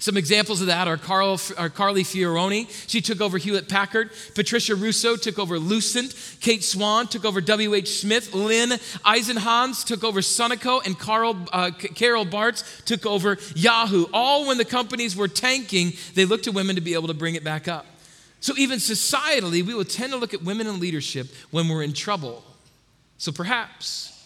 Some 0.00 0.16
examples 0.16 0.62
of 0.62 0.68
that 0.68 0.88
are, 0.88 0.96
Carl, 0.96 1.38
are 1.58 1.68
Carly 1.68 2.04
Fiorina. 2.04 2.66
She 2.88 3.02
took 3.02 3.20
over 3.20 3.36
Hewlett 3.36 3.68
Packard. 3.68 4.10
Patricia 4.34 4.74
Russo 4.74 5.14
took 5.14 5.38
over 5.38 5.58
Lucent. 5.58 6.14
Kate 6.40 6.64
Swann 6.64 7.06
took 7.06 7.26
over 7.26 7.42
W.H. 7.42 8.00
Smith. 8.00 8.32
Lynn 8.32 8.70
Elsenhans 8.70 9.84
took 9.84 10.02
over 10.02 10.20
Sunoco. 10.20 10.84
And 10.86 10.98
Carl, 10.98 11.36
uh, 11.52 11.70
Carol 11.72 12.24
Bartz 12.24 12.82
took 12.86 13.04
over 13.04 13.36
Yahoo. 13.54 14.06
All 14.14 14.46
when 14.46 14.56
the 14.56 14.64
companies 14.64 15.14
were 15.14 15.28
tanking, 15.28 15.92
they 16.14 16.24
looked 16.24 16.44
to 16.44 16.50
women 16.50 16.76
to 16.76 16.80
be 16.80 16.94
able 16.94 17.08
to 17.08 17.14
bring 17.14 17.34
it 17.34 17.44
back 17.44 17.68
up. 17.68 17.84
So 18.40 18.54
even 18.56 18.78
societally, 18.78 19.62
we 19.62 19.74
will 19.74 19.84
tend 19.84 20.12
to 20.12 20.18
look 20.18 20.32
at 20.32 20.42
women 20.42 20.66
in 20.66 20.80
leadership 20.80 21.26
when 21.50 21.68
we're 21.68 21.82
in 21.82 21.92
trouble. 21.92 22.42
So 23.18 23.32
perhaps, 23.32 24.18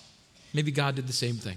maybe 0.53 0.71
God 0.71 0.95
did 0.95 1.09
the 1.09 1.13
same 1.13 1.35
thing. 1.35 1.57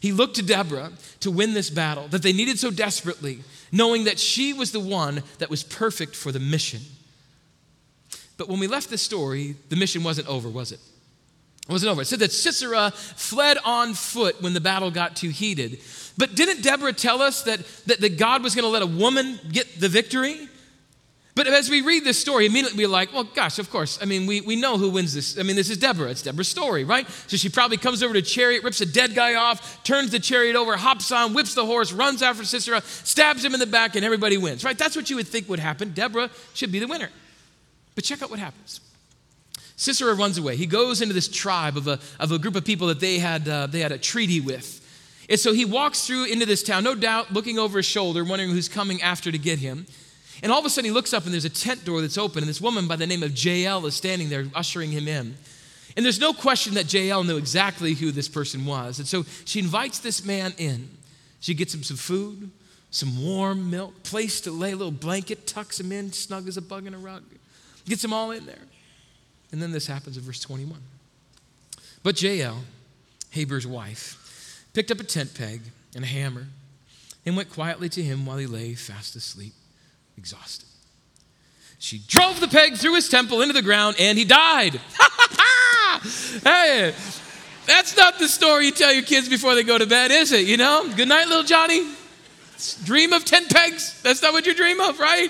He 0.00 0.12
looked 0.12 0.36
to 0.36 0.42
Deborah 0.42 0.92
to 1.20 1.30
win 1.30 1.54
this 1.54 1.70
battle 1.70 2.08
that 2.08 2.22
they 2.22 2.32
needed 2.32 2.58
so 2.58 2.70
desperately, 2.70 3.40
knowing 3.70 4.04
that 4.04 4.18
she 4.18 4.52
was 4.52 4.72
the 4.72 4.80
one 4.80 5.22
that 5.38 5.50
was 5.50 5.62
perfect 5.62 6.16
for 6.16 6.32
the 6.32 6.40
mission. 6.40 6.80
But 8.36 8.48
when 8.48 8.58
we 8.58 8.66
left 8.66 8.90
this 8.90 9.02
story, 9.02 9.56
the 9.68 9.76
mission 9.76 10.02
wasn't 10.02 10.28
over, 10.28 10.48
was 10.48 10.72
it? 10.72 10.80
It 11.68 11.72
wasn't 11.72 11.92
over. 11.92 12.02
It 12.02 12.06
said 12.06 12.18
that 12.18 12.32
Sisera 12.32 12.90
fled 12.90 13.58
on 13.64 13.94
foot 13.94 14.42
when 14.42 14.52
the 14.52 14.60
battle 14.60 14.90
got 14.90 15.14
too 15.14 15.28
heated. 15.28 15.78
But 16.18 16.34
didn't 16.34 16.62
Deborah 16.62 16.92
tell 16.92 17.22
us 17.22 17.42
that, 17.44 17.60
that, 17.86 18.00
that 18.00 18.18
God 18.18 18.42
was 18.42 18.54
going 18.54 18.64
to 18.64 18.68
let 18.68 18.82
a 18.82 18.86
woman 18.86 19.38
get 19.50 19.78
the 19.80 19.88
victory? 19.88 20.48
But 21.34 21.46
as 21.46 21.70
we 21.70 21.80
read 21.80 22.04
this 22.04 22.20
story, 22.20 22.44
immediately 22.44 22.84
we're 22.84 22.92
like, 22.92 23.10
well, 23.12 23.24
gosh, 23.24 23.58
of 23.58 23.70
course. 23.70 23.98
I 24.02 24.04
mean, 24.04 24.26
we, 24.26 24.42
we 24.42 24.54
know 24.54 24.76
who 24.76 24.90
wins 24.90 25.14
this. 25.14 25.38
I 25.38 25.42
mean, 25.42 25.56
this 25.56 25.70
is 25.70 25.78
Deborah. 25.78 26.10
It's 26.10 26.20
Deborah's 26.20 26.48
story, 26.48 26.84
right? 26.84 27.08
So 27.26 27.38
she 27.38 27.48
probably 27.48 27.78
comes 27.78 28.02
over 28.02 28.12
to 28.12 28.20
chariot, 28.20 28.62
rips 28.62 28.82
a 28.82 28.86
dead 28.86 29.14
guy 29.14 29.34
off, 29.36 29.82
turns 29.82 30.10
the 30.10 30.18
chariot 30.18 30.56
over, 30.56 30.76
hops 30.76 31.10
on, 31.10 31.32
whips 31.32 31.54
the 31.54 31.64
horse, 31.64 31.90
runs 31.90 32.20
after 32.20 32.44
Sisera, 32.44 32.82
stabs 32.82 33.42
him 33.42 33.54
in 33.54 33.60
the 33.60 33.66
back, 33.66 33.96
and 33.96 34.04
everybody 34.04 34.36
wins, 34.36 34.62
right? 34.62 34.76
That's 34.76 34.94
what 34.94 35.08
you 35.08 35.16
would 35.16 35.26
think 35.26 35.48
would 35.48 35.58
happen. 35.58 35.92
Deborah 35.92 36.28
should 36.52 36.70
be 36.70 36.80
the 36.80 36.86
winner. 36.86 37.08
But 37.94 38.04
check 38.04 38.20
out 38.22 38.30
what 38.30 38.38
happens. 38.38 38.80
Sisera 39.76 40.14
runs 40.14 40.36
away. 40.36 40.56
He 40.56 40.66
goes 40.66 41.00
into 41.00 41.14
this 41.14 41.28
tribe 41.28 41.78
of 41.78 41.88
a, 41.88 41.98
of 42.20 42.30
a 42.30 42.38
group 42.38 42.56
of 42.56 42.64
people 42.66 42.88
that 42.88 43.00
they 43.00 43.18
had, 43.18 43.48
uh, 43.48 43.66
they 43.68 43.80
had 43.80 43.90
a 43.90 43.98
treaty 43.98 44.40
with. 44.40 44.80
And 45.30 45.40
so 45.40 45.54
he 45.54 45.64
walks 45.64 46.06
through 46.06 46.26
into 46.26 46.44
this 46.44 46.62
town, 46.62 46.84
no 46.84 46.94
doubt 46.94 47.32
looking 47.32 47.58
over 47.58 47.78
his 47.78 47.86
shoulder, 47.86 48.22
wondering 48.22 48.50
who's 48.50 48.68
coming 48.68 49.00
after 49.00 49.32
to 49.32 49.38
get 49.38 49.60
him. 49.60 49.86
And 50.42 50.50
all 50.50 50.58
of 50.58 50.64
a 50.64 50.70
sudden, 50.70 50.86
he 50.86 50.90
looks 50.90 51.14
up 51.14 51.24
and 51.24 51.32
there's 51.32 51.44
a 51.44 51.50
tent 51.50 51.84
door 51.84 52.00
that's 52.00 52.18
open, 52.18 52.42
and 52.42 52.48
this 52.48 52.60
woman 52.60 52.88
by 52.88 52.96
the 52.96 53.06
name 53.06 53.22
of 53.22 53.38
Jael 53.38 53.86
is 53.86 53.94
standing 53.94 54.28
there 54.28 54.46
ushering 54.54 54.90
him 54.90 55.06
in. 55.06 55.36
And 55.96 56.04
there's 56.04 56.18
no 56.18 56.32
question 56.32 56.74
that 56.74 56.92
Jael 56.92 57.22
knew 57.22 57.36
exactly 57.36 57.94
who 57.94 58.10
this 58.10 58.28
person 58.28 58.64
was. 58.64 58.98
And 58.98 59.06
so 59.06 59.24
she 59.44 59.60
invites 59.60 60.00
this 60.00 60.24
man 60.24 60.52
in. 60.58 60.88
She 61.40 61.54
gets 61.54 61.74
him 61.74 61.82
some 61.82 61.96
food, 61.96 62.50
some 62.90 63.24
warm 63.24 63.70
milk, 63.70 64.02
place 64.02 64.40
to 64.42 64.50
lay, 64.50 64.72
a 64.72 64.76
little 64.76 64.90
blanket, 64.90 65.46
tucks 65.46 65.78
him 65.78 65.92
in, 65.92 66.12
snug 66.12 66.48
as 66.48 66.56
a 66.56 66.62
bug 66.62 66.86
in 66.86 66.94
a 66.94 66.98
rug, 66.98 67.22
gets 67.86 68.02
him 68.02 68.12
all 68.12 68.30
in 68.30 68.46
there. 68.46 68.66
And 69.52 69.62
then 69.62 69.70
this 69.70 69.86
happens 69.86 70.16
in 70.16 70.22
verse 70.22 70.40
21. 70.40 70.80
But 72.02 72.20
Jael, 72.20 72.62
Heber's 73.30 73.66
wife, 73.66 74.64
picked 74.72 74.90
up 74.90 74.98
a 74.98 75.04
tent 75.04 75.34
peg 75.34 75.60
and 75.94 76.04
a 76.04 76.08
hammer 76.08 76.46
and 77.24 77.36
went 77.36 77.50
quietly 77.50 77.88
to 77.90 78.02
him 78.02 78.24
while 78.24 78.38
he 78.38 78.46
lay 78.46 78.74
fast 78.74 79.14
asleep 79.14 79.52
exhausted. 80.16 80.68
She 81.78 82.00
drove 82.06 82.38
the 82.38 82.48
peg 82.48 82.76
through 82.76 82.94
his 82.94 83.08
temple 83.08 83.42
into 83.42 83.54
the 83.54 83.62
ground 83.62 83.96
and 83.98 84.16
he 84.16 84.24
died. 84.24 84.74
hey, 86.44 86.94
that's 87.66 87.96
not 87.96 88.18
the 88.18 88.28
story 88.28 88.66
you 88.66 88.72
tell 88.72 88.92
your 88.92 89.02
kids 89.02 89.28
before 89.28 89.54
they 89.54 89.64
go 89.64 89.78
to 89.78 89.86
bed, 89.86 90.10
is 90.10 90.32
it? 90.32 90.46
You 90.46 90.56
know, 90.56 90.88
good 90.94 91.08
night, 91.08 91.26
little 91.26 91.42
Johnny. 91.42 91.84
Dream 92.84 93.12
of 93.12 93.24
10 93.24 93.46
pegs. 93.46 94.00
That's 94.02 94.22
not 94.22 94.32
what 94.32 94.46
you 94.46 94.54
dream 94.54 94.80
of, 94.80 95.00
right? 95.00 95.28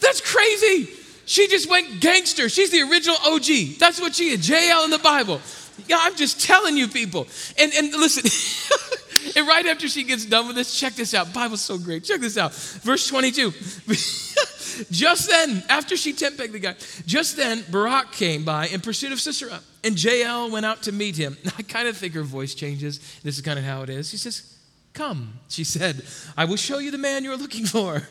That's 0.00 0.20
crazy. 0.20 0.90
She 1.24 1.48
just 1.48 1.68
went 1.68 2.00
gangster. 2.00 2.48
She's 2.48 2.70
the 2.70 2.82
original 2.82 3.16
OG. 3.24 3.78
That's 3.78 4.00
what 4.00 4.14
she 4.14 4.30
is. 4.30 4.48
Jael 4.48 4.84
in 4.84 4.90
the 4.90 4.98
Bible. 4.98 5.40
Yeah, 5.88 5.98
I'm 6.00 6.14
just 6.14 6.40
telling 6.44 6.76
you 6.76 6.88
people. 6.88 7.26
And, 7.58 7.72
and 7.74 7.92
listen, 7.92 8.24
and 9.36 9.46
right 9.46 9.66
after 9.66 9.88
she 9.88 10.04
gets 10.04 10.24
done 10.24 10.46
with 10.46 10.56
this, 10.56 10.78
check 10.78 10.94
this 10.94 11.14
out. 11.14 11.32
Bible's 11.32 11.60
so 11.60 11.78
great. 11.78 12.04
Check 12.04 12.20
this 12.20 12.36
out. 12.36 12.52
Verse 12.54 13.06
22. 13.08 13.50
just 14.90 15.28
then, 15.28 15.62
after 15.68 15.96
she 15.96 16.12
tent 16.12 16.36
pegged 16.36 16.52
the 16.52 16.58
guy, 16.58 16.74
just 17.06 17.36
then 17.36 17.64
Barak 17.70 18.12
came 18.12 18.44
by 18.44 18.66
in 18.68 18.80
pursuit 18.80 19.12
of 19.12 19.20
Sisera, 19.20 19.60
and 19.84 20.02
Jael 20.02 20.50
went 20.50 20.66
out 20.66 20.82
to 20.84 20.92
meet 20.92 21.16
him. 21.16 21.36
I 21.58 21.62
kind 21.62 21.88
of 21.88 21.96
think 21.96 22.14
her 22.14 22.22
voice 22.22 22.54
changes. 22.54 22.98
This 23.22 23.36
is 23.36 23.42
kind 23.42 23.58
of 23.58 23.64
how 23.64 23.82
it 23.82 23.90
is. 23.90 24.10
She 24.10 24.16
says, 24.16 24.52
Come, 24.92 25.34
she 25.48 25.64
said, 25.64 26.02
I 26.36 26.44
will 26.44 26.56
show 26.56 26.78
you 26.78 26.90
the 26.90 26.98
man 26.98 27.24
you're 27.24 27.36
looking 27.36 27.66
for. 27.66 28.08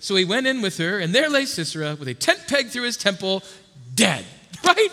So 0.00 0.16
he 0.16 0.24
went 0.24 0.46
in 0.46 0.60
with 0.60 0.76
her, 0.78 0.98
and 0.98 1.14
there 1.14 1.30
lay 1.30 1.46
Sisera 1.46 1.94
with 1.94 2.08
a 2.08 2.14
tent 2.14 2.40
peg 2.48 2.68
through 2.68 2.82
his 2.82 2.96
temple, 2.96 3.42
dead. 3.94 4.24
Right? 4.64 4.88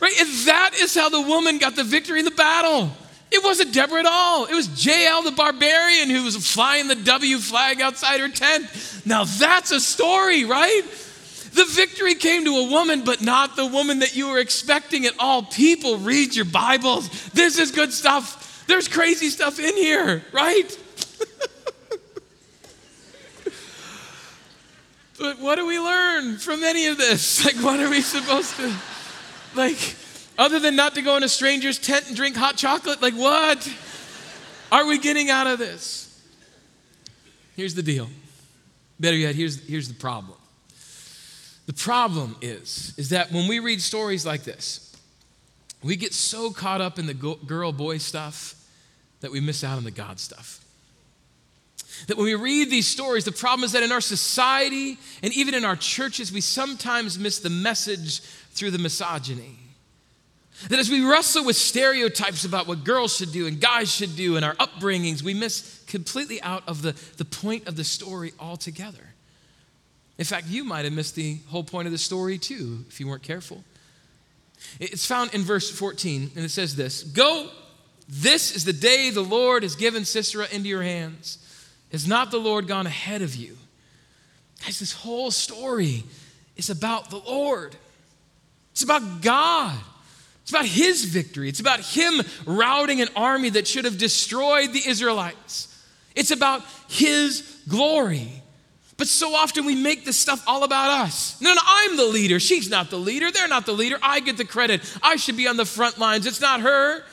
Right? 0.00 0.20
And 0.20 0.28
that 0.46 0.70
is 0.74 0.94
how 0.94 1.08
the 1.08 1.20
woman 1.20 1.58
got 1.58 1.76
the 1.76 1.84
victory 1.84 2.20
in 2.20 2.24
the 2.24 2.30
battle. 2.30 2.90
It 3.32 3.44
wasn't 3.44 3.72
Deborah 3.72 4.00
at 4.00 4.06
all. 4.06 4.46
It 4.46 4.54
was 4.54 4.84
Jael 4.84 5.22
the 5.22 5.30
barbarian 5.30 6.10
who 6.10 6.24
was 6.24 6.36
flying 6.36 6.88
the 6.88 6.96
W 6.96 7.38
flag 7.38 7.80
outside 7.80 8.20
her 8.20 8.28
tent. 8.28 8.66
Now 9.06 9.24
that's 9.24 9.70
a 9.70 9.80
story, 9.80 10.44
right? 10.44 10.82
The 11.52 11.64
victory 11.64 12.14
came 12.14 12.44
to 12.44 12.56
a 12.56 12.70
woman, 12.70 13.04
but 13.04 13.22
not 13.22 13.56
the 13.56 13.66
woman 13.66 13.98
that 14.00 14.16
you 14.16 14.28
were 14.28 14.38
expecting 14.38 15.06
at 15.06 15.14
all. 15.18 15.42
People, 15.42 15.96
read 15.98 16.34
your 16.34 16.44
Bibles. 16.44 17.08
This 17.30 17.58
is 17.58 17.72
good 17.72 17.92
stuff. 17.92 18.64
There's 18.66 18.88
crazy 18.88 19.30
stuff 19.30 19.58
in 19.58 19.74
here, 19.76 20.22
right? 20.32 20.68
but 25.18 25.40
what 25.40 25.56
do 25.56 25.66
we 25.66 25.80
learn 25.80 26.38
from 26.38 26.62
any 26.62 26.86
of 26.86 26.98
this? 26.98 27.44
Like, 27.44 27.56
what 27.56 27.80
are 27.80 27.90
we 27.90 28.00
supposed 28.00 28.54
to, 28.56 28.72
like, 29.56 29.96
other 30.40 30.58
than 30.58 30.74
not 30.74 30.94
to 30.94 31.02
go 31.02 31.18
in 31.18 31.22
a 31.22 31.28
stranger's 31.28 31.78
tent 31.78 32.08
and 32.08 32.16
drink 32.16 32.34
hot 32.34 32.56
chocolate? 32.56 33.02
Like, 33.02 33.12
what 33.12 33.72
are 34.72 34.86
we 34.86 34.98
getting 34.98 35.28
out 35.28 35.46
of 35.46 35.58
this? 35.58 36.06
Here's 37.56 37.74
the 37.74 37.82
deal. 37.82 38.08
Better 38.98 39.16
yet, 39.16 39.34
here's, 39.34 39.62
here's 39.68 39.88
the 39.88 39.94
problem. 39.94 40.38
The 41.66 41.74
problem 41.74 42.36
is, 42.40 42.94
is 42.96 43.10
that 43.10 43.30
when 43.30 43.48
we 43.48 43.58
read 43.58 43.82
stories 43.82 44.24
like 44.24 44.44
this, 44.44 44.96
we 45.82 45.94
get 45.94 46.14
so 46.14 46.50
caught 46.50 46.80
up 46.80 46.98
in 46.98 47.06
the 47.06 47.14
girl 47.14 47.70
boy 47.70 47.98
stuff 47.98 48.54
that 49.20 49.30
we 49.30 49.40
miss 49.40 49.62
out 49.62 49.76
on 49.76 49.84
the 49.84 49.90
God 49.90 50.18
stuff. 50.18 50.64
That 52.06 52.16
when 52.16 52.24
we 52.24 52.34
read 52.34 52.70
these 52.70 52.88
stories, 52.88 53.24
the 53.24 53.32
problem 53.32 53.64
is 53.64 53.72
that 53.72 53.82
in 53.82 53.92
our 53.92 54.00
society 54.00 54.96
and 55.22 55.34
even 55.34 55.54
in 55.54 55.66
our 55.66 55.76
churches, 55.76 56.32
we 56.32 56.40
sometimes 56.40 57.18
miss 57.18 57.40
the 57.40 57.50
message 57.50 58.20
through 58.20 58.70
the 58.70 58.78
misogyny. 58.78 59.59
That 60.68 60.78
as 60.78 60.90
we 60.90 61.04
wrestle 61.04 61.44
with 61.44 61.56
stereotypes 61.56 62.44
about 62.44 62.66
what 62.66 62.84
girls 62.84 63.16
should 63.16 63.32
do 63.32 63.46
and 63.46 63.60
guys 63.60 63.90
should 63.90 64.14
do 64.14 64.36
in 64.36 64.44
our 64.44 64.54
upbringings, 64.56 65.22
we 65.22 65.32
miss 65.32 65.82
completely 65.86 66.42
out 66.42 66.62
of 66.66 66.82
the, 66.82 66.94
the 67.16 67.24
point 67.24 67.66
of 67.66 67.76
the 67.76 67.84
story 67.84 68.32
altogether. 68.38 69.14
In 70.18 70.24
fact, 70.24 70.48
you 70.48 70.64
might 70.64 70.84
have 70.84 70.92
missed 70.92 71.14
the 71.14 71.38
whole 71.48 71.64
point 71.64 71.86
of 71.86 71.92
the 71.92 71.98
story 71.98 72.36
too 72.36 72.84
if 72.88 73.00
you 73.00 73.08
weren't 73.08 73.22
careful. 73.22 73.64
It's 74.78 75.06
found 75.06 75.32
in 75.34 75.40
verse 75.40 75.70
14, 75.70 76.32
and 76.36 76.44
it 76.44 76.50
says 76.50 76.76
this 76.76 77.02
Go, 77.02 77.48
this 78.06 78.54
is 78.54 78.64
the 78.64 78.72
day 78.72 79.10
the 79.10 79.22
Lord 79.22 79.62
has 79.62 79.76
given 79.76 80.04
Sisera 80.04 80.46
into 80.52 80.68
your 80.68 80.82
hands. 80.82 81.38
Has 81.92 82.06
not 82.06 82.30
the 82.30 82.38
Lord 82.38 82.68
gone 82.68 82.86
ahead 82.86 83.22
of 83.22 83.34
you? 83.34 83.56
Guys, 84.64 84.78
this 84.78 84.92
whole 84.92 85.30
story 85.30 86.04
is 86.56 86.70
about 86.70 87.10
the 87.10 87.18
Lord, 87.18 87.76
it's 88.72 88.82
about 88.82 89.22
God. 89.22 89.78
It's 90.50 90.56
about 90.56 90.66
his 90.66 91.04
victory. 91.04 91.48
It's 91.48 91.60
about 91.60 91.78
him 91.78 92.20
routing 92.44 93.00
an 93.00 93.06
army 93.14 93.50
that 93.50 93.68
should 93.68 93.84
have 93.84 93.98
destroyed 93.98 94.72
the 94.72 94.82
Israelites. 94.84 95.68
It's 96.16 96.32
about 96.32 96.64
his 96.88 97.60
glory. 97.68 98.42
But 98.96 99.06
so 99.06 99.32
often 99.36 99.64
we 99.64 99.76
make 99.76 100.04
this 100.04 100.16
stuff 100.18 100.42
all 100.48 100.64
about 100.64 100.90
us. 100.90 101.40
No, 101.40 101.54
no, 101.54 101.60
I'm 101.64 101.96
the 101.96 102.04
leader. 102.04 102.40
She's 102.40 102.68
not 102.68 102.90
the 102.90 102.98
leader. 102.98 103.30
They're 103.30 103.46
not 103.46 103.64
the 103.64 103.72
leader. 103.72 103.96
I 104.02 104.18
get 104.18 104.38
the 104.38 104.44
credit. 104.44 104.80
I 105.04 105.14
should 105.14 105.36
be 105.36 105.46
on 105.46 105.56
the 105.56 105.64
front 105.64 105.98
lines. 105.98 106.26
It's 106.26 106.40
not 106.40 106.62
her. 106.62 107.04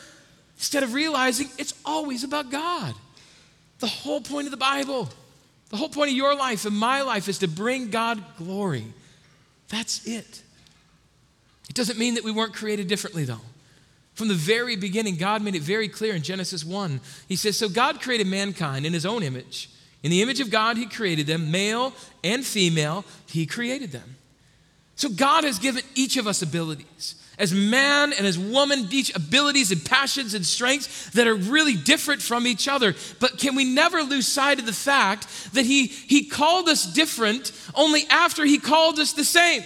Instead 0.56 0.82
of 0.82 0.95
realizing 0.95 1.47
it's 1.60 1.76
always 1.86 2.23
about 2.23 2.50
God. 2.50 2.95
The 3.78 3.88
whole 3.88 4.19
point 4.19 4.47
of 4.47 4.52
the 4.52 4.58
Bible, 4.58 5.10
the 5.69 5.78
whole 5.78 5.89
point 5.89 6.10
of 6.10 6.17
your 6.17 6.36
life 6.36 6.65
and 6.65 6.76
my 6.76 7.04
life 7.04 7.30
is 7.30 7.38
to 7.38 7.47
bring 7.47 7.91
God 7.91 8.19
glory. 8.39 8.86
That's 9.69 10.08
it. 10.08 10.41
It 11.69 11.75
doesn't 11.75 11.99
mean 11.99 12.15
that 12.15 12.23
we 12.23 12.32
weren't 12.32 12.53
created 12.53 12.88
differently, 12.88 13.25
though. 13.25 13.41
From 14.13 14.30
the 14.30 14.34
very 14.34 14.75
beginning, 14.75 15.17
God 15.17 15.43
made 15.43 15.53
it 15.53 15.62
very 15.62 15.88
clear 15.88 16.15
in 16.15 16.23
Genesis 16.23 16.65
1. 16.65 17.01
He 17.27 17.36
says, 17.36 17.56
So 17.56 17.69
God 17.69 18.01
created 18.01 18.25
mankind 18.27 18.86
in 18.86 18.93
his 18.93 19.06
own 19.06 19.21
image. 19.21 19.69
In 20.01 20.12
the 20.12 20.21
image 20.21 20.39
of 20.39 20.49
God, 20.49 20.77
he 20.77 20.88
created 20.88 21.27
them, 21.27 21.51
male 21.51 21.93
and 22.23 22.45
female, 22.45 23.06
he 23.27 23.45
created 23.45 23.91
them. 23.91 24.15
So 24.95 25.10
God 25.10 25.43
has 25.43 25.60
given 25.60 25.84
each 25.93 26.17
of 26.17 26.25
us 26.25 26.41
abilities. 26.41 27.15
As 27.38 27.53
man 27.53 28.13
and 28.13 28.25
as 28.25 28.39
woman, 28.39 28.88
each 28.89 29.15
abilities 29.15 29.71
and 29.71 29.86
passions 29.86 30.34
and 30.34 30.43
strengths 30.43 31.12
that 31.12 31.27
are 31.27 31.36
really 31.36 31.75
different 31.75 32.23
from 32.23 32.47
each 32.47 32.67
other. 32.67 32.95
But 33.19 33.38
can 33.38 33.53
we 33.53 33.63
never 33.63 34.01
lose 34.01 34.27
sight 34.27 34.58
of 34.58 34.65
the 34.65 34.73
fact 34.73 35.27
that 35.53 35.65
he, 35.65 35.86
he 35.86 36.25
called 36.25 36.67
us 36.67 36.91
different 36.91 37.51
only 37.75 38.08
after 38.10 38.43
he 38.43 38.58
called 38.58 38.97
us 38.97 39.13
the 39.13 39.23
same? 39.23 39.62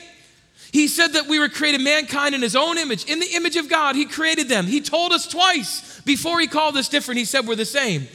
He 0.71 0.87
said 0.87 1.13
that 1.13 1.27
we 1.27 1.37
were 1.37 1.49
created 1.49 1.81
mankind 1.81 2.33
in 2.33 2.41
his 2.41 2.55
own 2.55 2.77
image. 2.77 3.05
In 3.05 3.19
the 3.19 3.35
image 3.35 3.57
of 3.57 3.69
God, 3.69 3.95
he 3.95 4.05
created 4.05 4.47
them. 4.47 4.67
He 4.67 4.79
told 4.79 5.11
us 5.11 5.27
twice 5.27 5.99
before 6.01 6.39
he 6.39 6.47
called 6.47 6.77
us 6.77 6.87
different, 6.87 7.19
he 7.19 7.25
said 7.25 7.45
we're 7.45 7.55
the 7.55 7.65
same. 7.65 8.07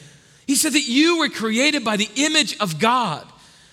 He 0.46 0.54
said 0.54 0.72
that 0.72 0.88
you 0.88 1.18
were 1.18 1.28
created 1.28 1.84
by 1.84 1.96
the 1.96 2.08
image 2.16 2.56
of 2.58 2.78
God. 2.78 3.26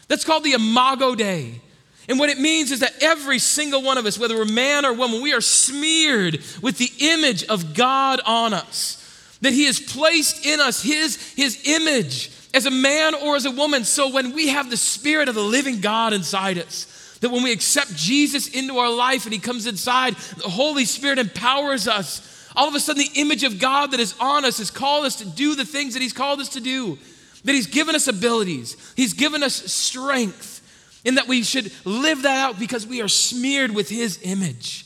That's 0.08 0.26
called 0.26 0.44
the 0.44 0.54
Imago 0.54 1.16
Dei. 1.16 1.62
And 2.10 2.20
what 2.20 2.30
it 2.30 2.40
means 2.40 2.72
is 2.72 2.82
that 2.82 3.02
every 3.02 3.40
single 3.40 3.82
one 3.82 3.98
of 3.98 4.06
us, 4.06 4.20
whether 4.20 4.36
we're 4.36 4.46
man 4.46 4.86
or 4.86 4.94
woman, 4.94 5.22
we 5.22 5.34
are 5.34 5.42
smeared 5.42 6.44
with 6.62 6.78
the 6.78 6.92
image 7.00 7.46
of 7.46 7.74
God 7.74 8.20
on 8.26 8.54
us. 8.54 9.00
That 9.42 9.54
He 9.54 9.66
has 9.66 9.80
placed 9.80 10.46
in 10.46 10.60
us 10.60 10.84
His, 10.84 11.34
His 11.34 11.66
image 11.66 12.32
as 12.54 12.66
a 12.66 12.72
man 12.72 13.16
or 13.16 13.36
as 13.36 13.46
a 13.46 13.52
woman. 13.52 13.86
So 13.86 14.10
when 14.10 14.34
we 14.34 14.50
have 14.50 14.70
the 14.70 14.78
Spirit 14.78 15.30
of 15.30 15.36
the 15.36 15.42
living 15.42 15.80
God 15.80 16.12
inside 16.12 16.58
us, 16.58 16.88
that 17.24 17.32
when 17.32 17.42
we 17.42 17.54
accept 17.54 17.96
Jesus 17.96 18.50
into 18.50 18.78
our 18.80 18.94
life 18.94 19.24
and 19.24 19.32
He 19.32 19.40
comes 19.40 19.66
inside, 19.66 20.14
the 20.16 20.50
Holy 20.50 20.84
Spirit 20.84 21.20
empowers 21.20 21.88
us. 21.88 22.52
All 22.54 22.68
of 22.68 22.76
a 22.76 22.82
sudden, 22.82 23.02
the 23.02 23.22
image 23.22 23.46
of 23.46 23.60
God 23.60 23.92
that 23.92 24.02
is 24.02 24.14
on 24.20 24.44
us 24.44 24.58
has 24.58 24.70
called 24.70 25.06
us 25.06 25.16
to 25.16 25.26
do 25.26 25.56
the 25.56 25.64
things 25.64 25.94
that 25.94 26.02
He's 26.02 26.12
called 26.12 26.42
us 26.42 26.50
to 26.50 26.60
do. 26.60 27.00
That 27.46 27.54
He's 27.54 27.68
given 27.68 27.96
us 27.96 28.10
abilities, 28.10 28.76
He's 28.98 29.14
given 29.14 29.42
us 29.42 29.56
strength, 29.56 31.00
and 31.06 31.18
that 31.18 31.30
we 31.30 31.44
should 31.44 31.72
live 31.86 32.24
that 32.24 32.46
out 32.46 32.60
because 32.60 32.86
we 32.86 33.02
are 33.02 33.08
smeared 33.08 33.74
with 33.74 33.88
His 33.88 34.20
image. 34.24 34.86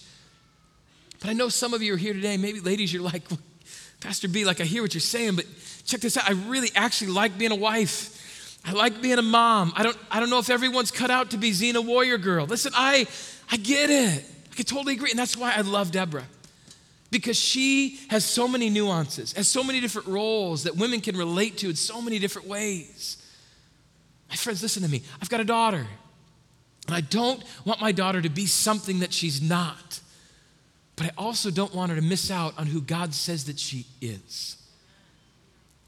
But 1.20 1.32
I 1.32 1.34
know 1.34 1.50
some 1.50 1.74
of 1.74 1.82
you 1.82 1.96
are 1.96 1.98
here 1.98 2.14
today. 2.14 2.38
Maybe, 2.38 2.60
ladies, 2.60 2.94
you're 2.94 3.02
like, 3.02 3.24
Pastor 4.00 4.28
B, 4.28 4.46
like 4.46 4.62
I 4.62 4.66
hear 4.66 4.84
what 4.84 4.94
you're 4.94 5.02
saying, 5.02 5.38
but 5.38 5.46
check 5.86 6.02
this 6.02 6.18
out. 6.18 6.30
I 6.30 6.34
really 6.34 6.70
actually 6.76 7.14
like 7.14 7.36
being 7.36 7.52
a 7.52 7.56
wife. 7.56 8.14
I 8.68 8.72
like 8.72 9.02
being 9.02 9.18
a 9.18 9.24
mom. 9.24 9.72
I 9.78 9.84
don't, 9.84 9.98
I 10.12 10.20
don't 10.20 10.30
know 10.30 10.40
if 10.40 10.50
everyone's 10.50 10.92
cut 10.92 11.10
out 11.10 11.32
to 11.32 11.38
be 11.38 11.52
Xena 11.52 11.84
Warrior 11.84 12.18
Girl. 12.18 12.46
Listen, 12.46 12.74
I, 12.76 13.08
I 13.50 13.56
get 13.56 13.90
it. 13.90 14.26
I 14.52 14.56
can 14.56 14.66
totally 14.66 14.96
agree. 14.96 15.10
And 15.10 15.18
that's 15.18 15.38
why 15.38 15.54
I 15.56 15.62
love 15.62 15.92
Deborah. 15.92 16.26
Because 17.10 17.38
she 17.38 17.98
has 18.10 18.26
so 18.26 18.46
many 18.46 18.70
nuances, 18.70 19.32
has 19.32 19.48
so 19.48 19.64
many 19.64 19.80
different 19.80 20.10
roles 20.10 20.64
that 20.64 20.76
women 20.76 21.00
can 21.00 21.16
relate 21.16 21.60
to 21.60 21.70
in 21.70 21.78
so 21.78 22.02
many 22.02 22.20
different 22.20 22.50
ways. 22.50 23.24
My 24.30 24.36
friends, 24.36 24.62
listen 24.62 24.84
to 24.84 24.90
me. 24.90 25.02
I've 25.22 25.30
got 25.30 25.40
a 25.40 25.46
daughter. 25.46 25.88
And 26.88 26.96
I 26.96 27.00
don't 27.00 27.42
want 27.64 27.80
my 27.80 27.94
daughter 27.94 28.22
to 28.22 28.30
be 28.30 28.48
something 28.48 29.00
that 29.00 29.14
she's 29.14 29.42
not. 29.42 30.02
But 30.98 31.06
I 31.06 31.12
also 31.18 31.52
don't 31.52 31.74
want 31.74 31.92
her 31.92 31.96
to 31.96 32.02
miss 32.02 32.30
out 32.30 32.60
on 32.60 32.68
who 32.68 32.82
God 32.82 33.14
says 33.14 33.46
that 33.46 33.60
she 33.60 33.86
is. 34.02 34.58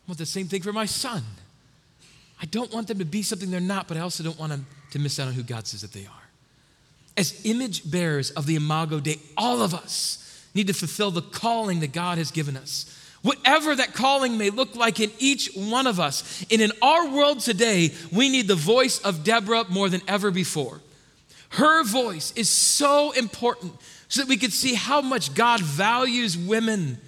I 0.06 0.12
want 0.12 0.18
the 0.18 0.26
same 0.26 0.48
thing 0.48 0.62
for 0.62 0.72
my 0.72 0.86
son. 0.86 1.24
I 2.42 2.46
don't 2.46 2.74
want 2.74 2.88
them 2.88 3.00
to 3.00 3.06
be 3.06 3.22
something 3.22 3.52
they're 3.52 3.60
not, 3.60 3.88
but 3.88 3.98
I 3.98 4.02
also 4.02 4.24
don't 4.24 4.40
want 4.40 4.52
them 4.52 4.66
to 4.92 5.00
miss 5.00 5.20
out 5.20 5.28
on 5.28 5.34
who 5.34 5.44
God 5.44 5.68
says 5.68 5.82
that 5.82 5.92
they 5.92 6.06
are. 6.06 6.30
As 7.18 7.46
image 7.46 7.90
bearers 7.90 8.32
of 8.32 8.46
the 8.46 8.56
Imago 8.56 9.00
Dei, 9.00 9.20
all 9.36 9.62
of 9.62 9.74
us 9.74 10.48
need 10.54 10.68
to 10.68 10.74
fulfill 10.74 11.12
the 11.12 11.22
calling 11.22 11.82
that 11.82 11.92
God 11.92 12.18
has 12.18 12.32
given 12.32 12.56
us. 12.56 12.96
Whatever 13.22 13.76
that 13.76 13.94
calling 13.94 14.38
may 14.38 14.50
look 14.50 14.76
like 14.76 15.02
in 15.02 15.12
each 15.20 15.52
one 15.54 15.88
of 15.88 16.00
us. 16.00 16.46
And 16.50 16.62
in 16.62 16.72
our 16.82 17.10
world 17.10 17.42
today, 17.42 17.94
we 18.14 18.30
need 18.30 18.48
the 18.48 18.56
voice 18.56 19.00
of 19.02 19.26
Deborah 19.26 19.66
more 19.70 19.90
than 19.90 20.02
ever 20.08 20.32
before. 20.32 20.80
Her 21.50 21.84
voice 21.84 22.32
is 22.36 22.48
so 22.48 23.12
important 23.12 23.74
so 24.08 24.22
that 24.22 24.30
we 24.30 24.38
can 24.38 24.52
see 24.52 24.74
how 24.74 25.02
much 25.02 25.34
God 25.34 25.60
values 25.60 26.38
women 26.38 27.00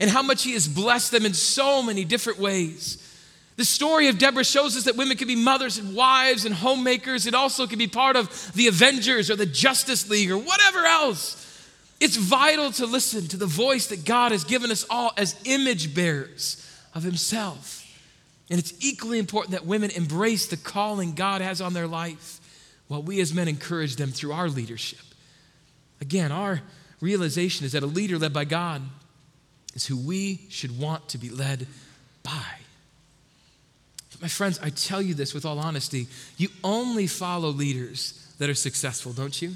and 0.00 0.10
how 0.10 0.22
much 0.22 0.42
He 0.42 0.54
has 0.54 0.66
blessed 0.66 1.12
them 1.12 1.24
in 1.24 1.34
so 1.34 1.82
many 1.82 2.04
different 2.04 2.40
ways. 2.40 3.06
The 3.60 3.66
story 3.66 4.08
of 4.08 4.16
Deborah 4.16 4.42
shows 4.42 4.74
us 4.74 4.84
that 4.84 4.96
women 4.96 5.18
can 5.18 5.28
be 5.28 5.36
mothers 5.36 5.76
and 5.76 5.94
wives 5.94 6.46
and 6.46 6.54
homemakers. 6.54 7.26
It 7.26 7.34
also 7.34 7.66
can 7.66 7.78
be 7.78 7.88
part 7.88 8.16
of 8.16 8.54
the 8.54 8.68
Avengers 8.68 9.30
or 9.30 9.36
the 9.36 9.44
Justice 9.44 10.08
League 10.08 10.30
or 10.30 10.38
whatever 10.38 10.86
else. 10.86 11.68
It's 12.00 12.16
vital 12.16 12.72
to 12.72 12.86
listen 12.86 13.28
to 13.28 13.36
the 13.36 13.44
voice 13.44 13.88
that 13.88 14.06
God 14.06 14.32
has 14.32 14.44
given 14.44 14.70
us 14.70 14.86
all 14.88 15.12
as 15.18 15.38
image 15.44 15.94
bearers 15.94 16.66
of 16.94 17.02
Himself. 17.02 17.86
And 18.48 18.58
it's 18.58 18.72
equally 18.80 19.18
important 19.18 19.52
that 19.52 19.66
women 19.66 19.90
embrace 19.90 20.46
the 20.46 20.56
calling 20.56 21.12
God 21.12 21.42
has 21.42 21.60
on 21.60 21.74
their 21.74 21.86
life 21.86 22.40
while 22.88 23.02
we 23.02 23.20
as 23.20 23.34
men 23.34 23.46
encourage 23.46 23.96
them 23.96 24.10
through 24.10 24.32
our 24.32 24.48
leadership. 24.48 25.04
Again, 26.00 26.32
our 26.32 26.62
realization 27.02 27.66
is 27.66 27.72
that 27.72 27.82
a 27.82 27.86
leader 27.86 28.16
led 28.16 28.32
by 28.32 28.46
God 28.46 28.80
is 29.74 29.84
who 29.84 29.98
we 29.98 30.46
should 30.48 30.78
want 30.78 31.10
to 31.10 31.18
be 31.18 31.28
led 31.28 31.66
by. 32.22 32.60
My 34.20 34.28
friends, 34.28 34.60
I 34.62 34.70
tell 34.70 35.00
you 35.00 35.14
this 35.14 35.32
with 35.32 35.46
all 35.46 35.58
honesty. 35.58 36.06
You 36.36 36.48
only 36.62 37.06
follow 37.06 37.48
leaders 37.48 38.34
that 38.38 38.50
are 38.50 38.54
successful, 38.54 39.12
don't 39.12 39.40
you? 39.40 39.52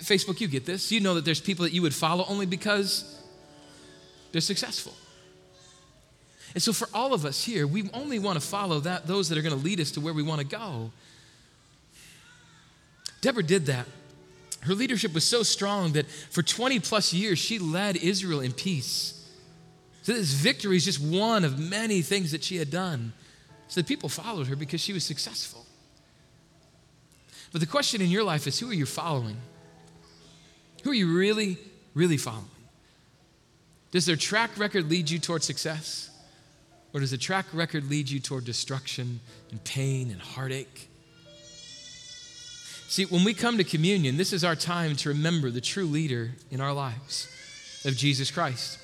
Facebook, 0.00 0.40
you 0.40 0.48
get 0.48 0.66
this. 0.66 0.90
You 0.90 1.00
know 1.00 1.14
that 1.14 1.24
there's 1.24 1.40
people 1.40 1.64
that 1.64 1.72
you 1.72 1.82
would 1.82 1.94
follow 1.94 2.24
only 2.28 2.46
because 2.46 3.22
they're 4.32 4.40
successful. 4.40 4.92
And 6.54 6.62
so 6.62 6.72
for 6.72 6.88
all 6.92 7.14
of 7.14 7.24
us 7.24 7.44
here, 7.44 7.66
we 7.66 7.88
only 7.92 8.18
want 8.18 8.40
to 8.40 8.46
follow 8.46 8.80
that 8.80 9.06
those 9.06 9.28
that 9.28 9.38
are 9.38 9.42
going 9.42 9.56
to 9.56 9.62
lead 9.62 9.80
us 9.80 9.90
to 9.92 10.00
where 10.00 10.14
we 10.14 10.22
want 10.22 10.40
to 10.40 10.46
go. 10.46 10.90
Deborah 13.20 13.42
did 13.42 13.66
that. 13.66 13.86
Her 14.60 14.74
leadership 14.74 15.14
was 15.14 15.24
so 15.24 15.42
strong 15.42 15.92
that 15.92 16.06
for 16.08 16.42
20 16.42 16.80
plus 16.80 17.12
years 17.12 17.38
she 17.38 17.58
led 17.58 17.96
Israel 17.96 18.40
in 18.40 18.52
peace. 18.52 19.15
So 20.06 20.12
this 20.12 20.34
victory 20.34 20.76
is 20.76 20.84
just 20.84 21.00
one 21.00 21.44
of 21.44 21.58
many 21.58 22.00
things 22.00 22.30
that 22.30 22.44
she 22.44 22.58
had 22.58 22.70
done. 22.70 23.12
So 23.66 23.80
the 23.80 23.84
people 23.84 24.08
followed 24.08 24.46
her 24.46 24.54
because 24.54 24.80
she 24.80 24.92
was 24.92 25.02
successful. 25.02 25.66
But 27.50 27.60
the 27.60 27.66
question 27.66 28.00
in 28.00 28.08
your 28.08 28.22
life 28.22 28.46
is 28.46 28.56
who 28.60 28.70
are 28.70 28.72
you 28.72 28.86
following? 28.86 29.36
Who 30.84 30.92
are 30.92 30.94
you 30.94 31.12
really, 31.12 31.58
really 31.92 32.18
following? 32.18 32.44
Does 33.90 34.06
their 34.06 34.14
track 34.14 34.56
record 34.56 34.88
lead 34.88 35.10
you 35.10 35.18
toward 35.18 35.42
success? 35.42 36.08
Or 36.94 37.00
does 37.00 37.10
the 37.10 37.18
track 37.18 37.46
record 37.52 37.90
lead 37.90 38.08
you 38.08 38.20
toward 38.20 38.44
destruction 38.44 39.18
and 39.50 39.64
pain 39.64 40.12
and 40.12 40.20
heartache? 40.20 40.88
See, 42.86 43.06
when 43.06 43.24
we 43.24 43.34
come 43.34 43.58
to 43.58 43.64
communion, 43.64 44.18
this 44.18 44.32
is 44.32 44.44
our 44.44 44.54
time 44.54 44.94
to 44.98 45.08
remember 45.08 45.50
the 45.50 45.60
true 45.60 45.86
leader 45.86 46.30
in 46.52 46.60
our 46.60 46.72
lives 46.72 47.28
of 47.84 47.96
Jesus 47.96 48.30
Christ. 48.30 48.78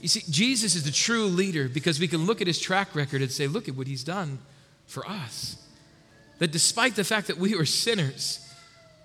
You 0.00 0.08
see, 0.08 0.22
Jesus 0.30 0.74
is 0.74 0.84
the 0.84 0.90
true 0.90 1.26
leader 1.26 1.68
because 1.68 2.00
we 2.00 2.08
can 2.08 2.26
look 2.26 2.40
at 2.40 2.46
his 2.46 2.58
track 2.58 2.94
record 2.94 3.22
and 3.22 3.30
say, 3.30 3.46
look 3.46 3.68
at 3.68 3.76
what 3.76 3.86
he's 3.86 4.04
done 4.04 4.38
for 4.86 5.06
us. 5.06 5.56
That 6.38 6.52
despite 6.52 6.96
the 6.96 7.04
fact 7.04 7.28
that 7.28 7.38
we 7.38 7.54
were 7.56 7.64
sinners, 7.64 8.40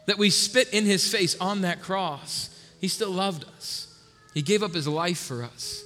that 0.06 0.18
we 0.18 0.30
spit 0.30 0.74
in 0.74 0.86
his 0.86 1.10
face 1.10 1.38
on 1.40 1.62
that 1.62 1.82
cross, 1.82 2.50
he 2.80 2.88
still 2.88 3.12
loved 3.12 3.46
us. 3.56 3.88
He 4.34 4.42
gave 4.42 4.64
up 4.64 4.74
his 4.74 4.88
life 4.88 5.20
for 5.20 5.44
us. 5.44 5.84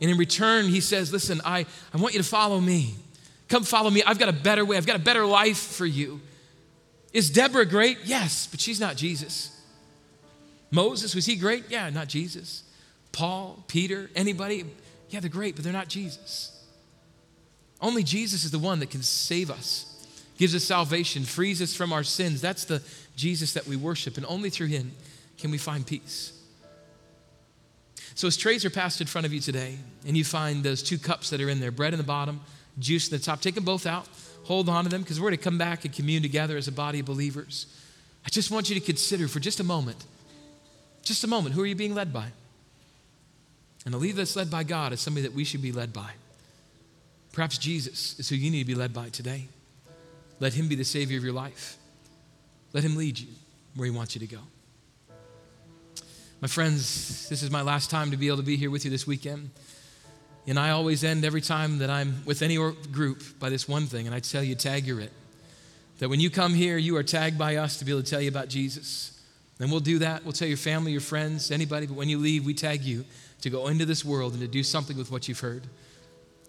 And 0.00 0.10
in 0.10 0.18
return, 0.18 0.66
he 0.66 0.80
says, 0.80 1.12
Listen, 1.12 1.40
I, 1.44 1.66
I 1.92 1.96
want 1.98 2.14
you 2.14 2.20
to 2.20 2.28
follow 2.28 2.60
me. 2.60 2.94
Come 3.48 3.62
follow 3.62 3.90
me. 3.90 4.02
I've 4.02 4.18
got 4.18 4.28
a 4.28 4.32
better 4.32 4.64
way, 4.64 4.76
I've 4.76 4.86
got 4.86 4.96
a 4.96 5.02
better 5.02 5.24
life 5.24 5.58
for 5.58 5.86
you. 5.86 6.20
Is 7.12 7.30
Deborah 7.30 7.64
great? 7.64 7.98
Yes, 8.04 8.48
but 8.50 8.60
she's 8.60 8.80
not 8.80 8.96
Jesus. 8.96 9.50
Moses, 10.72 11.14
was 11.14 11.24
he 11.24 11.36
great? 11.36 11.64
Yeah, 11.68 11.88
not 11.90 12.08
Jesus. 12.08 12.63
Paul, 13.14 13.64
Peter, 13.68 14.10
anybody? 14.14 14.64
Yeah, 15.08 15.20
they're 15.20 15.30
great, 15.30 15.54
but 15.54 15.64
they're 15.64 15.72
not 15.72 15.88
Jesus. 15.88 16.50
Only 17.80 18.02
Jesus 18.02 18.44
is 18.44 18.50
the 18.50 18.58
one 18.58 18.80
that 18.80 18.90
can 18.90 19.02
save 19.02 19.50
us, 19.50 20.06
gives 20.36 20.54
us 20.54 20.64
salvation, 20.64 21.22
frees 21.22 21.62
us 21.62 21.74
from 21.74 21.92
our 21.92 22.02
sins. 22.02 22.40
That's 22.40 22.64
the 22.64 22.82
Jesus 23.16 23.52
that 23.54 23.66
we 23.66 23.76
worship, 23.76 24.16
and 24.16 24.26
only 24.26 24.50
through 24.50 24.66
him 24.66 24.92
can 25.38 25.50
we 25.50 25.58
find 25.58 25.86
peace. 25.86 26.32
So, 28.16 28.26
as 28.26 28.36
trays 28.36 28.64
are 28.64 28.70
passed 28.70 29.00
in 29.00 29.06
front 29.06 29.26
of 29.26 29.32
you 29.32 29.40
today, 29.40 29.78
and 30.06 30.16
you 30.16 30.24
find 30.24 30.64
those 30.64 30.82
two 30.82 30.98
cups 30.98 31.30
that 31.30 31.40
are 31.40 31.48
in 31.48 31.60
there 31.60 31.70
bread 31.70 31.92
in 31.92 31.98
the 31.98 32.04
bottom, 32.04 32.40
juice 32.80 33.10
in 33.10 33.16
the 33.16 33.24
top, 33.24 33.40
take 33.40 33.54
them 33.54 33.64
both 33.64 33.86
out, 33.86 34.08
hold 34.44 34.68
on 34.68 34.84
to 34.84 34.90
them, 34.90 35.02
because 35.02 35.20
we're 35.20 35.28
going 35.28 35.38
to 35.38 35.44
come 35.44 35.58
back 35.58 35.84
and 35.84 35.94
commune 35.94 36.22
together 36.22 36.56
as 36.56 36.66
a 36.66 36.72
body 36.72 37.00
of 37.00 37.06
believers. 37.06 37.66
I 38.26 38.28
just 38.28 38.50
want 38.50 38.68
you 38.68 38.74
to 38.74 38.80
consider 38.80 39.28
for 39.28 39.38
just 39.38 39.60
a 39.60 39.64
moment, 39.64 40.04
just 41.02 41.22
a 41.22 41.28
moment, 41.28 41.54
who 41.54 41.62
are 41.62 41.66
you 41.66 41.76
being 41.76 41.94
led 41.94 42.12
by? 42.12 42.32
And 43.84 43.94
a 43.94 43.98
leader 43.98 44.16
that's 44.16 44.36
led 44.36 44.50
by 44.50 44.64
God 44.64 44.92
is 44.92 45.00
somebody 45.00 45.26
that 45.26 45.34
we 45.34 45.44
should 45.44 45.62
be 45.62 45.72
led 45.72 45.92
by. 45.92 46.10
Perhaps 47.32 47.58
Jesus 47.58 48.18
is 48.18 48.28
who 48.28 48.36
you 48.36 48.50
need 48.50 48.60
to 48.60 48.66
be 48.66 48.74
led 48.74 48.94
by 48.94 49.08
today. 49.10 49.48
Let 50.40 50.54
him 50.54 50.68
be 50.68 50.74
the 50.74 50.84
Savior 50.84 51.18
of 51.18 51.24
your 51.24 51.32
life. 51.32 51.76
Let 52.74 52.84
Him 52.84 52.96
lead 52.96 53.18
you 53.18 53.28
where 53.76 53.86
He 53.86 53.96
wants 53.96 54.14
you 54.14 54.26
to 54.26 54.26
go. 54.26 54.40
My 56.40 56.48
friends, 56.48 57.28
this 57.30 57.42
is 57.42 57.50
my 57.50 57.62
last 57.62 57.88
time 57.88 58.10
to 58.10 58.18
be 58.18 58.26
able 58.26 58.36
to 58.38 58.42
be 58.42 58.56
here 58.56 58.70
with 58.70 58.84
you 58.84 58.90
this 58.90 59.06
weekend. 59.06 59.50
And 60.46 60.58
I 60.58 60.70
always 60.70 61.04
end 61.04 61.24
every 61.24 61.40
time 61.40 61.78
that 61.78 61.88
I'm 61.88 62.22
with 62.26 62.42
any 62.42 62.56
group 62.56 63.22
by 63.38 63.48
this 63.48 63.66
one 63.66 63.86
thing, 63.86 64.06
and 64.06 64.14
I 64.14 64.20
tell 64.20 64.42
you, 64.42 64.54
tag 64.54 64.86
you're 64.86 65.00
it. 65.00 65.12
That 66.00 66.10
when 66.10 66.20
you 66.20 66.28
come 66.28 66.52
here, 66.52 66.76
you 66.76 66.96
are 66.96 67.02
tagged 67.02 67.38
by 67.38 67.56
us 67.56 67.78
to 67.78 67.84
be 67.84 67.92
able 67.92 68.02
to 68.02 68.10
tell 68.10 68.20
you 68.20 68.28
about 68.28 68.48
Jesus. 68.48 69.18
And 69.60 69.70
we'll 69.70 69.80
do 69.80 70.00
that. 70.00 70.24
We'll 70.24 70.32
tell 70.32 70.48
your 70.48 70.56
family, 70.58 70.90
your 70.90 71.00
friends, 71.00 71.52
anybody, 71.52 71.86
but 71.86 71.96
when 71.96 72.08
you 72.08 72.18
leave, 72.18 72.44
we 72.44 72.52
tag 72.52 72.82
you 72.82 73.04
to 73.44 73.50
go 73.50 73.66
into 73.66 73.84
this 73.84 74.06
world 74.06 74.32
and 74.32 74.40
to 74.40 74.48
do 74.48 74.62
something 74.62 74.96
with 74.96 75.10
what 75.10 75.28
you've 75.28 75.40
heard. 75.40 75.66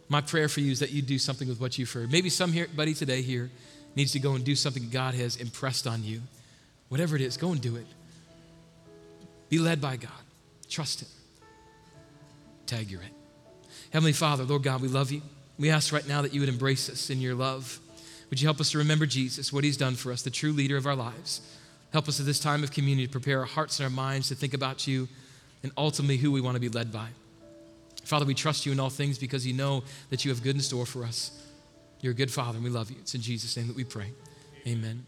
My 0.08 0.22
prayer 0.22 0.48
for 0.48 0.62
you 0.62 0.72
is 0.72 0.80
that 0.80 0.92
you 0.92 1.02
do 1.02 1.20
something 1.20 1.46
with 1.46 1.60
what 1.60 1.78
you've 1.78 1.92
heard. 1.92 2.10
Maybe 2.10 2.30
somebody 2.30 2.94
today 2.94 3.22
here 3.22 3.52
needs 3.98 4.14
to 4.14 4.20
go 4.20 4.32
and 4.32 4.46
do 4.46 4.56
something 4.56 4.90
God 4.90 5.14
has 5.14 5.36
impressed 5.36 5.88
on 5.88 6.06
you. 6.06 6.22
Whatever 6.88 7.18
it 7.18 7.22
is, 7.22 7.36
go 7.36 7.52
and 7.52 7.60
do 7.60 7.76
it. 7.76 7.86
Be 9.50 9.60
led 9.60 9.82
by 9.82 9.98
God. 9.98 10.12
Trust 10.70 11.02
Him. 11.02 11.10
Tag 12.66 12.90
you're 12.90 13.02
it. 13.02 13.14
Heavenly 13.92 14.14
Father, 14.14 14.46
Lord 14.46 14.64
God, 14.64 14.82
we 14.82 14.88
love 14.88 15.12
you. 15.12 15.22
We 15.60 15.72
ask 15.72 15.92
right 15.92 16.08
now 16.08 16.22
that 16.22 16.34
you 16.34 16.40
would 16.40 16.50
embrace 16.50 16.90
us 16.90 17.10
in 17.10 17.20
your 17.20 17.36
love. 17.36 17.78
Would 18.30 18.40
you 18.40 18.48
help 18.48 18.62
us 18.62 18.72
to 18.72 18.78
remember 18.78 19.06
Jesus, 19.06 19.52
what 19.52 19.66
he's 19.66 19.76
done 19.76 19.96
for 19.96 20.14
us, 20.14 20.22
the 20.22 20.30
true 20.30 20.54
leader 20.54 20.78
of 20.78 20.88
our 20.88 20.96
lives? 20.96 21.42
Help 21.92 22.08
us 22.08 22.22
at 22.22 22.26
this 22.26 22.40
time 22.40 22.64
of 22.64 22.72
community 22.72 23.06
to 23.06 23.12
prepare 23.12 23.40
our 23.40 23.46
hearts 23.46 23.82
and 23.82 23.84
our 23.84 23.90
minds 23.90 24.30
to 24.30 24.36
think 24.36 24.54
about 24.54 24.88
you 24.88 25.10
and 25.66 25.72
ultimately 25.80 26.16
who 26.16 26.32
we 26.32 26.42
want 26.42 26.54
to 26.54 26.62
be 26.62 26.70
led 26.70 26.92
by. 26.92 27.08
Father, 28.04 28.24
we 28.24 28.36
trust 28.36 28.68
you 28.68 28.72
in 28.72 28.80
all 28.80 28.92
things 28.92 29.18
because 29.18 29.48
you 29.48 29.54
know 29.54 29.84
that 30.12 30.24
you 30.24 30.30
have 30.30 30.44
good 30.44 30.56
in 30.56 30.62
store 30.62 30.86
for 30.86 31.04
us. 31.04 31.32
You're 32.02 32.12
a 32.12 32.16
good 32.16 32.30
Father, 32.30 32.58
and 32.58 32.64
we 32.64 32.70
love 32.70 32.92
you. 32.92 32.98
It's 33.00 33.16
in 33.16 33.22
Jesus' 33.22 33.58
name 33.58 33.66
that 33.66 33.76
we 33.76 33.84
pray. 33.84 34.12
Amen. 34.68 35.08